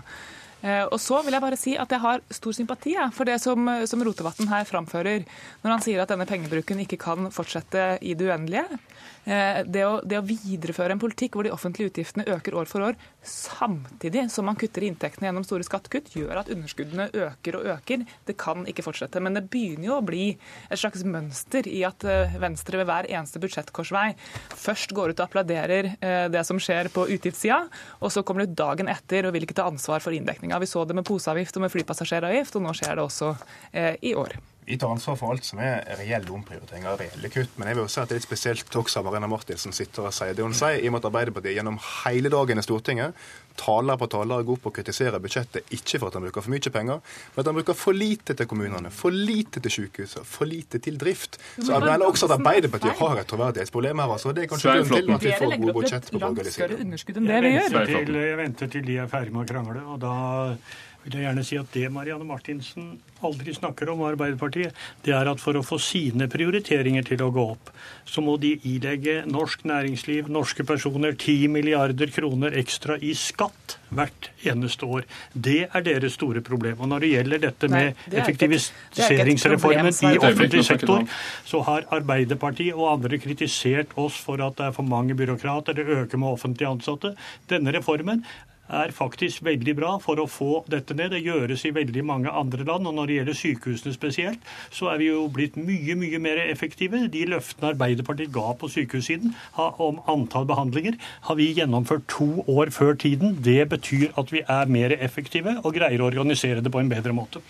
Eh, 0.61 0.83
Og 0.91 0.99
så 1.01 1.21
vil 1.25 1.33
jeg 1.33 1.41
bare 1.41 1.57
si 1.57 1.75
at 1.77 1.89
jeg 1.89 1.99
har 2.03 2.21
stor 2.29 2.53
sympati 2.53 2.93
for 3.15 3.25
det 3.25 3.39
som, 3.41 3.65
som 3.89 4.03
Rotevatn 4.05 4.49
her 4.51 4.65
framfører, 4.69 5.25
når 5.63 5.71
han 5.71 5.81
sier 5.81 6.01
at 6.03 6.11
denne 6.13 6.27
pengebruken 6.29 6.83
ikke 6.83 6.99
kan 7.01 7.31
fortsette 7.33 7.97
i 8.01 8.13
det 8.13 8.27
uendelige. 8.29 8.79
Eh, 9.25 9.63
Det 9.65 9.85
å, 9.85 9.99
det 10.05 10.19
å 10.19 10.25
videreføre 10.25 10.93
en 10.95 11.01
politikk 11.01 11.35
hvor 11.37 11.45
de 11.47 11.53
offentlige 11.53 11.91
utgiftene 11.91 12.25
øker 12.29 12.55
år 12.61 12.69
for 12.69 12.85
år, 12.91 12.95
samtidig 13.25 14.27
som 14.33 14.45
man 14.45 14.57
kutter 14.59 14.83
i 14.85 14.89
inntektene 14.91 15.29
gjennom 15.29 15.45
store 15.45 15.65
skattekutt, 15.65 16.13
gjør 16.17 16.41
at 16.41 16.49
underskuddene 16.53 17.09
øker 17.13 17.57
og 17.59 17.67
øker. 17.75 18.05
Det 18.27 18.37
kan 18.37 18.65
ikke 18.69 18.85
fortsette. 18.85 19.21
Men 19.21 19.37
det 19.37 19.45
begynner 19.53 19.89
jo 19.89 19.97
å 19.99 20.05
bli 20.05 20.27
et 20.69 20.79
slags 20.81 21.03
mønster 21.05 21.67
i 21.69 21.83
at 21.87 22.05
eh, 22.05 22.37
Venstre 22.41 22.81
ved 22.81 22.89
hver 22.89 23.09
eneste 23.09 23.41
budsjettkorsvei 23.41 24.07
først 24.61 24.93
går 24.97 25.13
ut 25.13 25.19
og 25.21 25.25
applauderer 25.27 25.91
det 26.01 26.41
som 26.45 26.59
skjer 26.61 26.89
på 26.93 27.05
utgiftssida, 27.13 27.63
og 28.01 28.11
så 28.13 28.23
kommer 28.25 28.45
du 28.45 28.53
dagen 28.57 28.89
etter 28.91 29.25
og 29.27 29.33
vil 29.35 29.45
ikke 29.45 29.55
ta 29.57 29.65
ansvar 29.69 30.01
for 30.03 30.13
inndekninga. 30.51 30.59
Vi 30.59 30.67
så 30.67 30.85
det 30.85 30.95
med 30.95 31.05
poseavgift 31.05 31.55
og 31.55 31.61
med 31.61 31.71
flypassasjeravgift, 31.71 32.55
og 32.55 32.63
nå 32.63 32.73
skjer 32.73 32.95
det 32.95 33.03
også 33.03 33.35
eh, 33.73 33.95
i 34.01 34.15
år. 34.15 34.37
Vi 34.65 34.77
tar 34.77 34.91
ansvar 34.93 35.17
for 35.17 35.31
alt 35.31 35.43
som 35.43 35.59
er 35.59 35.81
reelle 35.97 36.31
omprioriteringer 36.31 36.93
og 36.93 36.99
reelle 37.01 37.29
kutt. 37.29 37.57
Men 37.57 37.67
jeg 37.67 37.75
vil 37.75 37.83
jo 37.83 37.89
si 37.89 37.99
at 37.99 38.09
det 38.09 38.15
er 38.15 38.19
litt 38.21 38.27
spesielt 38.27 38.75
også 38.75 38.99
av 38.99 39.07
Marianne 39.07 39.27
Martinsen 39.27 39.73
sitter 39.73 40.05
og 40.05 40.13
sier 40.13 40.35
det 40.37 40.43
hun 40.45 40.53
sier, 40.53 40.79
i 40.79 40.87
og 40.87 40.93
med 40.93 41.01
at 41.01 41.09
Arbeiderpartiet 41.09 41.57
gjennom 41.57 41.79
hele 42.05 42.29
dagen 42.29 42.61
i 42.61 42.63
Stortinget 42.63 43.17
taler 43.59 43.97
på 43.99 44.07
taler 44.11 44.43
går 44.47 44.59
på 44.61 44.71
å 44.71 44.75
kritisere 44.75 45.19
budsjettet, 45.21 45.69
ikke 45.75 45.99
for 46.01 46.09
at 46.09 46.17
han 46.17 46.25
bruker 46.25 46.45
for 46.45 46.53
mye 46.53 46.73
penger, 46.73 47.01
men 47.35 47.43
at 47.43 47.49
han 47.49 47.57
bruker 47.57 47.77
for 47.77 47.97
lite 47.97 48.35
til 48.37 48.49
kommunene, 48.49 48.91
for 48.93 49.15
lite 49.15 49.63
til 49.63 49.75
sykehusene, 49.77 50.25
for 50.27 50.49
lite 50.49 50.81
til 50.83 50.99
drift. 51.01 51.39
Så 51.57 51.71
jeg 51.73 51.85
mener 51.85 52.05
også 52.07 52.29
at 52.29 52.37
Arbeiderpartiet 52.37 52.99
har 52.99 53.23
et 53.23 53.31
troverdighetsproblem 53.31 54.03
her. 54.03 54.15
altså. 54.17 54.35
Det 54.35 54.45
er 54.45 54.51
kanskje 54.51 54.77
grunnen 54.77 55.01
til 55.01 55.13
at 55.15 55.25
vi 55.25 55.33
får 55.39 55.57
gode 55.57 55.75
budsjett 55.79 56.11
på 56.11 56.21
borgerlig 56.21 56.53
side. 56.53 56.69
venter, 56.77 57.85
til, 57.91 58.15
jeg 58.21 58.37
venter 58.37 58.71
til 58.77 58.87
de 58.87 59.01
er 59.03 59.11
ferdig 59.11 59.35
med 59.35 59.43
å 59.43 59.51
krangle. 59.53 59.83
og 59.93 59.99
da 60.01 60.15
vil 61.03 61.17
jeg 61.17 61.25
gjerne 61.25 61.45
si 61.45 61.57
at 61.57 61.71
Det 61.73 61.87
Marianne 61.93 62.27
Martinsen 62.27 62.91
aldri 63.25 63.53
snakker 63.53 63.89
om, 63.93 64.01
Arbeiderpartiet, 64.05 64.73
det 65.05 65.13
er 65.13 65.29
at 65.29 65.41
for 65.41 65.57
å 65.57 65.63
få 65.65 65.77
sine 65.81 66.27
prioriteringer 66.31 67.05
til 67.05 67.21
å 67.25 67.29
gå 67.33 67.43
opp, 67.53 67.71
så 68.09 68.23
må 68.25 68.37
de 68.41 68.55
ilegge 68.67 69.21
norsk 69.29 69.65
næringsliv, 69.69 70.29
norske 70.31 70.65
personer, 70.67 71.13
10 71.13 71.47
milliarder 71.53 72.11
kroner 72.13 72.57
ekstra 72.61 72.97
i 72.97 73.13
skatt 73.17 73.77
hvert 73.91 74.31
eneste 74.47 74.87
år. 74.87 75.05
Det 75.33 75.67
er 75.67 75.85
deres 75.85 76.15
store 76.17 76.41
problem. 76.45 76.79
Og 76.81 76.89
når 76.89 77.05
det 77.05 77.11
gjelder 77.11 77.43
dette 77.45 77.69
med 77.69 77.87
et- 77.91 77.97
det 78.09 78.17
er 78.17 78.23
effektiviseringsreformen 78.23 79.93
i 80.11 80.17
offentlig 80.17 80.63
sektor, 80.65 81.07
så 81.45 81.63
har 81.63 81.85
Arbeiderpartiet 81.91 82.73
og 82.73 82.93
andre 82.93 83.17
kritisert 83.17 83.97
oss 83.97 84.15
for 84.15 84.41
at 84.41 84.55
det 84.55 84.65
er 84.67 84.71
for 84.71 84.83
mange 84.83 85.13
byråkrater, 85.13 85.75
det 85.75 85.85
øker 85.85 86.17
med 86.17 86.29
offentlig 86.39 86.67
ansatte. 86.67 87.15
Denne 87.47 87.73
reformen 87.73 88.23
er 88.71 88.93
faktisk 88.95 89.43
veldig 89.45 89.75
bra 89.77 89.91
for 90.03 90.21
å 90.21 90.27
få 90.29 90.63
dette 90.71 90.95
ned. 90.97 91.11
Det 91.13 91.23
gjøres 91.25 91.65
i 91.67 91.73
veldig 91.75 92.03
mange 92.07 92.33
andre 92.41 92.65
land. 92.67 92.87
Og 92.87 92.95
når 92.97 93.09
det 93.09 93.17
gjelder 93.19 93.39
sykehusene 93.41 93.95
spesielt, 93.95 94.51
så 94.73 94.91
er 94.93 95.01
vi 95.01 95.09
jo 95.11 95.25
blitt 95.33 95.57
mye, 95.59 95.97
mye 95.99 96.21
mer 96.23 96.41
effektive. 96.47 97.05
De 97.11 97.25
løftene 97.29 97.73
Arbeiderpartiet 97.73 98.33
ga 98.35 98.53
på 98.59 98.69
sykehussiden 98.71 99.35
om 99.57 100.01
antall 100.11 100.47
behandlinger, 100.49 100.97
har 101.27 101.39
vi 101.39 101.51
gjennomført 101.55 102.07
to 102.11 102.45
år 102.51 102.73
før 102.75 102.95
tiden. 102.99 103.37
Det 103.43 103.63
betyr 103.71 104.11
at 104.19 104.31
vi 104.33 104.45
er 104.47 104.71
mer 104.71 104.95
effektive 104.99 105.59
og 105.61 105.75
greier 105.75 106.01
å 106.01 106.09
organisere 106.11 106.63
det 106.63 106.73
på 106.73 106.81
en 106.81 106.91
bedre 106.91 107.15
måte. 107.15 107.43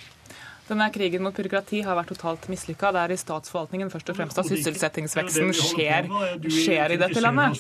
Denne 0.72 0.88
krigen 0.96 1.24
mot 1.26 1.36
byråkrati 1.36 1.82
har 1.84 1.98
vært 2.00 2.14
totalt 2.14 2.46
mislykka. 2.48 2.94
Det 2.96 3.02
er 3.04 3.12
i 3.12 3.20
statsforvaltningen 3.20 3.90
først 3.92 4.12
og 4.14 4.16
fremst 4.16 4.38
at 4.40 4.48
sysselsettingsveksten 4.48 5.50
er 5.52 5.58
skjer, 5.58 6.08
skjer 6.48 6.94
i 6.96 7.00
dette 7.02 7.24
landet. 7.24 7.60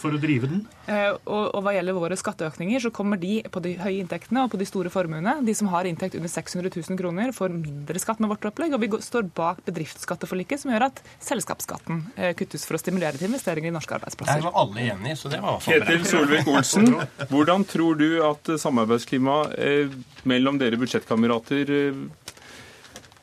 Eh, 0.88 1.10
Og, 1.28 1.50
og 1.56 1.60
hva 1.65 1.74
gjelder 1.76 1.97
våre 1.97 2.15
skatteøkninger, 2.17 2.80
så 2.86 2.91
kommer 2.95 3.19
de 3.19 3.41
på 3.52 3.62
de 3.63 3.74
høye 3.82 4.00
inntektene 4.02 4.45
og 4.45 4.54
på 4.54 4.60
de 4.62 4.67
store 4.69 4.89
formuene. 4.93 5.34
De 5.45 5.54
som 5.58 5.67
har 5.74 5.89
inntekt 5.89 6.15
under 6.15 6.32
600 6.32 6.71
000 6.71 7.00
kroner, 7.00 7.34
får 7.36 7.52
mindre 7.54 8.00
skatt 8.02 8.19
med 8.24 8.32
vårt 8.32 8.47
opplegg. 8.47 8.74
Og 8.78 8.82
vi 8.86 8.89
står 9.04 9.28
bak 9.36 9.60
bedriftsskatteforliket, 9.67 10.63
som 10.63 10.71
gjør 10.71 10.88
at 10.88 11.04
selskapsskatten 11.28 12.02
eh, 12.15 12.32
kuttes 12.39 12.63
for 12.67 12.80
å 12.80 12.82
stimulere 12.82 13.19
til 13.19 13.28
investeringer 13.30 13.71
i 13.71 13.76
norske 13.76 13.91
Der 13.91 14.00
arbeidsplasser. 14.02 14.45
var 14.47 14.58
alle 14.63 14.88
enige, 14.95 15.17
så 15.19 15.32
det 15.34 15.41
var 15.43 15.60
Ketil. 15.67 16.06
Solvik-Olsen, 16.12 16.89
hvordan 17.30 17.67
tror 17.67 18.00
du 18.00 18.08
at 18.32 18.54
samarbeidsklimaet 18.63 19.58
eh, 19.60 20.00
mellom 20.32 20.58
dere 20.62 20.80
budsjettkamerater, 20.82 21.76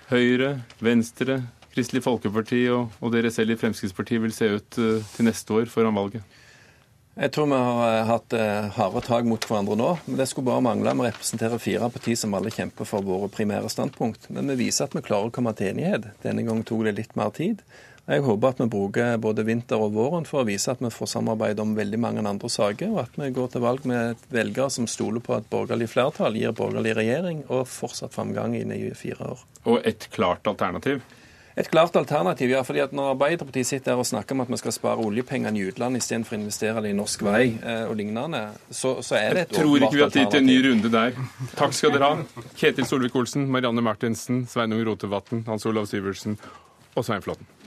Høyre, 0.09 0.55
Venstre, 0.81 1.43
Kristelig 1.75 2.01
Folkeparti 2.07 2.63
og, 2.73 2.95
og 3.05 3.13
dere 3.13 3.31
selv 3.33 3.53
i 3.53 3.59
Fremskrittspartiet 3.61 4.23
vil 4.25 4.33
se 4.33 4.47
ut 4.57 4.79
eh, 4.81 5.03
til 5.15 5.29
neste 5.29 5.53
år 5.53 5.69
foran 5.69 5.97
valget? 5.99 6.25
Jeg 7.19 7.33
tror 7.35 7.49
vi 7.51 7.59
har 7.59 7.83
eh, 7.89 8.07
hatt 8.07 8.35
eh, 8.39 8.71
harde 8.79 9.03
tak 9.05 9.29
mot 9.29 9.43
hverandre 9.43 9.77
nå, 9.77 9.91
men 10.07 10.21
det 10.21 10.29
skulle 10.31 10.49
bare 10.49 10.63
mangle. 10.65 10.95
Vi 10.97 11.09
representerer 11.11 11.61
fire 11.61 11.91
partier 11.93 12.17
som 12.17 12.37
alle 12.39 12.53
kjemper 12.55 12.89
for 12.89 13.05
våre 13.05 13.29
primære 13.35 13.69
standpunkt. 13.75 14.31
Men 14.33 14.49
vi 14.55 14.61
viser 14.65 14.87
at 14.87 14.97
vi 14.97 15.05
klarer 15.05 15.29
å 15.29 15.35
komme 15.35 15.53
til 15.59 15.73
enighet. 15.75 16.09
Denne 16.23 16.47
gangen 16.47 16.65
tok 16.67 16.87
det 16.87 16.97
litt 17.03 17.17
mer 17.19 17.35
tid. 17.37 17.61
Jeg 18.09 18.23
håper 18.25 18.55
at 18.55 18.61
vi 18.63 18.67
bruker 18.73 19.19
både 19.21 19.45
vinter 19.45 19.83
og 19.85 19.93
våren 19.93 20.25
for 20.25 20.41
å 20.41 20.49
vise 20.49 20.73
at 20.73 20.81
vi 20.81 20.89
får 20.89 21.11
samarbeid 21.13 21.59
om 21.61 21.75
veldig 21.77 21.99
mange 22.01 22.23
andre 22.25 22.49
saker, 22.49 22.95
og 22.95 23.03
at 23.03 23.19
vi 23.21 23.29
går 23.37 23.51
til 23.53 23.65
valg 23.67 23.85
med 23.91 24.23
velgere 24.33 24.73
som 24.73 24.89
stoler 24.89 25.21
på 25.21 25.35
at 25.37 25.51
borgerlig 25.53 25.91
flertall 25.93 26.39
gir 26.41 26.57
borgerlig 26.57 26.95
regjering 26.97 27.43
og 27.51 27.67
fortsatt 27.69 28.17
framgang 28.17 28.57
i 28.57 28.65
nye 28.65 28.95
fire 28.97 29.35
år. 29.35 29.43
Og 29.69 29.85
et 29.85 30.09
klart 30.15 30.49
alternativ? 30.49 31.03
Et 31.59 31.69
klart 31.69 31.97
alternativ, 32.01 32.53
ja. 32.55 32.63
fordi 32.63 32.81
at 32.81 32.93
Når 32.95 33.11
Arbeiderpartiet 33.17 33.67
sitter 33.67 33.93
her 33.93 34.01
og 34.01 34.07
snakker 34.07 34.37
om 34.37 34.45
at 34.45 34.53
vi 34.55 34.61
skal 34.61 34.73
spare 34.73 35.05
oljepengene 35.05 35.59
i 35.59 35.67
utlandet 35.69 36.05
istedenfor 36.05 36.37
å 36.37 36.41
investere 36.41 36.85
det 36.87 36.95
i 36.95 36.97
norsk 36.97 37.27
vei 37.27 37.43
eh, 37.59 37.83
og 37.91 37.97
lignende, 37.99 38.45
så, 38.71 38.95
så 39.03 39.19
er 39.19 39.35
det 39.35 39.43
et 39.43 39.57
Jeg 39.57 39.67
tror 39.67 39.83
ikke 39.83 39.99
vi 39.99 40.05
har 40.07 40.15
tid 40.15 40.31
til 40.31 40.45
en 40.45 40.49
ny 40.49 40.57
runde 40.69 40.95
der. 40.95 41.21
Takk 41.59 41.77
skal 41.77 41.93
dere 41.99 42.15
ha. 42.15 42.47
Ketil 42.57 42.89
Solvik-Olsen, 42.89 43.51
Marianne 43.53 43.85
Martinsen, 43.85 44.47
Sveinung 44.49 44.87
Rotevatn, 44.87 45.45
Hans 45.51 45.67
Olav 45.69 45.91
Syversen 45.91 46.39
og 46.95 47.05
Svein 47.05 47.27
Flåtten. 47.27 47.58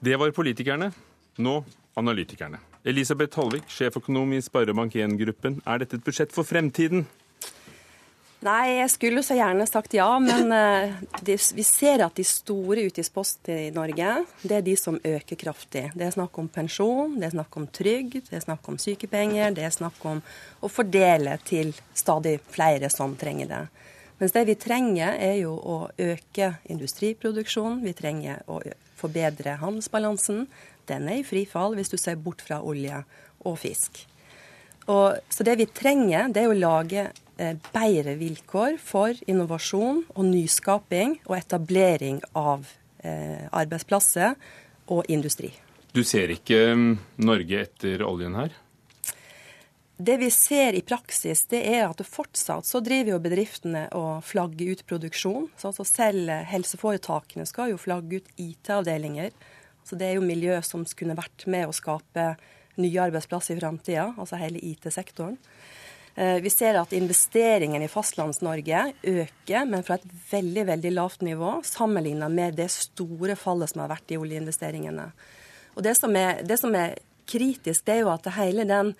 Det 0.00 0.16
var 0.16 0.30
politikerne. 0.30 0.92
Nå 1.36 1.64
analytikerne. 1.98 2.58
Elisabeth 2.86 3.38
Holvik, 3.38 3.66
sjeføkonom 3.70 4.32
i 4.36 4.42
Sparebank1-gruppen. 4.42 5.62
Er 5.66 5.82
dette 5.82 5.98
et 5.98 6.04
budsjett 6.06 6.34
for 6.34 6.46
fremtiden? 6.46 7.06
Nei, 8.46 8.76
jeg 8.78 8.90
skulle 8.92 9.22
så 9.26 9.34
gjerne 9.34 9.64
sagt 9.66 9.96
ja, 9.98 10.06
men 10.22 10.52
uh, 10.54 10.92
de, 11.26 11.34
vi 11.34 11.64
ser 11.66 12.04
at 12.04 12.14
de 12.14 12.22
store 12.22 12.84
utgiftspostene 12.86 13.64
i 13.66 13.72
Norge, 13.74 14.12
det 14.44 14.60
er 14.60 14.62
de 14.62 14.76
som 14.78 15.00
øker 15.02 15.40
kraftig. 15.40 15.88
Det 15.98 16.06
er 16.06 16.14
snakk 16.14 16.38
om 16.38 16.46
pensjon, 16.54 17.16
det 17.18 17.26
er 17.26 17.34
snakk 17.34 17.58
om 17.58 17.66
trygd, 17.66 18.20
det 18.30 18.38
er 18.38 18.46
snakk 18.46 18.70
om 18.70 18.78
sykepenger, 18.78 19.50
det 19.58 19.66
er 19.66 19.74
snakk 19.74 19.98
om 20.06 20.22
å 20.62 20.70
fordele 20.70 21.34
til 21.50 21.74
stadig 21.98 22.38
flere 22.54 22.92
som 22.94 23.18
trenger 23.18 23.50
det. 23.50 23.64
Mens 24.22 24.34
det 24.34 24.46
vi 24.46 24.54
trenger, 24.58 25.18
er 25.18 25.40
jo 25.40 25.58
å 25.58 25.80
øke 25.90 26.52
industriproduksjonen. 26.70 27.82
Vi 27.82 27.98
trenger 27.98 28.46
å 28.46 28.62
forbedre 28.98 29.56
handelsbalansen. 29.62 30.46
Den 30.88 31.08
er 31.08 31.22
i 31.22 31.26
frifall 31.26 31.76
hvis 31.78 31.92
du 31.92 31.98
ser 32.00 32.18
bort 32.20 32.42
fra 32.44 32.60
olje 32.64 33.02
og 33.46 33.58
fisk. 33.62 34.02
Og, 34.88 35.18
så 35.28 35.44
det 35.44 35.58
vi 35.60 35.68
trenger, 35.68 36.30
det 36.32 36.44
er 36.44 36.52
å 36.52 36.56
lage 36.56 37.08
eh, 37.36 37.56
bedre 37.74 38.16
vilkår 38.20 38.78
for 38.80 39.16
innovasjon 39.28 40.04
og 40.14 40.28
nyskaping 40.30 41.18
og 41.28 41.36
etablering 41.36 42.22
av 42.38 42.64
eh, 43.04 43.44
arbeidsplasser 43.52 44.32
og 44.88 45.04
industri. 45.12 45.52
Du 45.92 46.00
ser 46.04 46.32
ikke 46.32 46.62
mm, 46.72 46.88
Norge 47.24 47.60
etter 47.66 48.04
oljen 48.06 48.36
her? 48.38 48.56
Det 49.98 50.14
vi 50.16 50.30
ser 50.30 50.76
i 50.78 50.80
praksis, 50.86 51.40
det 51.50 51.58
er 51.66 51.88
at 51.88 52.02
fortsatt 52.06 52.66
så 52.68 52.78
driver 52.84 53.16
jo 53.16 53.22
bedriftene 53.22 53.88
og 53.98 54.22
flagger 54.22 54.76
ut 54.76 54.84
produksjon. 54.86 55.48
Så 55.58 55.72
altså 55.72 55.86
selv 55.88 56.30
helseforetakene 56.46 57.46
skal 57.50 57.72
jo 57.72 57.80
flagge 57.82 58.20
ut 58.20 58.30
IT-avdelinger. 58.38 59.34
Så 59.82 59.98
det 59.98 60.06
er 60.06 60.20
jo 60.20 60.28
miljø 60.28 60.60
som 60.62 60.86
kunne 60.94 61.18
vært 61.18 61.48
med 61.50 61.66
å 61.66 61.74
skape 61.74 62.28
nye 62.78 63.02
arbeidsplasser 63.08 63.56
i 63.56 63.64
framtida, 63.64 64.12
altså 64.14 64.38
hele 64.38 64.62
IT-sektoren. 64.62 65.34
Eh, 66.14 66.38
vi 66.46 66.50
ser 66.50 66.78
at 66.78 66.94
investeringen 66.94 67.82
i 67.82 67.90
Fastlands-Norge 67.90 68.92
øker, 69.02 69.66
men 69.66 69.82
fra 69.86 69.98
et 69.98 70.08
veldig 70.30 70.68
veldig 70.72 70.94
lavt 70.94 71.26
nivå 71.26 71.58
sammenlignet 71.66 72.38
med 72.38 72.58
det 72.58 72.70
store 72.74 73.34
fallet 73.38 73.74
som 73.74 73.82
har 73.82 73.92
vært 73.96 74.14
i 74.14 74.22
oljeinvesteringene. 74.22 75.10
Og 75.74 75.82
Det 75.82 75.98
som 75.98 76.14
er, 76.14 76.42
det 76.42 76.62
som 76.62 76.74
er 76.74 76.98
kritisk, 77.26 77.84
det 77.86 77.98
er 77.98 78.04
jo 78.06 78.14
at 78.14 78.26
hele 78.38 78.66
den 78.66 78.94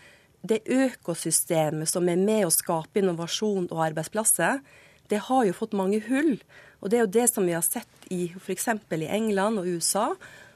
det 0.47 0.63
økosystemet 0.71 1.91
som 1.91 2.09
er 2.09 2.21
med 2.21 2.47
å 2.47 2.55
skape 2.55 3.01
innovasjon 3.01 3.69
og 3.73 3.85
arbeidsplasser, 3.89 4.61
det 5.09 5.23
har 5.27 5.47
jo 5.49 5.57
fått 5.57 5.77
mange 5.77 6.01
hull. 6.07 6.37
Og 6.81 6.91
det 6.91 6.99
er 6.99 7.07
jo 7.07 7.15
det 7.17 7.29
som 7.33 7.47
vi 7.49 7.57
har 7.57 7.65
sett 7.67 8.11
i 8.13 8.29
f.eks. 8.37 8.69
i 8.95 9.09
England 9.09 9.63
og 9.63 9.67
USA, 9.67 10.13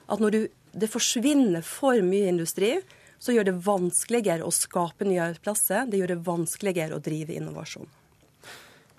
at 0.06 0.20
når 0.22 0.34
du, 0.34 0.40
det 0.72 0.90
forsvinner 0.92 1.64
for 1.66 1.98
mye 2.04 2.30
industri, 2.30 2.76
så 3.22 3.34
gjør 3.34 3.48
det 3.50 3.58
vanskeligere 3.64 4.46
å 4.46 4.54
skape 4.54 5.06
nye 5.06 5.22
arbeidsplasser. 5.22 5.88
Det 5.88 6.00
gjør 6.00 6.14
det 6.14 6.22
vanskeligere 6.26 6.98
å 6.98 7.02
drive 7.02 7.34
innovasjon. 7.38 7.90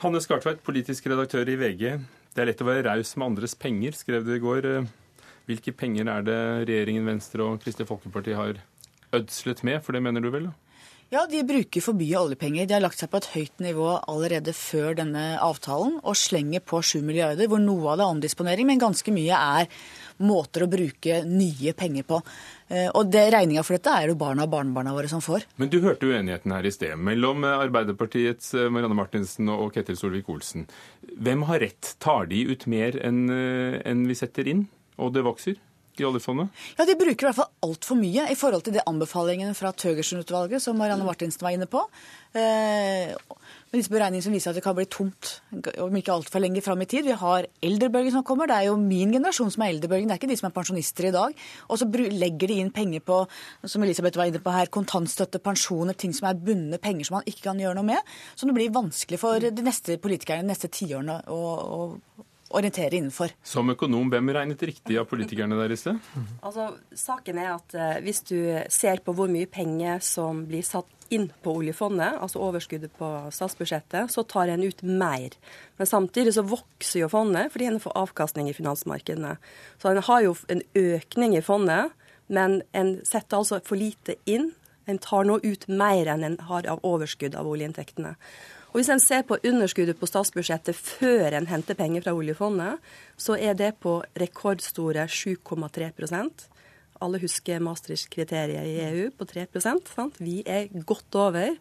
Hanne 0.04 0.20
Skartveit, 0.24 0.64
politisk 0.64 1.08
redaktør 1.12 1.48
i 1.48 1.58
VG. 1.60 1.84
Det 2.34 2.42
er 2.42 2.50
lett 2.50 2.64
å 2.64 2.68
være 2.68 2.86
raus 2.90 3.14
med 3.16 3.30
andres 3.30 3.56
penger, 3.56 3.96
skrev 3.96 4.26
du 4.28 4.34
i 4.36 4.42
går. 4.44 4.68
Hvilke 5.48 5.76
penger 5.76 6.10
er 6.12 6.26
det 6.28 6.40
regjeringen 6.70 7.08
Venstre 7.08 7.46
og 7.46 7.62
Kristelig 7.64 7.90
Folkeparti 7.92 8.36
har 8.36 8.60
ødslet 9.14 9.64
med, 9.68 9.84
for 9.84 9.96
det 9.96 10.04
mener 10.04 10.24
du 10.24 10.32
vel? 10.34 10.50
da? 10.50 10.63
Ja, 11.14 11.28
de 11.30 11.44
bruker 11.46 11.84
for 11.86 11.94
mye 11.94 12.18
oljepenger. 12.18 12.66
De 12.66 12.74
har 12.74 12.82
lagt 12.82 12.98
seg 12.98 13.12
på 13.14 13.20
et 13.20 13.28
høyt 13.36 13.60
nivå 13.62 13.86
allerede 14.10 14.50
før 14.58 14.96
denne 14.98 15.36
avtalen 15.46 16.00
og 16.02 16.16
slenger 16.18 16.64
på 16.66 16.80
7 16.82 17.04
milliarder, 17.06 17.46
hvor 17.52 17.60
noe 17.62 17.92
av 17.92 18.00
det 18.00 18.06
er 18.08 18.14
omdisponering, 18.16 18.66
men 18.66 18.82
ganske 18.82 19.14
mye 19.14 19.38
er 19.60 19.68
måter 20.26 20.66
å 20.66 20.70
bruke 20.72 21.20
nye 21.30 21.76
penger 21.78 22.08
på. 22.10 22.18
Eh, 22.66 22.88
og 22.98 23.12
det 23.14 23.28
Regninga 23.30 23.62
for 23.62 23.78
dette 23.78 23.94
er 23.94 24.10
jo 24.10 24.18
barna 24.18 24.48
og 24.48 24.56
barnebarna 24.56 24.96
våre 24.96 25.12
som 25.12 25.22
får. 25.22 25.46
Men 25.62 25.70
du 25.70 25.78
hørte 25.84 26.10
uenigheten 26.10 26.56
her 26.56 26.66
i 26.66 26.74
sted 26.74 26.98
mellom 26.98 27.46
Arbeiderpartiets 27.46 28.50
eh, 28.58 28.72
Marianne 28.74 28.98
Martinsen 28.98 29.54
og 29.54 29.70
Ketil 29.78 30.00
Solvik-Olsen. 30.00 30.66
Hvem 31.14 31.46
har 31.52 31.62
rett? 31.62 31.94
Tar 32.02 32.26
de 32.34 32.42
ut 32.50 32.66
mer 32.74 32.98
enn 33.06 33.28
eh, 33.30 34.02
vi 34.10 34.18
setter 34.18 34.50
inn, 34.50 34.66
og 34.98 35.14
det 35.14 35.28
vokser? 35.30 35.62
I 36.02 36.08
oljefondet? 36.08 36.50
Ja, 36.78 36.86
De 36.88 36.98
bruker 36.98 37.26
i 37.26 37.30
hvert 37.30 37.38
fall 37.38 37.52
altfor 37.66 38.00
mye 38.00 38.28
i 38.32 38.38
forhold 38.40 38.66
til 38.66 38.76
de 38.78 38.84
anbefalingene 38.90 39.56
fra 39.58 39.74
Thøgersen-utvalget, 39.76 40.64
som 40.64 40.78
Marianne 40.80 41.06
Martinsen 41.06 41.44
var 41.46 41.54
inne 41.56 41.68
på. 41.70 41.84
Eh, 42.34 43.14
med 43.14 43.78
disse 43.78 43.94
beregningene 43.94 44.26
som 44.26 44.34
viser 44.34 44.52
at 44.52 44.58
det 44.58 44.64
kan 44.66 44.76
bli 44.78 44.86
tomt 44.90 45.36
om 45.82 45.96
ikke 45.98 46.14
altfor 46.14 46.42
lenge 46.42 46.62
fram 46.66 46.82
i 46.82 46.88
tid. 46.90 47.06
Vi 47.06 47.18
har 47.18 47.48
eldrebølgen 47.62 48.16
som 48.16 48.26
kommer. 48.26 48.50
Det 48.50 48.58
er 48.58 48.68
jo 48.70 48.76
min 48.78 49.14
generasjon 49.14 49.54
som 49.54 49.66
er 49.66 49.74
eldrebølgen, 49.74 50.10
det 50.10 50.18
er 50.18 50.22
ikke 50.22 50.32
de 50.32 50.40
som 50.40 50.50
er 50.50 50.56
pensjonister 50.58 51.10
i 51.10 51.14
dag. 51.14 51.38
Og 51.70 51.82
så 51.82 51.90
legger 51.90 52.50
de 52.50 52.60
inn 52.62 52.74
penger 52.74 53.06
på 53.06 53.24
som 53.66 53.86
Elisabeth 53.86 54.18
var 54.18 54.30
inne 54.30 54.42
på 54.44 54.54
her, 54.54 54.72
kontantstøtte, 54.74 55.42
pensjoner, 55.46 55.98
ting 55.98 56.14
som 56.14 56.30
er 56.30 56.38
bundne 56.38 56.82
penger 56.82 57.10
som 57.10 57.20
man 57.20 57.30
ikke 57.30 57.48
kan 57.50 57.62
gjøre 57.62 57.78
noe 57.78 57.92
med. 57.94 58.14
Så 58.36 58.50
det 58.50 58.58
blir 58.58 58.74
vanskelig 58.74 59.22
for 59.22 59.42
de 59.44 59.66
neste 59.66 59.98
politikerne 60.02 60.46
de 60.46 60.54
neste 60.54 60.70
tiårene 60.74 61.22
å, 61.30 61.42
å 61.64 62.28
orientere 62.54 62.98
innenfor. 63.00 63.34
Som 63.44 63.72
økonom, 63.74 64.10
hvem 64.14 64.32
regnet 64.36 64.64
riktig 64.68 64.98
av 65.02 65.08
politikerne 65.10 65.58
der 65.58 65.74
i 65.74 65.78
sted? 65.80 66.00
Altså, 66.46 66.70
saken 66.98 67.40
er 67.42 67.54
at 67.56 67.76
eh, 67.78 68.02
Hvis 68.06 68.22
du 68.30 68.38
ser 68.70 69.02
på 69.06 69.16
hvor 69.18 69.32
mye 69.32 69.50
penger 69.50 70.04
som 70.06 70.44
blir 70.50 70.66
satt 70.66 70.90
inn 71.14 71.28
på 71.44 71.58
oljefondet, 71.60 72.18
altså 72.22 72.42
overskuddet 72.42 72.94
på 72.98 73.10
statsbudsjettet, 73.34 74.12
så 74.12 74.24
tar 74.26 74.50
en 74.50 74.64
ut 74.64 74.82
mer. 74.84 75.36
Men 75.78 75.90
samtidig 75.90 76.34
så 76.38 76.46
vokser 76.48 77.04
jo 77.04 77.12
fondet 77.12 77.52
fordi 77.54 77.70
en 77.70 77.82
får 77.84 77.98
avkastning 78.06 78.50
i 78.50 78.56
finansmarkedene. 78.58 79.36
Så 79.82 79.92
en 79.92 80.02
har 80.08 80.26
jo 80.26 80.36
en 80.54 80.64
økning 80.80 81.38
i 81.38 81.46
fondet, 81.46 81.94
men 82.34 82.62
en 82.74 82.98
setter 83.06 83.42
altså 83.42 83.62
for 83.66 83.80
lite 83.80 84.18
inn. 84.26 84.52
En 84.90 85.00
tar 85.00 85.28
nå 85.28 85.40
ut 85.44 85.68
mer 85.70 86.10
enn 86.12 86.26
en 86.28 86.42
har 86.50 86.68
av 86.72 86.82
overskudd 86.88 87.38
av 87.40 87.48
oljeinntektene. 87.48 88.16
Og 88.74 88.80
Hvis 88.80 88.90
en 88.90 89.00
ser 89.00 89.22
på 89.22 89.38
underskuddet 89.38 90.00
på 90.00 90.10
statsbudsjettet 90.10 90.76
før 90.76 91.38
en 91.38 91.46
henter 91.48 91.78
penger 91.78 92.02
fra 92.02 92.16
oljefondet, 92.18 92.82
så 93.18 93.38
er 93.38 93.54
det 93.54 93.76
på 93.80 94.00
rekordstore 94.18 95.06
7,3% 95.06 96.50
alle 97.04 97.20
husker 97.22 97.64
Maastricht-kriteriet 97.64 98.68
i 98.68 98.82
EU 98.88 99.08
på 99.18 99.28
3 99.30 99.48
sant? 99.62 100.20
Vi 100.20 100.42
er 100.46 100.70
godt 100.88 101.16
over. 101.20 101.56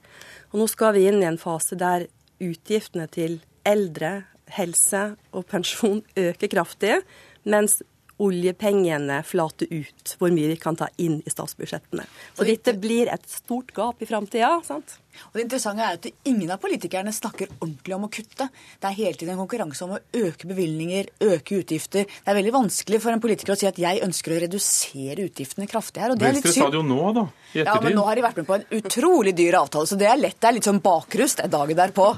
Og 0.52 0.60
nå 0.60 0.68
skal 0.70 0.94
vi 0.96 1.06
inn 1.08 1.22
i 1.22 1.28
en 1.28 1.40
fase 1.40 1.78
der 1.78 2.06
utgiftene 2.42 3.08
til 3.12 3.40
eldre, 3.66 4.24
helse 4.52 5.14
og 5.32 5.46
pensjon 5.48 6.02
øker 6.18 6.50
kraftig, 6.50 7.00
mens 7.44 7.80
oljepengene 8.22 9.20
flater 9.26 9.70
ut, 9.70 10.16
hvor 10.20 10.32
mye 10.34 10.52
vi 10.52 10.58
kan 10.60 10.78
ta 10.78 10.88
inn 11.02 11.20
i 11.24 11.32
statsbudsjettene. 11.32 12.06
Så 12.36 12.46
dette 12.48 12.74
blir 12.78 13.10
et 13.12 13.26
stort 13.30 13.72
gap 13.76 14.02
i 14.02 14.08
framtida. 14.08 14.58
Og 14.62 15.36
Det 15.36 15.44
interessante 15.44 15.84
er 15.84 15.98
at 15.98 16.06
ingen 16.28 16.50
av 16.54 16.60
politikerne 16.62 17.12
snakker 17.12 17.50
ordentlig 17.58 17.96
om 17.96 18.06
å 18.06 18.10
kutte. 18.12 18.48
Det 18.80 18.88
er 18.88 18.96
hele 18.96 19.18
tiden 19.18 19.34
en 19.34 19.42
konkurranse 19.42 19.84
om 19.84 19.94
å 19.96 20.00
øke 20.22 20.48
bevilgninger, 20.48 21.10
øke 21.28 21.58
utgifter. 21.60 22.08
Det 22.08 22.32
er 22.32 22.38
veldig 22.38 22.54
vanskelig 22.54 23.00
for 23.02 23.12
en 23.12 23.22
politiker 23.22 23.54
å 23.54 23.58
si 23.60 23.68
at 23.68 23.80
jeg 23.82 24.02
ønsker 24.06 24.36
å 24.36 24.40
redusere 24.46 25.28
utgiftene 25.28 25.68
kraftig 25.70 26.04
her. 26.04 26.14
og 26.14 26.22
det 26.22 26.30
er 26.30 26.38
litt 26.38 26.48
synd. 26.48 26.54
Venstre 26.54 26.64
sa 26.64 26.72
det 26.72 26.80
jo 26.80 26.86
nå, 26.88 27.12
da. 27.18 27.26
I 27.52 27.60
ettertid. 27.60 27.68
Ja, 27.68 27.78
men 27.84 27.98
nå 27.98 28.06
har 28.08 28.16
de 28.16 28.26
vært 28.26 28.40
med 28.40 28.48
på 28.48 28.58
en 28.58 28.66
utrolig 28.80 29.36
dyr 29.36 29.60
avtale, 29.60 29.90
så 29.90 30.00
det 30.00 30.08
er 30.08 30.20
lett. 30.20 30.40
Det 30.40 30.48
er 30.48 30.58
litt 30.58 30.70
sånn 30.70 30.82
bakrust 30.82 31.44
er 31.44 31.52
dagen 31.52 31.76
derpå. 31.78 32.08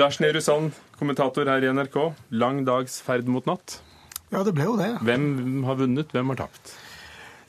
Lars 0.00 0.20
Nehru 0.24 0.40
Sand, 0.40 0.82
kommentator 0.98 1.48
her 1.52 1.64
i 1.64 1.72
NRK. 1.72 1.98
Lang 2.40 2.64
dags 2.68 3.00
ferd 3.04 3.28
mot 3.28 3.44
natt. 3.48 3.80
Ja, 4.32 4.40
det 4.46 4.54
ble 4.56 4.64
jo 4.64 4.78
det. 4.80 4.90
Hvem 5.04 5.26
har 5.68 5.76
vunnet, 5.82 6.12
hvem 6.14 6.32
har 6.32 6.44
tapt? 6.46 6.72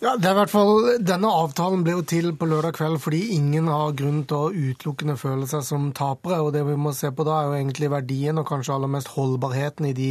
Ja, 0.03 0.17
det 0.19 0.27
er 0.27 0.33
i 0.33 0.39
hvert 0.41 0.51
fall, 0.51 0.87
Denne 1.07 1.29
avtalen 1.31 1.85
ble 1.85 1.93
jo 1.93 2.01
til 2.03 2.33
på 2.35 2.47
lørdag 2.51 2.73
kveld 2.75 2.99
fordi 2.99 3.21
ingen 3.37 3.69
har 3.71 3.93
grunn 3.95 4.25
til 4.27 4.35
å 4.35 4.49
utelukkende 4.51 5.15
føle 5.15 5.47
seg 5.47 5.63
som 5.63 5.85
tapere. 5.95 6.41
og 6.43 6.51
Det 6.51 6.65
vi 6.67 6.75
må 6.75 6.91
se 6.91 7.07
på 7.07 7.23
da, 7.23 7.37
er 7.37 7.47
jo 7.47 7.59
egentlig 7.61 7.91
verdien 7.93 8.41
og 8.41 8.49
kanskje 8.49 8.73
aller 8.75 8.91
mest 8.91 9.13
holdbarheten 9.15 9.87
i 9.87 9.93
de 9.95 10.09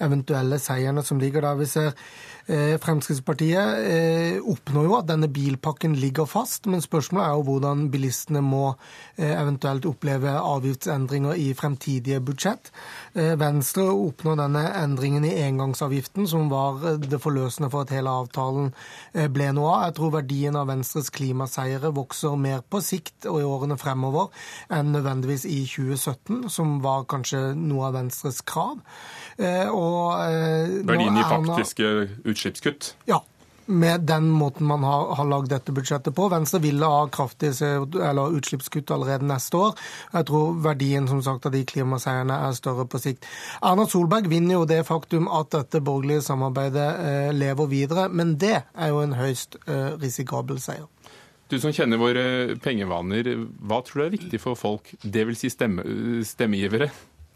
eventuelle 0.00 0.56
seierne 0.56 1.04
som 1.04 1.20
ligger 1.20 1.44
der. 1.44 1.60
Vi 1.60 1.68
ser 1.74 1.92
Eh, 2.46 2.76
Fremskrittspartiet 2.76 3.78
eh, 3.88 4.34
oppnår 4.44 4.84
jo 4.84 4.96
at 4.98 5.06
denne 5.08 5.30
bilpakken 5.32 5.94
ligger 5.96 6.26
fast, 6.28 6.66
men 6.68 6.82
spørsmålet 6.84 7.24
er 7.24 7.38
jo 7.38 7.44
hvordan 7.46 7.86
bilistene 7.92 8.42
må 8.44 8.66
eh, 9.16 9.32
eventuelt 9.32 9.86
oppleve 9.88 10.34
avgiftsendringer 10.36 11.40
i 11.40 11.54
fremtidige 11.56 12.20
budsjett. 12.20 12.68
Venstre 13.14 13.86
oppnår 13.88 14.36
denne 14.42 14.64
endringen 14.76 15.24
i 15.24 15.32
engangsavgiften, 15.46 16.26
som 16.28 16.50
var 16.50 16.98
det 17.00 17.20
forløsende 17.22 17.70
for 17.72 17.86
at 17.86 17.92
hele 17.94 18.10
avtalen 18.10 18.72
ble 19.14 19.33
noe 19.56 19.70
av. 19.72 19.82
Jeg 19.88 19.96
tror 19.98 20.14
verdien 20.14 20.56
av 20.56 20.68
Venstres 20.70 21.10
klimaseiere 21.14 21.90
vokser 21.94 22.36
mer 22.40 22.62
på 22.62 22.80
sikt 22.84 23.26
og 23.30 23.40
i 23.40 23.48
årene 23.48 23.78
fremover 23.80 24.30
enn 24.72 24.92
nødvendigvis 24.94 25.44
i 25.50 25.64
2017, 25.66 26.48
som 26.52 26.78
var 26.84 27.04
kanskje 27.10 27.54
noe 27.58 27.88
av 27.90 27.98
Venstres 27.98 28.40
krav. 28.46 28.80
Og 29.74 30.04
verdien 30.86 31.18
i 31.18 31.28
faktiske 31.28 31.92
utslippskutt. 32.24 32.94
Ja, 33.10 33.20
med 33.66 34.06
den 34.08 34.28
måten 34.30 34.66
man 34.66 34.84
har, 34.84 35.14
har 35.18 35.28
lagd 35.28 35.50
dette 35.52 35.72
budsjettet 35.74 36.14
på. 36.16 36.28
Venstre 36.32 36.60
ville 36.64 36.88
ha 36.88 37.06
kraftige 37.12 37.70
utslippskutt 37.84 38.90
allerede 38.94 39.28
neste 39.28 39.60
år. 39.60 39.78
Jeg 40.12 40.28
tror 40.30 40.58
verdien 40.64 41.08
som 41.08 41.22
sagt, 41.24 41.46
av 41.46 41.54
de 41.54 41.64
klimaseierne 41.68 42.40
er 42.48 42.56
større 42.58 42.86
på 42.90 43.00
sikt. 43.02 43.28
Erna 43.62 43.86
Solberg 43.90 44.28
vinner 44.32 44.58
jo 44.58 44.68
det 44.68 44.82
faktum 44.88 45.28
at 45.32 45.52
dette 45.54 45.82
borgerlige 45.84 46.26
samarbeidet 46.26 46.90
eh, 47.04 47.30
lever 47.34 47.70
videre, 47.70 48.08
men 48.08 48.36
det 48.40 48.56
er 48.62 48.92
jo 48.92 49.02
en 49.04 49.16
høyst 49.18 49.58
eh, 49.66 49.94
risikabel 50.00 50.60
seier. 50.62 50.88
Du 51.52 51.58
som 51.60 51.74
kjenner 51.76 52.00
våre 52.00 52.56
pengevaner, 52.64 53.28
hva 53.60 53.82
tror 53.84 54.00
du 54.00 54.06
er 54.06 54.14
viktig 54.16 54.40
for 54.42 54.58
folk, 54.58 54.88
dvs. 55.04 55.42
Si 55.44 55.52
stemme, 55.52 55.84
stemmegivere, 56.26 56.88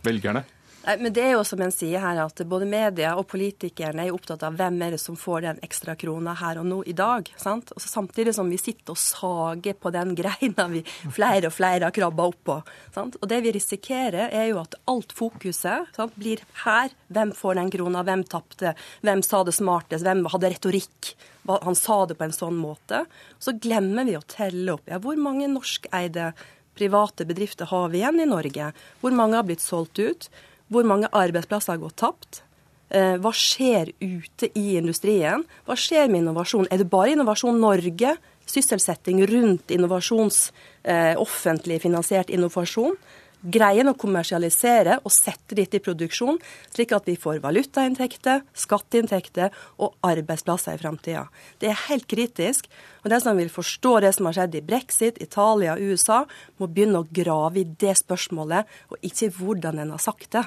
velgerne? 0.06 0.46
Men 0.84 1.12
det 1.12 1.20
er 1.20 1.32
jo 1.34 1.42
som 1.44 1.60
en 1.60 1.72
sier 1.74 2.00
her, 2.00 2.20
at 2.22 2.40
både 2.48 2.66
media 2.68 3.10
og 3.18 3.26
politikerne 3.28 4.06
er 4.06 4.14
opptatt 4.14 4.44
av 4.46 4.54
hvem 4.56 4.78
er 4.86 4.94
det 4.94 5.00
som 5.02 5.18
får 5.18 5.42
den 5.44 5.60
ekstra 5.66 5.96
krona 5.98 6.32
her 6.38 6.60
og 6.60 6.68
nå 6.68 6.78
i 6.88 6.94
dag. 6.96 7.28
sant? 7.36 7.72
Og 7.74 7.82
samtidig 7.82 8.34
som 8.36 8.48
vi 8.48 8.60
sitter 8.60 8.94
og 8.94 9.00
sager 9.00 9.76
på 9.76 9.92
den 9.92 10.14
greina 10.18 10.68
vi 10.70 10.84
flere 11.14 11.50
og 11.50 11.56
flere 11.56 11.88
har 11.88 11.94
krabba 11.94 12.28
opp 12.30 12.40
på. 12.46 12.58
Sant? 12.94 13.18
Og 13.20 13.28
det 13.28 13.42
vi 13.44 13.52
risikerer, 13.58 14.30
er 14.32 14.48
jo 14.48 14.62
at 14.62 14.78
alt 14.88 15.12
fokuset 15.16 15.90
sant, 15.96 16.16
blir 16.16 16.44
her. 16.64 16.94
Hvem 17.12 17.34
får 17.36 17.58
den 17.60 17.72
krona, 17.74 18.04
hvem 18.06 18.24
tapte, 18.30 18.74
hvem 19.04 19.24
sa 19.26 19.42
det 19.44 19.56
smartest, 19.58 20.06
hvem 20.06 20.24
hadde 20.32 20.52
retorikk? 20.54 21.14
Han 21.48 21.76
sa 21.76 22.04
det 22.06 22.18
på 22.18 22.28
en 22.28 22.36
sånn 22.36 22.56
måte. 22.60 23.04
Så 23.42 23.56
glemmer 23.60 24.08
vi 24.08 24.16
å 24.16 24.24
telle 24.28 24.76
opp. 24.76 24.88
Ja, 24.88 25.00
hvor 25.02 25.18
mange 25.20 25.48
norskeide 25.50 26.32
private 26.78 27.26
bedrifter 27.26 27.66
har 27.66 27.88
vi 27.92 28.02
igjen 28.02 28.20
i 28.22 28.28
Norge? 28.28 28.70
Hvor 29.02 29.16
mange 29.16 29.40
har 29.40 29.48
blitt 29.48 29.64
solgt 29.64 29.98
ut? 29.98 30.28
Hvor 30.68 30.84
mange 30.84 31.08
arbeidsplasser 31.12 31.74
har 31.74 31.82
gått 31.82 31.98
tapt? 32.00 32.42
Eh, 32.88 33.16
hva 33.20 33.32
skjer 33.36 33.92
ute 34.00 34.48
i 34.56 34.76
industrien? 34.80 35.44
Hva 35.68 35.76
skjer 35.76 36.08
med 36.08 36.22
innovasjon? 36.22 36.68
Er 36.72 36.80
det 36.80 36.88
bare 36.88 37.12
Innovasjon 37.12 37.60
Norge, 37.60 38.16
sysselsetting 38.48 39.20
rundt 39.28 39.70
innovasjons, 39.70 40.52
eh, 40.84 41.14
offentlig 41.20 41.82
finansiert 41.82 42.30
innovasjon? 42.30 42.96
Greier 43.38 43.86
å 43.86 43.94
kommersialisere 43.94 44.96
og 45.04 45.12
sette 45.14 45.54
dette 45.54 45.78
i 45.78 45.82
produksjon, 45.82 46.40
slik 46.74 46.90
at 46.96 47.06
vi 47.06 47.14
får 47.20 47.38
valutainntekter, 47.44 48.42
skatteinntekter 48.58 49.54
og 49.78 49.94
arbeidsplasser 50.02 50.74
i 50.74 50.80
framtida. 50.80 51.28
Det 51.62 51.70
er 51.70 51.84
helt 51.86 52.08
kritisk. 52.10 52.66
Og 53.04 53.12
de 53.12 53.20
som 53.22 53.38
vil 53.38 53.52
forstå 53.52 53.92
det 54.02 54.10
som 54.16 54.26
har 54.26 54.40
skjedd 54.40 54.58
i 54.58 54.64
brexit, 54.66 55.20
Italia 55.22 55.76
og 55.76 55.94
USA, 55.94 56.24
må 56.58 56.66
begynne 56.66 57.04
å 57.04 57.06
grave 57.06 57.62
i 57.62 57.68
det 57.78 57.94
spørsmålet, 58.02 58.66
og 58.90 59.06
ikke 59.06 59.30
hvordan 59.38 59.84
en 59.84 59.94
har 59.94 60.02
sagt 60.02 60.32
det. 60.34 60.42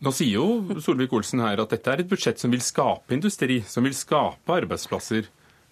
Nå 0.00 0.12
sier 0.16 0.36
jo 0.36 0.80
Solvik-Olsen 0.80 1.42
her 1.44 1.60
at 1.60 1.72
dette 1.72 1.92
er 1.92 2.00
et 2.00 2.08
budsjett 2.08 2.40
som 2.40 2.52
vil 2.52 2.62
skape 2.64 3.16
industri, 3.16 3.58
som 3.68 3.84
vil 3.84 3.96
skape 3.96 4.52
arbeidsplasser 4.52 5.26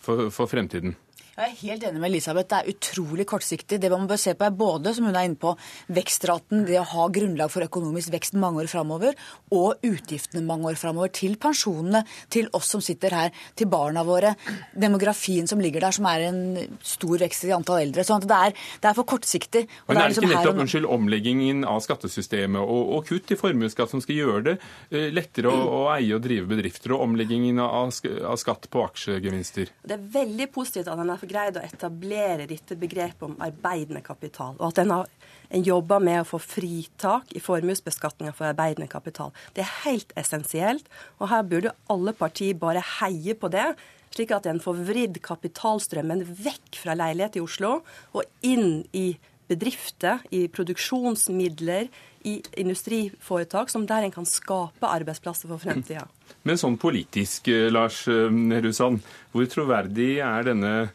for, 0.04 0.28
for 0.32 0.48
fremtiden. 0.48 0.96
Jeg 1.38 1.52
er 1.52 1.58
helt 1.68 1.84
enig 1.86 2.00
med 2.02 2.10
Elisabeth. 2.10 2.48
Det 2.50 2.56
er 2.58 2.68
utrolig 2.72 3.24
kortsiktig. 3.30 3.76
Det 3.78 3.88
man 3.92 4.08
bør 4.10 4.18
se 4.18 4.32
på 4.34 4.42
er 4.42 4.54
både, 4.58 4.90
som 4.96 5.04
hun 5.06 5.14
er 5.14 5.28
inne 5.28 5.38
på, 5.38 5.52
vekstraten, 5.94 6.64
det 6.66 6.80
å 6.80 6.86
ha 6.96 7.04
grunnlag 7.14 7.52
for 7.52 7.62
økonomisk 7.62 8.10
vekst 8.10 8.34
mange 8.34 8.64
år 8.64 8.70
framover, 8.72 9.14
og 9.54 9.86
utgiftene 9.86 10.42
mange 10.42 10.66
år 10.72 10.80
framover. 10.80 11.12
Til 11.14 11.36
pensjonene, 11.38 12.00
til 12.34 12.48
oss 12.58 12.72
som 12.74 12.82
sitter 12.82 13.14
her, 13.14 13.30
til 13.54 13.70
barna 13.70 14.02
våre. 14.02 14.32
Demografien 14.74 15.46
som 15.46 15.62
ligger 15.62 15.86
der, 15.86 15.94
som 15.94 16.08
er 16.10 16.24
en 16.26 16.40
stor 16.82 17.22
vekst 17.22 17.46
i 17.46 17.54
antall 17.54 17.84
eldre. 17.84 18.02
sånn 18.08 18.18
at 18.18 18.26
det 18.32 18.40
er, 18.48 18.66
det 18.82 18.90
er 18.90 18.98
for 18.98 19.10
kortsiktig. 19.14 19.64
Men 19.86 19.94
er 19.94 20.00
det, 20.00 20.08
liksom 20.16 20.26
ikke 20.26 20.40
nettopp 20.40 20.60
unnskyld, 20.64 20.90
omleggingen 20.98 21.62
av 21.70 21.78
skattesystemet 21.86 22.58
og, 22.64 22.92
og 22.98 23.06
kutt 23.12 23.30
i 23.30 23.38
formuesskatt 23.38 23.94
som 23.94 24.02
skal 24.02 24.18
gjøre 24.18 24.42
det 24.50 24.56
eh, 24.90 25.06
lettere 25.14 25.54
å, 25.54 25.62
å, 25.62 25.80
eie 25.94 26.18
og 26.18 26.26
drive 26.26 26.50
bedrifter, 26.50 26.98
og 26.98 27.06
omleggingen 27.06 27.62
av, 27.62 27.94
av 27.94 28.42
skatt 28.42 28.66
på 28.74 28.82
aksjegevinster? 28.90 29.70
Det 29.86 30.00
er 30.00 30.12
veldig 30.18 30.50
positivt 30.50 30.90
at 30.90 30.98
den 30.98 31.14
er 31.14 31.27
greid 31.30 31.58
å 31.58 31.64
etablere 31.64 32.48
dette 32.50 32.76
begrepet 32.78 33.26
om 33.26 33.36
arbeidende 33.44 34.02
kapital, 34.04 34.56
og 34.58 34.70
at 34.70 34.82
en 34.82 34.94
har 34.96 35.12
en 35.48 35.64
jobber 35.64 36.02
med 36.04 36.22
å 36.22 36.26
få 36.28 36.40
fritak 36.42 37.30
i 37.36 37.42
formuesbeskatninga 37.42 38.34
for 38.36 38.50
arbeidende 38.50 38.90
kapital. 38.90 39.32
Det 39.56 39.64
er 39.64 39.76
helt 39.84 40.12
essensielt, 40.20 40.90
og 41.18 41.30
her 41.32 41.46
burde 41.48 41.76
alle 41.92 42.12
partier 42.16 42.58
bare 42.58 42.84
heie 42.98 43.36
på 43.38 43.50
det. 43.52 43.70
Slik 44.12 44.32
at 44.34 44.48
en 44.48 44.60
får 44.60 44.84
vridd 44.88 45.18
kapitalstrømmen 45.24 46.24
vekk 46.44 46.80
fra 46.82 46.96
leilighet 46.96 47.38
i 47.38 47.44
Oslo 47.44 47.78
og 48.16 48.46
inn 48.46 48.82
i 48.96 49.10
bedrifter, 49.48 50.20
i 50.34 50.44
produksjonsmidler, 50.52 51.88
i 52.28 52.34
industriforetak, 52.60 53.70
som 53.72 53.86
der 53.88 54.04
en 54.04 54.12
kan 54.12 54.26
skape 54.28 54.84
arbeidsplasser 54.84 55.48
for 55.48 55.62
fremtida. 55.62 56.04
Men 56.44 56.60
sånn 56.60 56.76
politisk, 56.80 57.48
eh, 57.48 57.70
Lars 57.72 58.02
Nehru 58.06 58.72
Sand, 58.76 59.00
hvor 59.32 59.48
troverdig 59.48 60.18
er 60.20 60.50
denne 60.50 60.90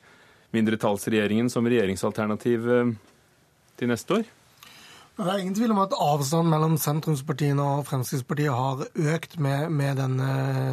mindretallsregjeringen 0.53 1.49
som 1.49 1.67
regjeringsalternativ 1.67 2.69
eh, 2.69 2.93
til 3.79 3.91
neste 3.91 4.21
år? 4.21 4.31
Det 5.13 5.27
er 5.29 5.43
ingen 5.43 5.53
tvil 5.53 5.69
om 5.75 5.77
at 5.83 5.91
avstanden 5.93 6.49
mellom 6.49 6.71
sentrumspartiene 6.81 7.61
og 7.61 7.83
Fremskrittspartiet 7.85 8.49
har 8.49 8.79
økt 9.13 9.35
med, 9.37 9.67
med 9.69 9.99
denne 10.01 10.29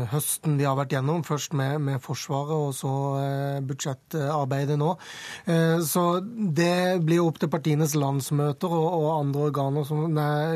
høsten 0.09 0.55
vi 0.57 0.65
har 0.65 0.79
vært 0.79 0.95
gjennom. 0.95 1.21
Først 1.29 1.53
med, 1.53 1.75
med 1.85 2.01
Forsvaret 2.01 2.55
og 2.57 2.71
så 2.73 2.93
eh, 3.21 3.59
budsjettarbeidet 3.69 4.79
nå. 4.81 4.95
Eh, 5.45 5.83
så 5.85 6.05
det 6.25 7.03
blir 7.05 7.21
opp 7.21 7.37
til 7.43 7.51
partienes 7.53 7.93
landsmøter 8.01 8.73
og, 8.73 8.87
og 9.03 9.11
andre 9.19 9.43
organer 9.51 9.85
som, 9.85 10.09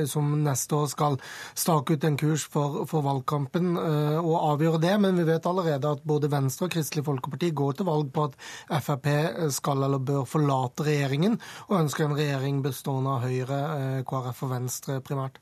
som, 0.09 0.33
neste 0.47 0.81
år 0.81 0.89
skal 0.95 1.21
stake 1.53 1.99
ut 1.99 2.09
en 2.09 2.17
kurs 2.25 2.49
for, 2.57 2.87
for 2.89 3.05
valgkampen 3.05 3.77
eh, 3.83 4.17
og 4.17 4.49
avgjøre 4.55 4.81
det. 4.87 4.95
Men 5.05 5.21
vi 5.21 5.29
vet 5.29 5.51
allerede 5.53 5.93
at 5.93 6.09
både 6.09 6.33
Venstre 6.33 6.71
og 6.71 6.79
Kristelig 6.79 7.05
Folkeparti 7.11 7.53
går 7.53 7.77
til 7.77 7.91
valg 7.93 8.09
på 8.17 8.31
at 8.31 8.41
Frp 8.89 9.13
skal 9.53 9.85
eller 9.85 10.01
bør 10.01 10.25
forlate 10.25 10.89
regjeringen, 10.89 11.37
og 11.69 11.83
ønsker 11.83 12.09
en 12.09 12.17
regjering 12.17 12.65
bestående 12.65 13.19
av 13.19 13.29
Høyre 13.29 13.63
Eh, 13.74 13.74
KrF 14.09 14.45
og 14.47 14.53
Venstre 14.55 14.99
primært. 15.05 15.41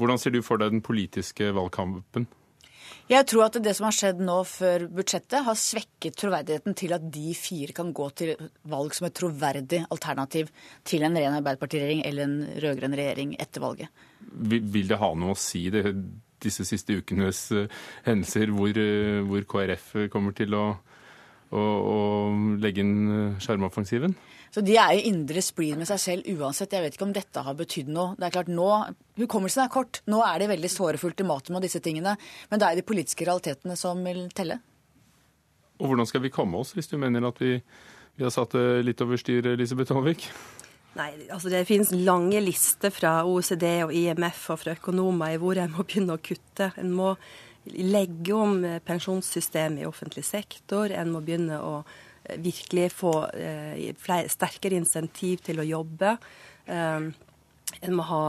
Hvordan 0.00 0.20
ser 0.20 0.32
du 0.32 0.40
for 0.44 0.60
deg 0.60 0.72
den 0.72 0.84
politiske 0.84 1.50
valgkampen? 1.52 2.28
Jeg 3.10 3.26
tror 3.26 3.48
at 3.48 3.56
det 3.62 3.72
som 3.74 3.88
har 3.88 3.94
skjedd 3.94 4.20
nå 4.22 4.36
før 4.46 4.84
budsjettet, 4.94 5.42
har 5.42 5.56
svekket 5.58 6.14
troverdigheten 6.20 6.76
til 6.78 6.94
at 6.94 7.06
de 7.10 7.32
fire 7.34 7.74
kan 7.74 7.90
gå 7.96 8.06
til 8.14 8.36
valg 8.70 8.94
som 8.94 9.08
et 9.08 9.16
troverdig 9.18 9.80
alternativ 9.90 10.52
til 10.86 11.02
en 11.06 11.18
ren 11.18 11.38
Arbeiderpartiregjering 11.40 12.04
eller 12.06 12.28
en 12.28 12.36
rød-grønn 12.62 12.94
regjering 13.00 13.34
etter 13.42 13.64
valget. 13.64 13.90
Vil 14.30 14.86
det 14.90 15.00
ha 15.02 15.10
noe 15.18 15.34
å 15.34 15.38
si, 15.38 15.64
det, 15.74 15.90
disse 16.42 16.66
siste 16.68 17.00
ukenes 17.02 17.48
uh, 17.56 17.66
hendelser, 18.06 18.54
hvor, 18.54 18.78
uh, 18.78 19.20
hvor, 19.26 19.48
KrF 19.56 19.90
kommer 20.14 20.36
til 20.38 20.54
å, 20.54 20.64
å, 21.50 21.60
å 21.60 21.98
legge 22.62 22.86
inn 22.86 23.34
sjarmoffensiven? 23.42 24.14
Så 24.50 24.64
de 24.66 24.74
er 24.82 24.96
i 24.96 25.04
indre 25.06 25.42
splid 25.44 25.78
med 25.78 25.86
seg 25.86 26.00
selv 26.02 26.30
uansett. 26.40 26.72
Jeg 26.74 26.82
vet 26.82 26.96
ikke 26.96 27.06
om 27.06 27.14
dette 27.14 27.42
har 27.46 27.54
betydd 27.58 27.90
noe. 27.94 28.16
Det 28.18 28.26
er 28.26 28.34
klart 28.34 28.50
nå, 28.50 28.70
Hukommelsen 29.20 29.62
er 29.62 29.70
kort. 29.70 30.00
Nå 30.10 30.24
er 30.26 30.42
det 30.42 30.50
veldig 30.50 30.70
såre 30.72 30.98
i 30.98 31.06
ultimatum 31.06 31.58
og 31.58 31.62
disse 31.62 31.82
tingene. 31.84 32.16
Men 32.50 32.62
det 32.62 32.66
er 32.66 32.80
de 32.80 32.86
politiske 32.86 33.28
realitetene 33.28 33.76
som 33.78 34.02
vil 34.06 34.24
telle. 34.34 34.58
Og 35.80 35.92
hvordan 35.92 36.08
skal 36.08 36.24
vi 36.24 36.32
komme 36.34 36.58
oss, 36.58 36.74
hvis 36.76 36.90
du 36.90 36.98
mener 37.00 37.24
at 37.28 37.38
vi, 37.40 37.54
vi 38.18 38.26
har 38.26 38.34
satt 38.34 38.56
det 38.56 38.82
litt 38.88 39.00
over 39.04 39.20
styr, 39.20 39.52
Elisabeth 39.54 39.94
Håvik? 39.94 40.26
Nei, 40.98 41.12
altså 41.30 41.52
Det 41.52 41.62
finnes 41.68 41.92
lange 41.94 42.42
lister 42.42 42.90
fra 42.90 43.20
OECD 43.22 43.66
og 43.86 43.94
IMF 43.94 44.48
og 44.50 44.64
fra 44.64 44.74
økonomer 44.74 45.36
i 45.36 45.38
hvor 45.38 45.60
en 45.62 45.70
må 45.76 45.86
begynne 45.86 46.18
å 46.18 46.22
kutte. 46.22 46.72
En 46.80 46.90
må 46.96 47.14
legge 47.70 48.34
om 48.34 48.58
pensjonssystemet 48.82 49.84
i 49.84 49.88
offentlig 49.88 50.24
sektor. 50.26 50.90
En 50.90 51.12
må 51.14 51.22
begynne 51.22 51.60
å 51.62 51.84
virkelig 52.38 52.90
få 52.94 53.14
eh, 53.34 53.90
flere, 53.98 54.30
sterkere 54.32 54.78
insentiv 54.78 55.42
til 55.46 55.60
å 55.60 55.66
jobbe. 55.66 56.16
Eh, 56.66 57.10
en 57.80 57.94
må 57.94 58.04
ha 58.08 58.22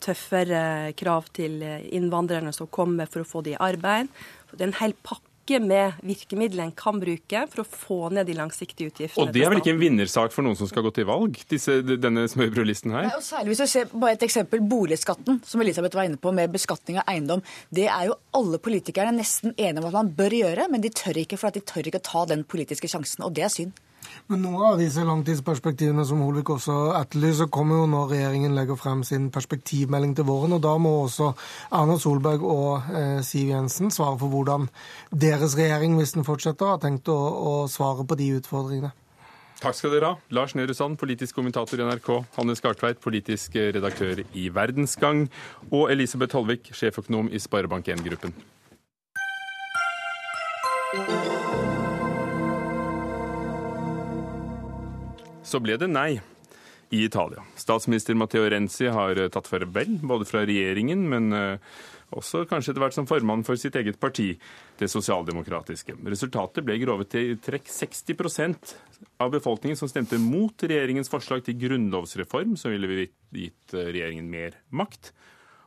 tøffere 0.00 0.92
krav 0.96 1.28
til 1.36 1.60
innvandrerne 1.62 2.52
som 2.56 2.70
kommer 2.72 3.08
for 3.10 3.22
å 3.22 3.28
få 3.28 3.42
de 3.44 3.52
i 3.52 3.60
arbeid. 3.60 4.08
Det 4.52 4.64
er 4.64 4.70
en 4.70 4.80
hel 4.80 4.96
pakke 5.04 5.25
noe 5.54 5.60
med 5.66 6.00
virkemidlene 6.06 6.68
en 6.68 6.74
kan 6.76 6.98
bruke 7.00 7.42
for 7.52 7.62
å 7.62 7.66
få 7.66 7.98
ned 8.14 8.28
de 8.28 8.36
langsiktige 8.38 8.90
utgiftene. 8.90 9.26
Og 9.26 9.34
det 9.34 9.44
er 9.44 9.52
vel 9.52 9.62
ikke 9.62 9.74
en 9.74 9.80
vinnersak 9.80 10.34
for 10.34 10.46
noen 10.46 10.58
som 10.58 10.70
skal 10.70 10.84
gå 10.86 10.92
til 10.96 11.08
valg, 11.08 11.38
disse, 11.50 11.78
denne 11.86 12.26
smørbrødlisten 12.30 12.94
her? 12.96 13.08
Nei, 13.08 13.16
og 13.18 13.24
særlig 13.24 13.54
hvis 13.54 13.62
du 13.64 13.70
ser 13.70 13.90
bare 13.94 14.16
et 14.18 14.26
eksempel, 14.26 14.64
Boligskatten, 14.66 15.40
som 15.46 15.62
Elisabeth 15.62 15.98
var 15.98 16.08
inne 16.08 16.20
på, 16.20 16.34
med 16.36 16.52
beskatning 16.54 17.00
av 17.00 17.10
eiendom. 17.12 17.44
Det 17.70 17.86
er 17.86 18.10
jo 18.10 18.18
alle 18.36 18.60
politikerne 18.62 19.14
nesten 19.16 19.54
enige 19.56 19.82
om 19.82 19.90
at 19.90 19.98
man 20.00 20.14
bør 20.16 20.40
gjøre, 20.40 20.70
men 20.72 20.84
de 20.84 20.92
tør 20.94 21.22
ikke 21.22 21.38
for 21.40 21.50
at 21.50 21.58
de 21.58 21.64
tør 21.66 21.90
ikke 21.90 22.04
ta 22.04 22.26
den 22.28 22.46
politiske 22.48 22.90
sjansen. 22.90 23.24
Og 23.26 23.34
det 23.36 23.46
er 23.46 23.52
synd. 23.52 23.76
Men 24.30 24.42
noen 24.42 24.64
av 24.72 24.80
disse 24.80 25.04
langtidsperspektivene 25.06 26.04
som 26.08 26.22
Holvik 26.24 26.50
også 26.56 26.76
etterlyser, 26.98 27.50
kommer 27.52 27.82
jo 27.82 27.86
når 27.92 28.12
regjeringen 28.12 28.56
legger 28.56 28.78
frem 28.80 29.04
sin 29.06 29.30
perspektivmelding 29.34 30.16
til 30.18 30.26
våren. 30.28 30.56
og 30.56 30.62
Da 30.64 30.74
må 30.82 30.92
også 31.04 31.32
Erna 31.70 31.98
Solberg 32.02 32.42
og 32.42 32.90
eh, 32.90 33.20
Siv 33.26 33.52
Jensen 33.54 33.90
svare 33.94 34.18
for 34.18 34.32
hvordan 34.32 34.68
deres 35.12 35.56
regjering, 35.58 35.96
hvis 36.00 36.16
den 36.16 36.26
fortsetter, 36.26 36.74
har 36.74 36.82
tenkt 36.82 37.08
å, 37.12 37.16
å 37.16 37.54
svare 37.70 38.06
på 38.06 38.18
de 38.18 38.32
utfordringene. 38.40 38.92
Takk 39.56 39.78
skal 39.78 39.94
dere 39.94 40.10
ha. 40.10 40.16
Lars 40.36 40.52
Nehru 40.54 40.74
Sand, 40.76 40.98
politisk 41.00 41.38
kommentator 41.38 41.80
i 41.80 41.86
NRK. 41.86 42.10
Hanne 42.36 42.56
Skartveit, 42.58 43.00
politisk 43.00 43.56
redaktør 43.56 44.20
i 44.36 44.50
Verdensgang. 44.52 45.30
Og 45.70 45.88
Elisabeth 45.94 46.36
Holvik, 46.36 46.74
sjeføkonom 46.76 47.32
i 47.32 47.40
Sparebank1-gruppen. 47.40 48.36
Så 55.46 55.60
ble 55.62 55.76
det 55.78 55.86
nei 55.86 56.16
i 56.90 57.04
Italia. 57.04 57.42
Statsminister 57.54 58.14
Matteo 58.18 58.48
Renzi 58.50 58.88
har 58.90 59.18
eh, 59.18 59.28
tatt 59.30 59.46
farvel, 59.50 59.98
både 60.02 60.26
fra 60.26 60.42
regjeringen, 60.46 61.04
men 61.10 61.34
eh, 61.34 61.76
også 62.14 62.44
kanskje 62.50 62.72
etter 62.72 62.82
hvert 62.82 62.96
som 62.96 63.06
formann 63.06 63.44
for 63.46 63.58
sitt 63.58 63.78
eget 63.78 63.98
parti, 64.02 64.32
det 64.78 64.88
sosialdemokratiske. 64.90 65.96
Resultatet 66.06 66.66
ble 66.66 66.78
grovet 66.82 67.10
til 67.14 67.38
trekk 67.42 67.70
60% 67.70 68.74
av 69.22 69.32
befolkningen 69.34 69.78
som 69.78 69.90
stemte 69.90 70.18
mot 70.22 70.66
regjeringens 70.66 71.10
forslag 71.10 71.46
til 71.46 71.58
grunnlovsreform, 71.62 72.54
som 72.58 72.74
ville 72.74 73.06
gitt 73.06 73.74
eh, 73.74 73.90
regjeringen 73.90 74.30
mer 74.30 74.58
makt 74.74 75.12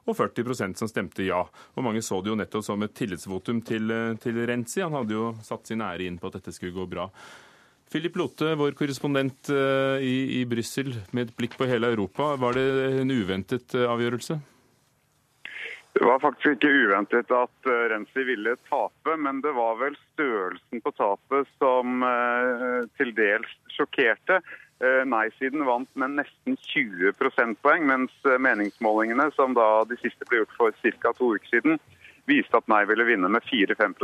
og 0.10 0.16
40% 0.18 0.80
som 0.80 0.90
stemte 0.90 1.24
ja. 1.24 1.44
Og 1.76 1.84
Mange 1.86 2.02
så 2.04 2.18
det 2.24 2.32
jo 2.32 2.40
nettopp 2.40 2.66
som 2.66 2.84
et 2.84 2.96
tillitsvotum 2.98 3.60
til, 3.64 3.92
til 4.24 4.40
Renzi. 4.50 4.82
Han 4.82 4.96
hadde 4.98 5.14
jo 5.14 5.28
satt 5.46 5.70
sin 5.70 5.84
ære 5.86 6.08
inn 6.08 6.18
på 6.18 6.32
at 6.32 6.40
dette 6.40 6.56
skulle 6.56 6.74
gå 6.74 6.88
bra. 6.90 7.06
Philip 7.90 8.16
Lote, 8.16 8.54
vår 8.56 8.76
korrespondent 8.78 9.50
eh, 9.50 10.04
i, 10.06 10.16
i 10.40 10.46
Brussel 10.46 10.94
med 11.10 11.30
et 11.30 11.36
blikk 11.38 11.58
på 11.58 11.66
hele 11.70 11.90
Europa. 11.90 12.36
Var 12.38 12.58
det 12.58 12.66
en 13.02 13.12
uventet 13.12 13.74
eh, 13.74 13.90
avgjørelse? 13.90 14.38
Det 15.98 16.06
var 16.06 16.22
faktisk 16.22 16.60
ikke 16.60 16.70
uventet 16.86 17.34
at 17.34 17.70
eh, 17.72 17.86
Renzi 17.90 18.26
ville 18.28 18.54
tape, 18.70 19.16
men 19.18 19.42
det 19.42 19.56
var 19.58 19.80
vel 19.82 19.98
størrelsen 20.12 20.86
på 20.86 20.94
tapet 21.00 21.50
som 21.58 22.06
til 23.00 23.14
dels 23.18 23.56
sjokkerte. 23.74 24.38
Nei-siden 24.80 25.66
vant 25.68 25.90
med 26.00 26.14
nesten 26.22 26.56
20 26.70 27.18
prosentpoeng, 27.20 27.84
mens 27.90 28.14
meningsmålingene, 28.40 29.26
som 29.36 29.58
da 29.58 29.82
de 29.90 29.98
siste 30.00 30.24
ble 30.30 30.44
gjort 30.44 30.54
for 30.56 30.78
ca. 30.86 31.12
to 31.18 31.34
uker 31.36 31.52
siden, 31.52 31.82
viste 32.30 32.58
at 32.58 32.68
nei 32.72 32.82
ville 32.90 33.06
vinne 33.08 33.30
med 33.32 33.46
4-5 33.50 33.96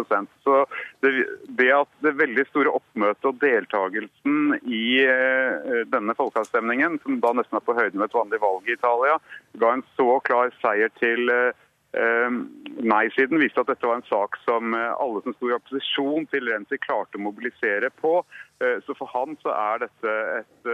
Så 0.44 0.66
det, 1.04 1.12
det, 1.48 1.70
at 1.74 1.92
det 2.04 2.16
veldig 2.20 2.46
store 2.50 2.74
oppmøtet 2.80 3.30
og 3.30 3.42
deltakelsen 3.42 4.58
i 4.66 5.02
eh, 5.06 5.84
denne 5.92 6.16
folkeavstemningen, 6.18 7.00
som 7.04 7.20
da 7.24 7.36
nesten 7.38 7.60
er 7.60 7.66
på 7.66 7.78
høyde 7.78 7.98
med 7.98 8.10
et 8.10 8.18
vanlig 8.18 8.42
valg 8.44 8.68
i 8.70 8.76
Italia, 8.78 9.20
ga 9.62 9.76
en 9.76 9.86
så 9.96 10.18
klar 10.28 10.54
seier 10.64 10.94
til 11.02 11.32
eh, 11.34 11.54
eh 11.96 12.42
Nei-siden 12.86 13.40
viste 13.40 13.62
at 13.62 13.70
dette 13.70 13.88
var 13.88 14.02
en 14.02 14.10
sak 14.10 14.36
som 14.44 14.74
alle 14.76 15.22
som 15.24 15.34
sto 15.38 15.48
i 15.48 15.54
opposisjon 15.56 16.26
til 16.28 16.50
Renzi 16.52 16.76
klarte 16.84 17.16
å 17.16 17.24
mobilisere 17.24 17.88
på. 18.02 18.18
Så 18.60 18.96
for 19.00 19.08
han 19.14 19.38
så 19.40 19.54
er 19.56 19.80
dette 19.86 20.16
et 20.42 20.68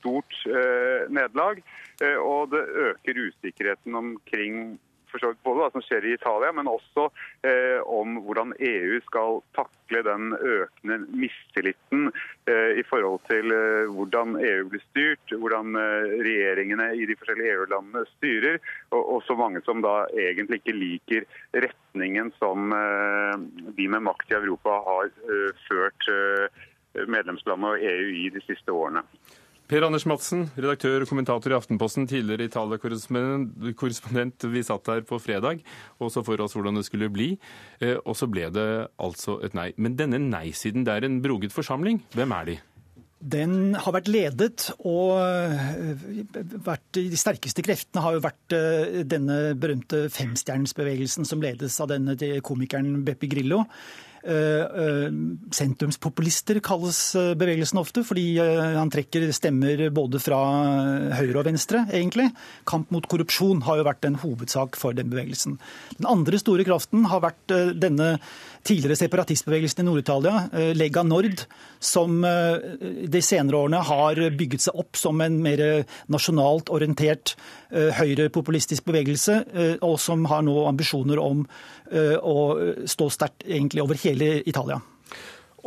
stort 0.00 0.34
nederlag. 1.06 1.62
Og 2.18 2.50
det 2.50 2.64
øker 2.88 3.22
usikkerheten 3.28 3.94
omkring 4.02 4.58
vidt 5.12 5.42
både 5.46 5.62
hva 5.62 5.70
som 5.72 5.82
skjer 5.84 6.06
i 6.06 6.14
Italia, 6.16 6.52
men 6.54 6.70
også 6.70 7.08
eh, 7.46 7.80
om 7.84 8.18
hvordan 8.24 8.54
EU 8.58 8.98
skal 9.06 9.40
takle 9.56 10.02
den 10.06 10.34
økende 10.36 10.98
mistilliten 11.16 12.10
eh, 12.50 12.78
i 12.80 12.84
forhold 12.88 13.22
til 13.28 13.54
eh, 13.54 13.90
hvordan 13.94 14.36
EU 14.40 14.68
blir 14.72 14.84
styrt, 14.88 15.34
hvordan 15.34 15.78
eh, 15.80 16.14
regjeringene 16.26 16.90
i 16.98 17.08
de 17.08 17.16
forskjellige 17.18 17.56
EU-landene 17.56 18.04
styrer, 18.16 18.60
og, 18.92 19.02
og, 19.02 19.18
så 19.26 19.36
mange 19.38 19.64
som 19.66 19.82
da 19.84 20.02
egentlig 20.12 20.62
ikke 20.62 20.78
liker 20.78 21.28
retningen 21.66 22.32
som 22.38 22.72
eh, 22.76 23.36
de 23.78 23.88
med 23.88 24.06
makt 24.08 24.32
i 24.32 24.40
Europa 24.40 24.80
har 24.88 25.12
eh, 25.28 25.66
ført 25.68 26.10
medlemslandet 27.08 27.68
og 27.68 27.82
EU 27.84 28.06
i 28.24 28.30
de 28.32 28.40
siste 28.42 28.72
årene. 28.74 29.04
Per 29.68 29.84
Anders 29.84 30.06
Madsen, 30.08 30.46
redaktør 30.56 31.02
og 31.04 31.10
kommentator 31.10 31.52
i 31.52 31.56
Aftenposten, 31.58 32.06
tidligere 32.08 32.46
Italia-korrespondent. 32.48 34.46
Vi 34.48 34.62
satt 34.64 34.88
her 34.88 35.02
på 35.04 35.18
fredag 35.20 35.60
og 36.00 36.08
så 36.14 36.22
for 36.24 36.40
oss 36.40 36.56
hvordan 36.56 36.78
det 36.80 36.86
skulle 36.86 37.10
bli, 37.12 37.34
eh, 37.84 37.98
og 38.00 38.16
så 38.16 38.24
ble 38.32 38.48
det 38.54 38.64
altså 38.96 39.36
et 39.44 39.52
nei. 39.58 39.76
Men 39.76 39.98
denne 39.98 40.22
nei-siden, 40.24 40.86
det 40.88 40.94
er 40.94 41.04
en 41.04 41.20
broget 41.20 41.52
forsamling. 41.52 42.00
Hvem 42.16 42.32
er 42.38 42.44
de? 42.48 42.56
Den 43.18 43.74
har 43.76 43.92
vært 43.92 44.08
ledet, 44.08 44.70
og 44.88 45.20
eh, 45.20 46.00
vært, 46.64 46.88
de 46.96 47.20
sterkeste 47.20 47.60
kreftene 47.66 48.00
har 48.06 48.16
jo 48.16 48.24
vært 48.24 48.56
eh, 48.56 49.04
denne 49.04 49.52
berømte 49.52 50.06
femstjernesbevegelsen 50.16 51.28
som 51.28 51.44
ledes 51.44 51.76
av 51.84 51.92
denne 51.92 52.16
komikeren 52.40 53.04
Beppe 53.04 53.28
Grillo. 53.28 53.66
Eh, 54.24 54.64
eh, 54.82 55.10
sentrumspopulister 55.54 56.58
kalles 56.64 56.98
eh, 57.14 57.34
bevegelsen 57.38 57.78
ofte, 57.78 58.02
fordi 58.06 58.26
han 58.38 58.90
trekker 58.90 59.28
stemmer 59.34 59.84
både 59.94 60.20
fra 60.22 60.38
høyre 61.20 61.38
og 61.40 61.46
venstre, 61.46 61.84
egentlig. 61.94 62.28
Kamp 62.68 62.90
mot 62.94 63.06
korrupsjon 63.08 63.62
har 63.68 63.78
jo 63.78 63.86
vært 63.86 64.08
en 64.08 64.18
hovedsak 64.18 64.78
for 64.80 64.96
den 64.96 65.12
bevegelsen. 65.12 65.58
Den 66.00 66.10
andre 66.10 66.40
store 66.40 66.66
kraften 66.66 67.06
har 67.12 67.22
vært 67.24 67.56
denne 67.78 68.16
tidligere 68.66 68.98
separatistbevegelsen 68.98 69.82
i 69.82 69.86
Nord-Italia, 69.88 70.42
Lega 70.76 71.04
Nord, 71.06 71.44
som 71.80 72.20
de 72.22 73.22
senere 73.24 73.62
årene 73.62 73.80
har 73.86 74.20
bygget 74.38 74.66
seg 74.66 74.78
opp 74.82 74.98
som 74.98 75.20
en 75.24 75.38
mer 75.44 75.62
nasjonalt 76.12 76.72
orientert 76.74 77.34
høyrepopulistisk 77.70 78.88
bevegelse, 78.88 79.40
og 79.84 79.96
som 80.02 80.26
har 80.30 80.44
nå 80.46 80.56
ambisjoner 80.68 81.22
om 81.22 81.44
å 81.88 82.38
stå 82.88 83.10
sterkt 83.14 83.46
over 83.78 84.00
hele 84.02 84.38
Italia. 84.48 84.80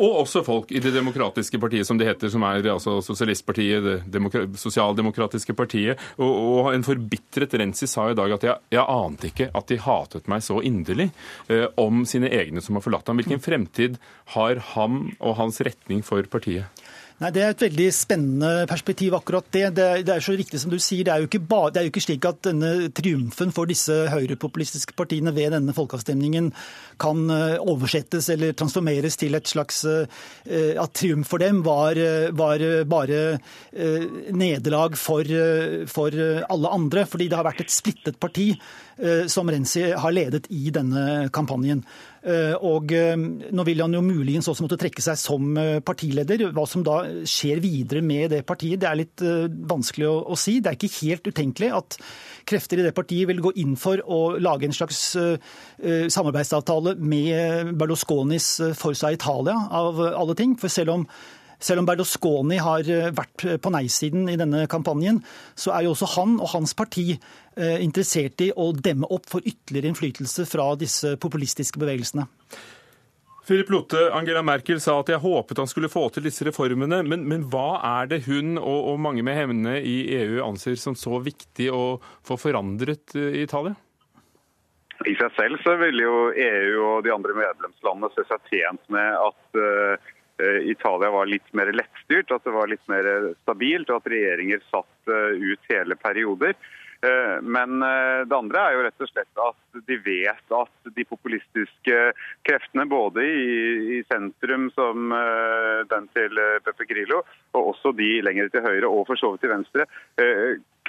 Og 0.02 0.22
også 0.24 0.42
folk 0.46 0.72
i 0.74 0.82
det 0.82 0.94
demokratiske 0.96 1.60
partiet, 1.62 1.86
som 1.88 2.00
det 2.00 2.08
heter, 2.10 2.32
som 2.34 2.44
er 2.48 2.66
altså 2.74 2.98
sosialistpartiet, 3.06 4.08
det 4.10 4.22
sosialdemokratiske 4.60 5.54
partiet. 5.58 6.02
Og, 6.18 6.32
og, 6.32 6.72
en 6.74 6.86
forbitret 6.86 7.54
Renzi 7.62 7.90
sa 7.90 8.08
i 8.10 8.18
dag 8.18 8.34
at 8.38 8.48
jeg, 8.48 8.58
jeg 8.74 8.86
ante 8.86 9.30
ikke 9.30 9.50
at 9.58 9.70
de 9.70 9.80
hatet 9.86 10.30
meg 10.32 10.46
så 10.46 10.58
inderlig 10.66 11.12
eh, 11.52 11.68
om 11.82 12.06
sine 12.10 12.32
egne 12.34 12.64
som 12.64 12.78
har 12.78 12.86
forlatt 12.86 13.12
ham. 13.12 13.22
Hvilken 13.22 13.44
fremtid 13.44 14.00
har 14.36 14.62
ham 14.74 15.04
og 15.20 15.38
hans 15.38 15.62
retning 15.66 16.02
for 16.06 16.26
partiet? 16.32 16.81
Nei, 17.22 17.30
Det 17.30 17.42
er 17.46 17.52
et 17.54 17.64
veldig 17.68 17.90
spennende 17.94 18.50
perspektiv, 18.66 19.14
akkurat 19.14 19.46
det. 19.54 19.68
Det 19.78 19.90
det 20.08 20.14
er 20.16 20.24
så 20.26 20.34
riktig 20.34 20.58
som 20.60 20.72
du 20.72 20.80
sier. 20.82 21.06
Det 21.06 21.14
er, 21.14 21.44
ba, 21.46 21.70
det 21.70 21.78
er, 21.78 21.86
jo 21.86 21.92
ikke 21.94 22.02
slik 22.02 22.26
at 22.26 22.42
denne 22.48 22.90
triumfen 22.98 23.54
for 23.54 23.70
disse 23.70 23.94
høyrepopulistiske 24.10 24.98
partiene 24.98 25.30
ved 25.36 25.54
denne 25.54 25.76
folkeavstemningen 25.78 26.50
kan 26.98 27.30
eh, 27.30 27.62
oversettes 27.62 28.32
eller 28.34 28.58
transformeres 28.58 29.20
til 29.22 29.38
et 29.38 29.46
slags 29.46 29.84
eh, 29.86 30.74
At 30.82 30.96
triumf 30.98 31.30
for 31.30 31.38
dem 31.38 31.62
var, 31.62 31.94
var 32.34 32.58
bare 32.90 33.22
eh, 33.70 34.08
nederlag 34.34 34.98
for, 34.98 35.22
for 35.86 36.22
alle 36.50 36.74
andre. 36.74 37.06
Fordi 37.06 37.30
det 37.30 37.38
har 37.38 37.46
vært 37.46 37.62
et 37.68 37.74
splittet 37.74 38.18
parti 38.18 38.56
som 39.32 39.50
Renzi 39.50 39.82
har 39.98 40.14
ledet 40.14 40.46
i 40.54 40.70
denne 40.70 41.30
kampanjen. 41.34 41.80
Eh, 42.22 42.54
og 42.62 42.92
eh, 42.94 43.16
Nå 43.18 43.64
vil 43.66 43.80
han 43.82 43.96
jo 43.98 44.04
muligens 44.06 44.46
også 44.52 44.68
måtte 44.68 44.78
trekke 44.82 45.02
seg 45.02 45.18
som 45.18 45.56
eh, 45.58 45.80
partileder. 45.86 46.44
Hva 46.54 46.68
som 46.70 46.84
da 46.86 47.00
skjer 47.26 47.62
videre 47.64 48.04
med 48.06 48.30
det 48.36 48.44
partiet, 48.46 48.82
det 48.82 48.90
er 48.90 49.00
litt 49.00 49.24
vanskelig 49.72 50.10
å, 50.10 50.16
å 50.34 50.38
si. 50.38 50.60
Det 50.62 50.72
er 50.72 50.78
ikke 50.78 51.08
helt 51.08 51.32
utenkelig 51.32 51.72
at 51.80 51.98
krefter 52.50 52.82
i 52.82 52.86
det 52.86 52.94
partiet 52.98 53.30
vil 53.30 53.42
gå 53.42 53.54
inn 53.62 53.74
for 53.80 54.02
å 54.06 54.38
lage 54.42 54.68
en 54.68 54.76
slags 54.76 55.02
samarbeidsavtale 55.82 56.96
med 56.98 57.72
Berlusconis 57.78 58.48
Forsa 58.78 59.12
Italia, 59.14 59.56
av 59.70 60.02
alle 60.10 60.36
ting. 60.38 60.56
For 60.60 60.74
selv 60.74 60.96
om 60.96 61.06
selv 61.62 61.84
om 61.84 61.88
Berlusconi 61.90 62.58
har 62.62 62.88
vært 63.14 63.46
på 63.62 63.74
nei-siden 63.74 64.26
i 64.34 64.38
denne 64.40 64.66
kampanjen, 64.72 65.22
så 65.56 65.76
er 65.78 65.86
jo 65.86 65.94
også 65.96 66.10
han 66.18 66.40
og 66.42 66.52
hans 66.56 66.76
parti 66.78 67.14
Eh, 67.52 67.82
interessert 67.84 68.40
i 68.46 68.48
å 68.56 68.70
demme 68.72 69.10
opp 69.12 69.26
for 69.28 69.44
ytterligere 69.44 69.90
innflytelse 69.92 70.46
fra 70.48 70.70
disse 70.80 71.18
populistiske 71.20 71.82
bevegelsene. 71.82 72.24
Philip 73.44 73.74
Lotte, 73.74 74.06
Angela 74.16 74.40
Merkel 74.46 74.80
sa 74.80 74.96
at 75.02 75.10
jeg 75.12 75.20
håpet 75.20 75.60
han 75.60 75.68
skulle 75.68 75.90
få 75.92 76.06
til 76.16 76.24
disse 76.24 76.46
reformene. 76.48 77.02
Men, 77.04 77.26
men 77.28 77.44
hva 77.52 77.82
er 78.00 78.08
det 78.14 78.22
hun 78.30 78.56
og, 78.56 78.94
og, 78.94 79.02
mange 79.04 79.26
med 79.28 79.36
henne 79.36 79.76
i 79.84 79.98
EU 80.22 80.40
anser 80.46 80.80
som 80.80 80.96
så 80.96 81.20
viktig 81.20 81.68
å 81.76 81.98
få 82.24 82.40
forandret 82.40 83.18
eh, 83.20 83.42
i 83.42 83.44
Italia? 83.44 83.76
I 85.04 85.18
seg 85.18 85.36
selv 85.36 85.60
så 85.66 85.76
ville 85.82 86.06
jo 86.06 86.18
EU 86.32 86.82
og 86.86 87.04
de 87.04 87.12
andre 87.12 87.36
medlemslandene 87.36 88.14
se 88.16 88.24
seg 88.30 88.52
tjent 88.54 88.84
med 88.94 89.16
at 89.18 89.58
uh, 89.58 90.12
Italia 90.68 91.12
var 91.14 91.30
litt 91.30 91.50
mer 91.58 91.72
lettstyrt, 91.76 92.32
at 92.32 92.46
det 92.48 92.54
var 92.56 92.70
litt 92.72 92.86
mer 92.92 93.08
stabilt, 93.44 93.90
og 93.90 94.02
at 94.02 94.12
regjeringer 94.14 94.64
satt 94.70 95.12
uh, 95.12 95.34
ut 95.38 95.72
hele 95.72 95.98
perioder. 96.00 96.56
Uh, 97.02 97.38
men 97.42 97.82
det 97.82 98.38
andre 98.38 98.62
er 98.62 98.76
jo 98.76 98.84
rett 98.86 99.06
og 99.06 99.10
slett 99.10 99.42
at 99.42 99.80
de 99.88 99.98
vet 100.06 100.56
at 100.58 100.92
de 100.96 101.06
populistiske 101.10 102.00
kreftene, 102.48 102.86
både 102.90 103.26
i, 103.26 104.02
sentrum 104.12 104.70
som 104.76 105.14
den 105.90 106.08
til 106.16 106.40
Pepe 106.66 106.88
Grillo, 106.90 107.22
og 107.56 107.72
også 107.74 107.94
de 107.98 108.10
lenger 108.26 108.52
til 108.52 108.66
høyre 108.66 108.90
og 108.90 109.06
for 109.10 109.20
så 109.20 109.32
vidt 109.34 109.46
til 109.46 109.54
venstre, 109.54 109.88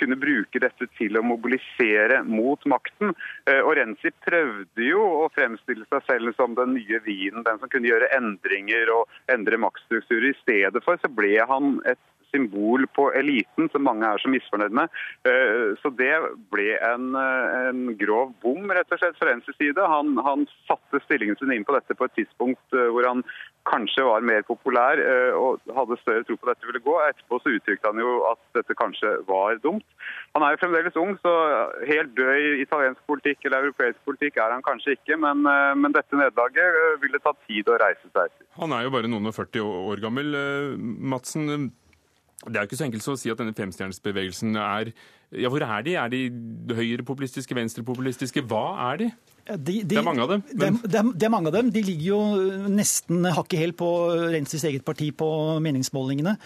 kunne 0.03 0.19
bruke 0.19 0.61
dette 0.63 0.89
til 0.99 1.19
å 1.19 1.25
mobilisere 1.25 2.23
mot 2.27 2.63
makten. 2.69 3.13
Eh, 3.47 3.61
og 3.61 3.77
Renzi 3.79 4.13
prøvde 4.25 4.87
jo 4.87 5.03
å 5.23 5.29
fremstille 5.35 5.87
seg 5.91 6.07
selv 6.09 6.37
som 6.39 6.57
den 6.59 6.75
nye 6.79 7.03
vinen, 7.07 7.45
den 7.47 7.61
som 7.61 7.71
kunne 7.73 7.91
gjøre 7.91 8.11
endringer 8.17 8.93
og 8.95 9.11
endre 9.33 9.61
maktstrukturer. 9.63 10.33
I 10.33 10.41
stedet 10.41 10.83
for 10.87 11.01
så 11.03 11.13
ble 11.13 11.37
han 11.49 11.79
et 11.89 12.01
symbol 12.33 12.87
på 12.97 13.09
eliten, 13.19 13.69
som 13.73 13.85
mange 13.87 14.09
er 14.09 14.23
så 14.23 14.31
misfornøyd 14.33 14.75
med. 14.77 14.93
Eh, 15.29 15.73
så 15.83 15.93
det 15.99 16.13
ble 16.53 16.77
en, 16.81 17.13
eh, 17.19 17.69
en 17.69 17.85
grov 18.01 18.35
bom, 18.43 18.71
rett 18.71 18.93
og 18.93 19.01
slett, 19.01 19.19
fra 19.19 19.31
Renzis 19.31 19.59
side. 19.61 19.79
Han, 19.95 20.17
han, 20.27 20.47
satte 20.67 21.01
stillingen 21.05 21.37
sin 21.39 21.53
inn 21.55 21.65
på 21.67 21.75
dette 21.77 21.95
på 21.97 22.07
et 22.07 22.15
tidspunkt 22.17 22.75
hvor 22.93 23.07
han 23.07 23.23
kanskje 23.69 24.05
var 24.05 24.25
mer 24.27 24.43
populær 24.47 25.01
eh, 25.01 25.35
og 25.39 25.63
hadde 25.77 25.99
større 26.01 26.25
tro 26.27 26.37
på 26.39 26.49
dette 26.51 26.69
ville 26.69 26.83
gå. 26.83 26.95
Etterpå 27.07 27.39
så 27.43 27.55
uttrykte 27.57 27.91
han 27.91 28.01
jo 28.03 28.15
at 28.31 28.41
dette 28.59 28.77
kanskje 28.79 29.15
var 29.29 29.59
dumt. 29.63 29.87
Han 30.35 30.45
er 30.45 30.55
jo 30.55 30.63
fremdeles 30.63 30.99
ung, 30.99 31.15
så 31.23 31.33
helt 31.89 32.15
død 32.19 32.33
i 32.41 32.63
italiensk 32.65 33.03
politikk 33.11 33.47
eller 33.47 33.69
europeisk 33.69 34.01
politikk 34.09 34.41
er 34.43 34.57
han 34.57 34.65
kanskje 34.67 34.97
ikke. 34.97 35.19
Men, 35.25 35.45
eh, 35.47 35.75
men 35.79 35.95
dette 35.95 36.19
nederlaget 36.19 36.99
ville 37.05 37.23
ta 37.23 37.35
tid 37.47 37.71
å 37.71 37.79
reise 37.83 38.07
seg 38.09 38.25
etter. 38.27 38.49
Han 38.59 38.75
er 38.77 38.87
jo 38.87 38.95
bare 38.95 39.11
noen 39.11 39.31
og 39.31 39.37
40 39.39 39.63
år 39.93 40.03
gammel. 40.03 40.35
Madsen, 41.13 41.71
det 42.47 42.57
er 42.57 42.65
jo 42.65 42.71
ikke 42.71 42.79
så 42.81 42.87
enkelt 42.89 43.09
å 43.09 43.19
si 43.21 43.31
at 43.31 43.39
denne 43.39 43.55
femstjernesbevegelsen 43.57 44.57
er 44.59 44.93
Ja, 45.33 45.49
hvor 45.49 45.63
er 45.65 45.85
de? 45.87 45.95
Er 45.97 46.09
de 46.13 46.27
høyrepopulistiske, 46.77 47.55
venstrepopulistiske? 47.57 48.43
Hva 48.45 48.91
er 48.91 48.99
de? 49.01 49.07
De, 49.43 49.57
de, 49.59 49.79
det 49.91 49.99
er 49.99 50.07
mange 50.07 50.23
av 50.23 50.31
dem. 50.37 50.45
Men... 50.55 50.79
Det, 50.83 50.99
er, 51.01 51.09
de 51.15 51.27
er, 51.27 51.33
mange 51.35 51.51
av 51.51 51.57
dem. 51.57 51.73
De 51.75 51.83
ligger 51.83 52.07
jo 52.13 52.21
nesten 52.71 53.27
hakket 53.27 53.65
helt 53.65 53.79
på 53.81 53.89
Rensis 54.33 54.65
eget 54.69 54.87
parti 54.87 55.11
på 55.17 55.33
meningsmålingene. 55.65 56.37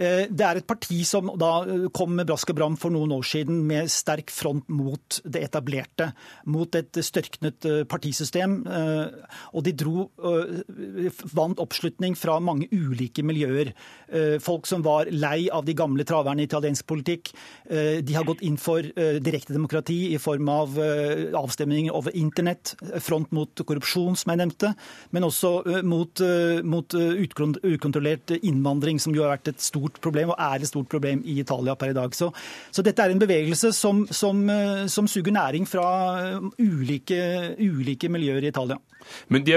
Eh, 0.00 0.26
det 0.32 0.44
er 0.46 0.58
et 0.60 0.68
parti 0.68 1.02
som 1.04 1.28
da 1.38 1.50
eh, 1.68 1.86
kom 1.92 2.14
med 2.16 2.28
brask 2.30 2.54
og 2.54 2.56
bram 2.56 2.76
for 2.80 2.92
noen 2.94 3.12
år 3.12 3.26
siden 3.26 3.60
med 3.68 3.90
sterk 3.92 4.32
front 4.32 4.68
mot 4.72 5.18
det 5.28 5.42
etablerte, 5.44 6.10
mot 6.48 6.78
et 6.78 7.00
størknet 7.04 7.68
eh, 7.68 7.82
partisystem. 7.90 8.62
Og 9.56 9.64
de 9.64 9.72
dro 9.76 10.06
vant 11.36 11.60
oppslutning 11.60 12.14
fra 12.18 12.36
mange 12.42 12.68
ulike 12.72 13.22
miljøer. 13.26 13.72
Folk 14.42 14.68
som 14.68 14.82
var 14.84 15.08
lei 15.12 15.48
av 15.52 15.64
de 15.66 15.74
gamle 15.76 16.04
traverne 16.08 16.42
i 16.42 16.48
italiensk 16.48 16.86
politikk. 16.88 17.32
De 17.68 18.14
har 18.16 18.26
gått 18.28 18.42
inn 18.46 18.56
for 18.60 18.84
direktedemokrati 18.84 19.98
i 20.14 20.18
form 20.22 20.48
av 20.52 20.78
avstemninger 20.78 21.94
over 21.96 22.16
internett, 22.16 22.39
front 23.04 23.30
mot 23.36 23.62
korrupsjon, 23.66 24.16
som 24.18 24.32
jeg 24.32 24.40
nevnte, 24.40 24.72
men 25.14 25.26
også 25.26 25.82
mot, 25.86 26.22
mot 26.64 26.96
ukontrollert 26.96 28.34
innvandring, 28.40 29.00
som 29.02 29.14
jo 29.14 29.24
har 29.24 29.36
vært 29.36 29.52
et 29.52 29.64
stort 29.64 30.00
problem, 30.02 30.32
og 30.34 30.40
er 30.40 30.60
et 30.60 30.70
stort 30.70 30.90
problem 30.90 31.24
i 31.24 31.38
Italia 31.42 31.76
per 31.78 31.92
i 31.92 31.96
dag. 31.96 32.14
Så, 32.16 32.30
så 32.70 32.84
dette 32.86 33.04
er 33.04 33.14
en 33.14 33.22
bevegelse 33.22 33.72
som, 33.76 34.06
som, 34.10 34.44
som 34.90 35.10
suger 35.10 35.34
næring 35.36 35.68
fra 35.68 35.86
ulike, 36.58 37.20
ulike 37.60 38.10
miljøer 38.12 38.46
i 38.46 38.52
Italia. 38.54 38.80
Men 39.32 39.44
de, 39.46 39.56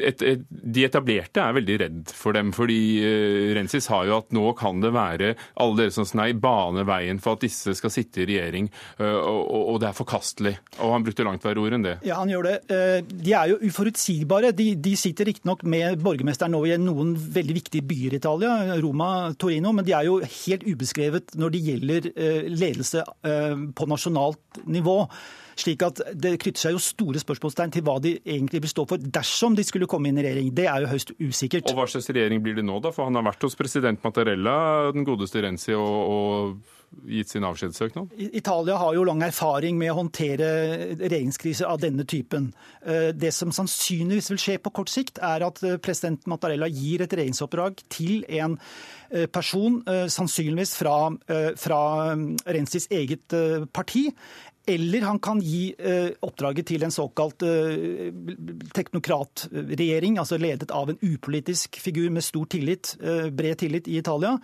et, 0.00 0.22
et, 0.22 0.44
de, 0.48 0.84
etablerte 0.86 1.42
er 1.42 1.56
veldig 1.56 1.76
redd 1.82 2.12
for 2.14 2.36
dem, 2.36 2.52
fordi 2.56 2.78
uh, 3.02 3.52
Rensis 3.56 3.88
har 3.92 4.06
jo 4.08 4.18
at 4.20 4.34
nå 4.34 4.46
kan 4.58 4.80
det 4.82 4.92
være 4.94 5.34
alle 5.62 5.78
dere 5.78 5.94
som 5.94 6.08
snei, 6.08 6.32
bane 6.36 6.84
veien 6.88 7.20
for 7.22 7.38
at 7.38 7.44
disse 7.44 7.76
skal 7.78 7.92
sitte 7.92 8.24
i 8.24 8.28
regjering, 8.28 8.70
uh, 9.00 9.20
og, 9.20 9.60
og, 9.74 9.78
det 9.82 9.90
er 9.90 9.98
forkastelig. 9.98 10.54
Og 10.80 10.94
han 10.94 11.06
brukte 11.06 11.26
langt 11.26 11.46
verre 11.46 11.62
ord 11.62 11.78
enn 11.78 11.86
det. 11.86 11.96
Ja, 12.06 12.20
han 12.22 12.32
gjør 12.32 12.48
det. 12.48 12.56
Uh, 12.70 13.14
de 13.24 13.36
er 13.36 13.52
jo 13.52 13.60
uforutsigbare. 13.70 14.54
De, 14.56 14.70
de 14.80 14.96
sitter 14.98 15.30
riktignok 15.30 15.64
med 15.68 16.02
borgermesteren 16.04 16.54
nå 16.54 16.64
i 16.68 16.78
noen 16.80 17.14
veldig 17.14 17.58
viktige 17.60 17.86
byer 17.86 18.16
i 18.16 18.20
Italia, 18.22 18.56
Roma, 18.82 19.10
Torino, 19.40 19.72
men 19.76 19.86
de 19.86 19.96
er 19.96 20.08
jo 20.08 20.18
helt 20.22 20.66
ubeskrevet 20.66 21.34
når 21.40 21.54
det 21.54 21.64
gjelder 21.68 22.10
ledelse 22.50 23.02
på 23.74 23.88
nasjonalt 23.90 24.62
nivå. 24.70 24.98
Slik 25.60 25.82
at 25.86 26.02
Det 26.14 26.36
knytter 26.42 26.66
seg 26.66 26.76
jo 26.76 26.82
store 26.82 27.22
spørsmålstegn 27.22 27.74
til 27.74 27.84
hva 27.86 27.98
de 28.02 28.16
egentlig 28.20 28.64
vil 28.64 28.72
stå 28.74 28.86
for 28.90 29.10
dersom 29.18 29.56
de 29.58 29.64
skulle 29.66 29.88
komme 29.90 30.10
inn 30.10 30.20
i 30.20 30.26
regjering. 30.26 30.52
Det 30.54 30.68
er 30.70 30.84
jo 30.84 30.92
høyst 30.92 31.14
usikkert. 31.18 31.70
Og 31.70 31.80
Hva 31.80 31.88
slags 31.90 32.10
regjering 32.10 32.42
blir 32.44 32.58
det 32.58 32.66
nå, 32.66 32.80
da? 32.84 32.94
For 32.94 33.08
han 33.08 33.18
har 33.18 33.26
vært 33.26 33.46
hos 33.46 33.58
president 33.58 34.02
Mattarella, 34.04 34.56
den 34.94 35.06
godeste 35.06 35.42
Renzi, 35.44 35.74
og, 35.78 36.00
og 36.14 36.82
gitt 37.08 37.30
sin 37.32 37.44
avskjedssøknad? 37.46 38.12
Italia 38.36 38.76
har 38.80 38.94
jo 38.96 39.04
lang 39.06 39.22
erfaring 39.26 39.78
med 39.80 39.92
å 39.92 39.98
håndtere 39.98 40.48
regjeringskriser 41.00 41.68
av 41.68 41.80
denne 41.82 42.06
typen. 42.08 42.50
Eh, 42.86 43.10
det 43.16 43.32
som 43.34 43.52
sannsynligvis 43.54 44.30
vil 44.32 44.42
skje 44.44 44.58
på 44.62 44.72
kort 44.74 44.92
sikt, 44.92 45.20
er 45.22 45.46
at 45.46 45.62
eh, 45.64 45.78
president 45.82 46.26
Mattarella 46.30 46.68
gir 46.70 47.04
et 47.04 47.14
regjeringsoppdrag 47.14 47.84
til 47.92 48.24
en 48.40 48.58
eh, 49.10 49.26
person, 49.32 49.80
sannsynligvis 49.84 50.74
fra, 50.78 50.96
fra 51.60 51.78
Renzis 52.46 52.86
eget 52.92 53.34
parti, 53.74 54.08
eller 54.66 55.00
han 55.00 55.18
kan 55.18 55.40
gi 55.40 55.74
eh, 55.78 56.14
oppdraget 56.24 56.66
til 56.66 56.84
en 56.86 56.92
såkalt 56.94 57.44
eh, 57.44 58.12
teknokratregjering, 58.74 60.16
altså 60.20 60.38
ledet 60.40 60.72
av 60.72 60.92
en 60.92 61.00
upolitisk 61.02 61.76
figur 61.80 62.08
med 62.14 62.24
stor 62.24 62.48
tillit, 62.54 62.94
eh, 63.02 63.28
bred 63.28 63.58
tillit 63.60 63.88
i 63.88 63.98
Italia. 64.00 64.38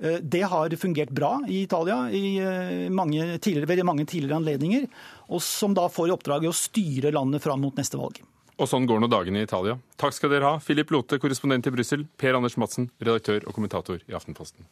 Det 0.00 0.40
har 0.48 0.72
fungert 0.80 1.10
bra 1.12 1.42
i 1.44 1.58
Italia 1.66 2.06
i 2.08 2.40
mange 2.88 3.36
ved 3.44 3.82
mange 3.84 4.06
tidligere 4.08 4.38
anledninger, 4.38 4.86
og 5.28 5.42
som 5.44 5.74
da 5.76 5.90
får 5.92 6.08
i 6.08 6.14
oppdrag 6.14 6.46
å 6.48 6.54
styre 6.56 7.12
landet 7.12 7.44
fram 7.44 7.60
mot 7.60 7.76
neste 7.76 8.00
valg. 8.00 8.22
Og 8.56 8.68
sånn 8.68 8.88
går 8.88 9.04
nå 9.04 9.10
dagene 9.12 9.42
i 9.42 9.44
Italia. 9.44 9.76
Takk 10.00 10.16
skal 10.16 10.32
dere 10.32 10.54
ha, 10.54 10.56
Philip 10.64 10.88
Lote, 10.96 11.20
korrespondent 11.20 11.68
i 11.68 11.74
Brussel, 11.76 12.06
Per 12.16 12.40
Anders 12.40 12.56
Madsen, 12.56 12.88
redaktør 12.96 13.44
og 13.44 13.52
kommentator 13.52 14.00
i 14.00 14.16
Aftenposten. 14.16 14.64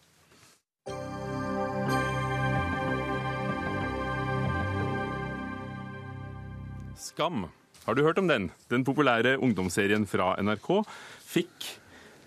Skam. 7.09 7.47
Har 7.87 7.97
du 7.97 8.03
hørt 8.05 8.19
om 8.21 8.29
den? 8.29 8.51
Den 8.69 8.85
populære 8.85 9.39
ungdomsserien 9.41 10.05
fra 10.09 10.35
NRK 10.45 10.83
fikk 11.25 11.69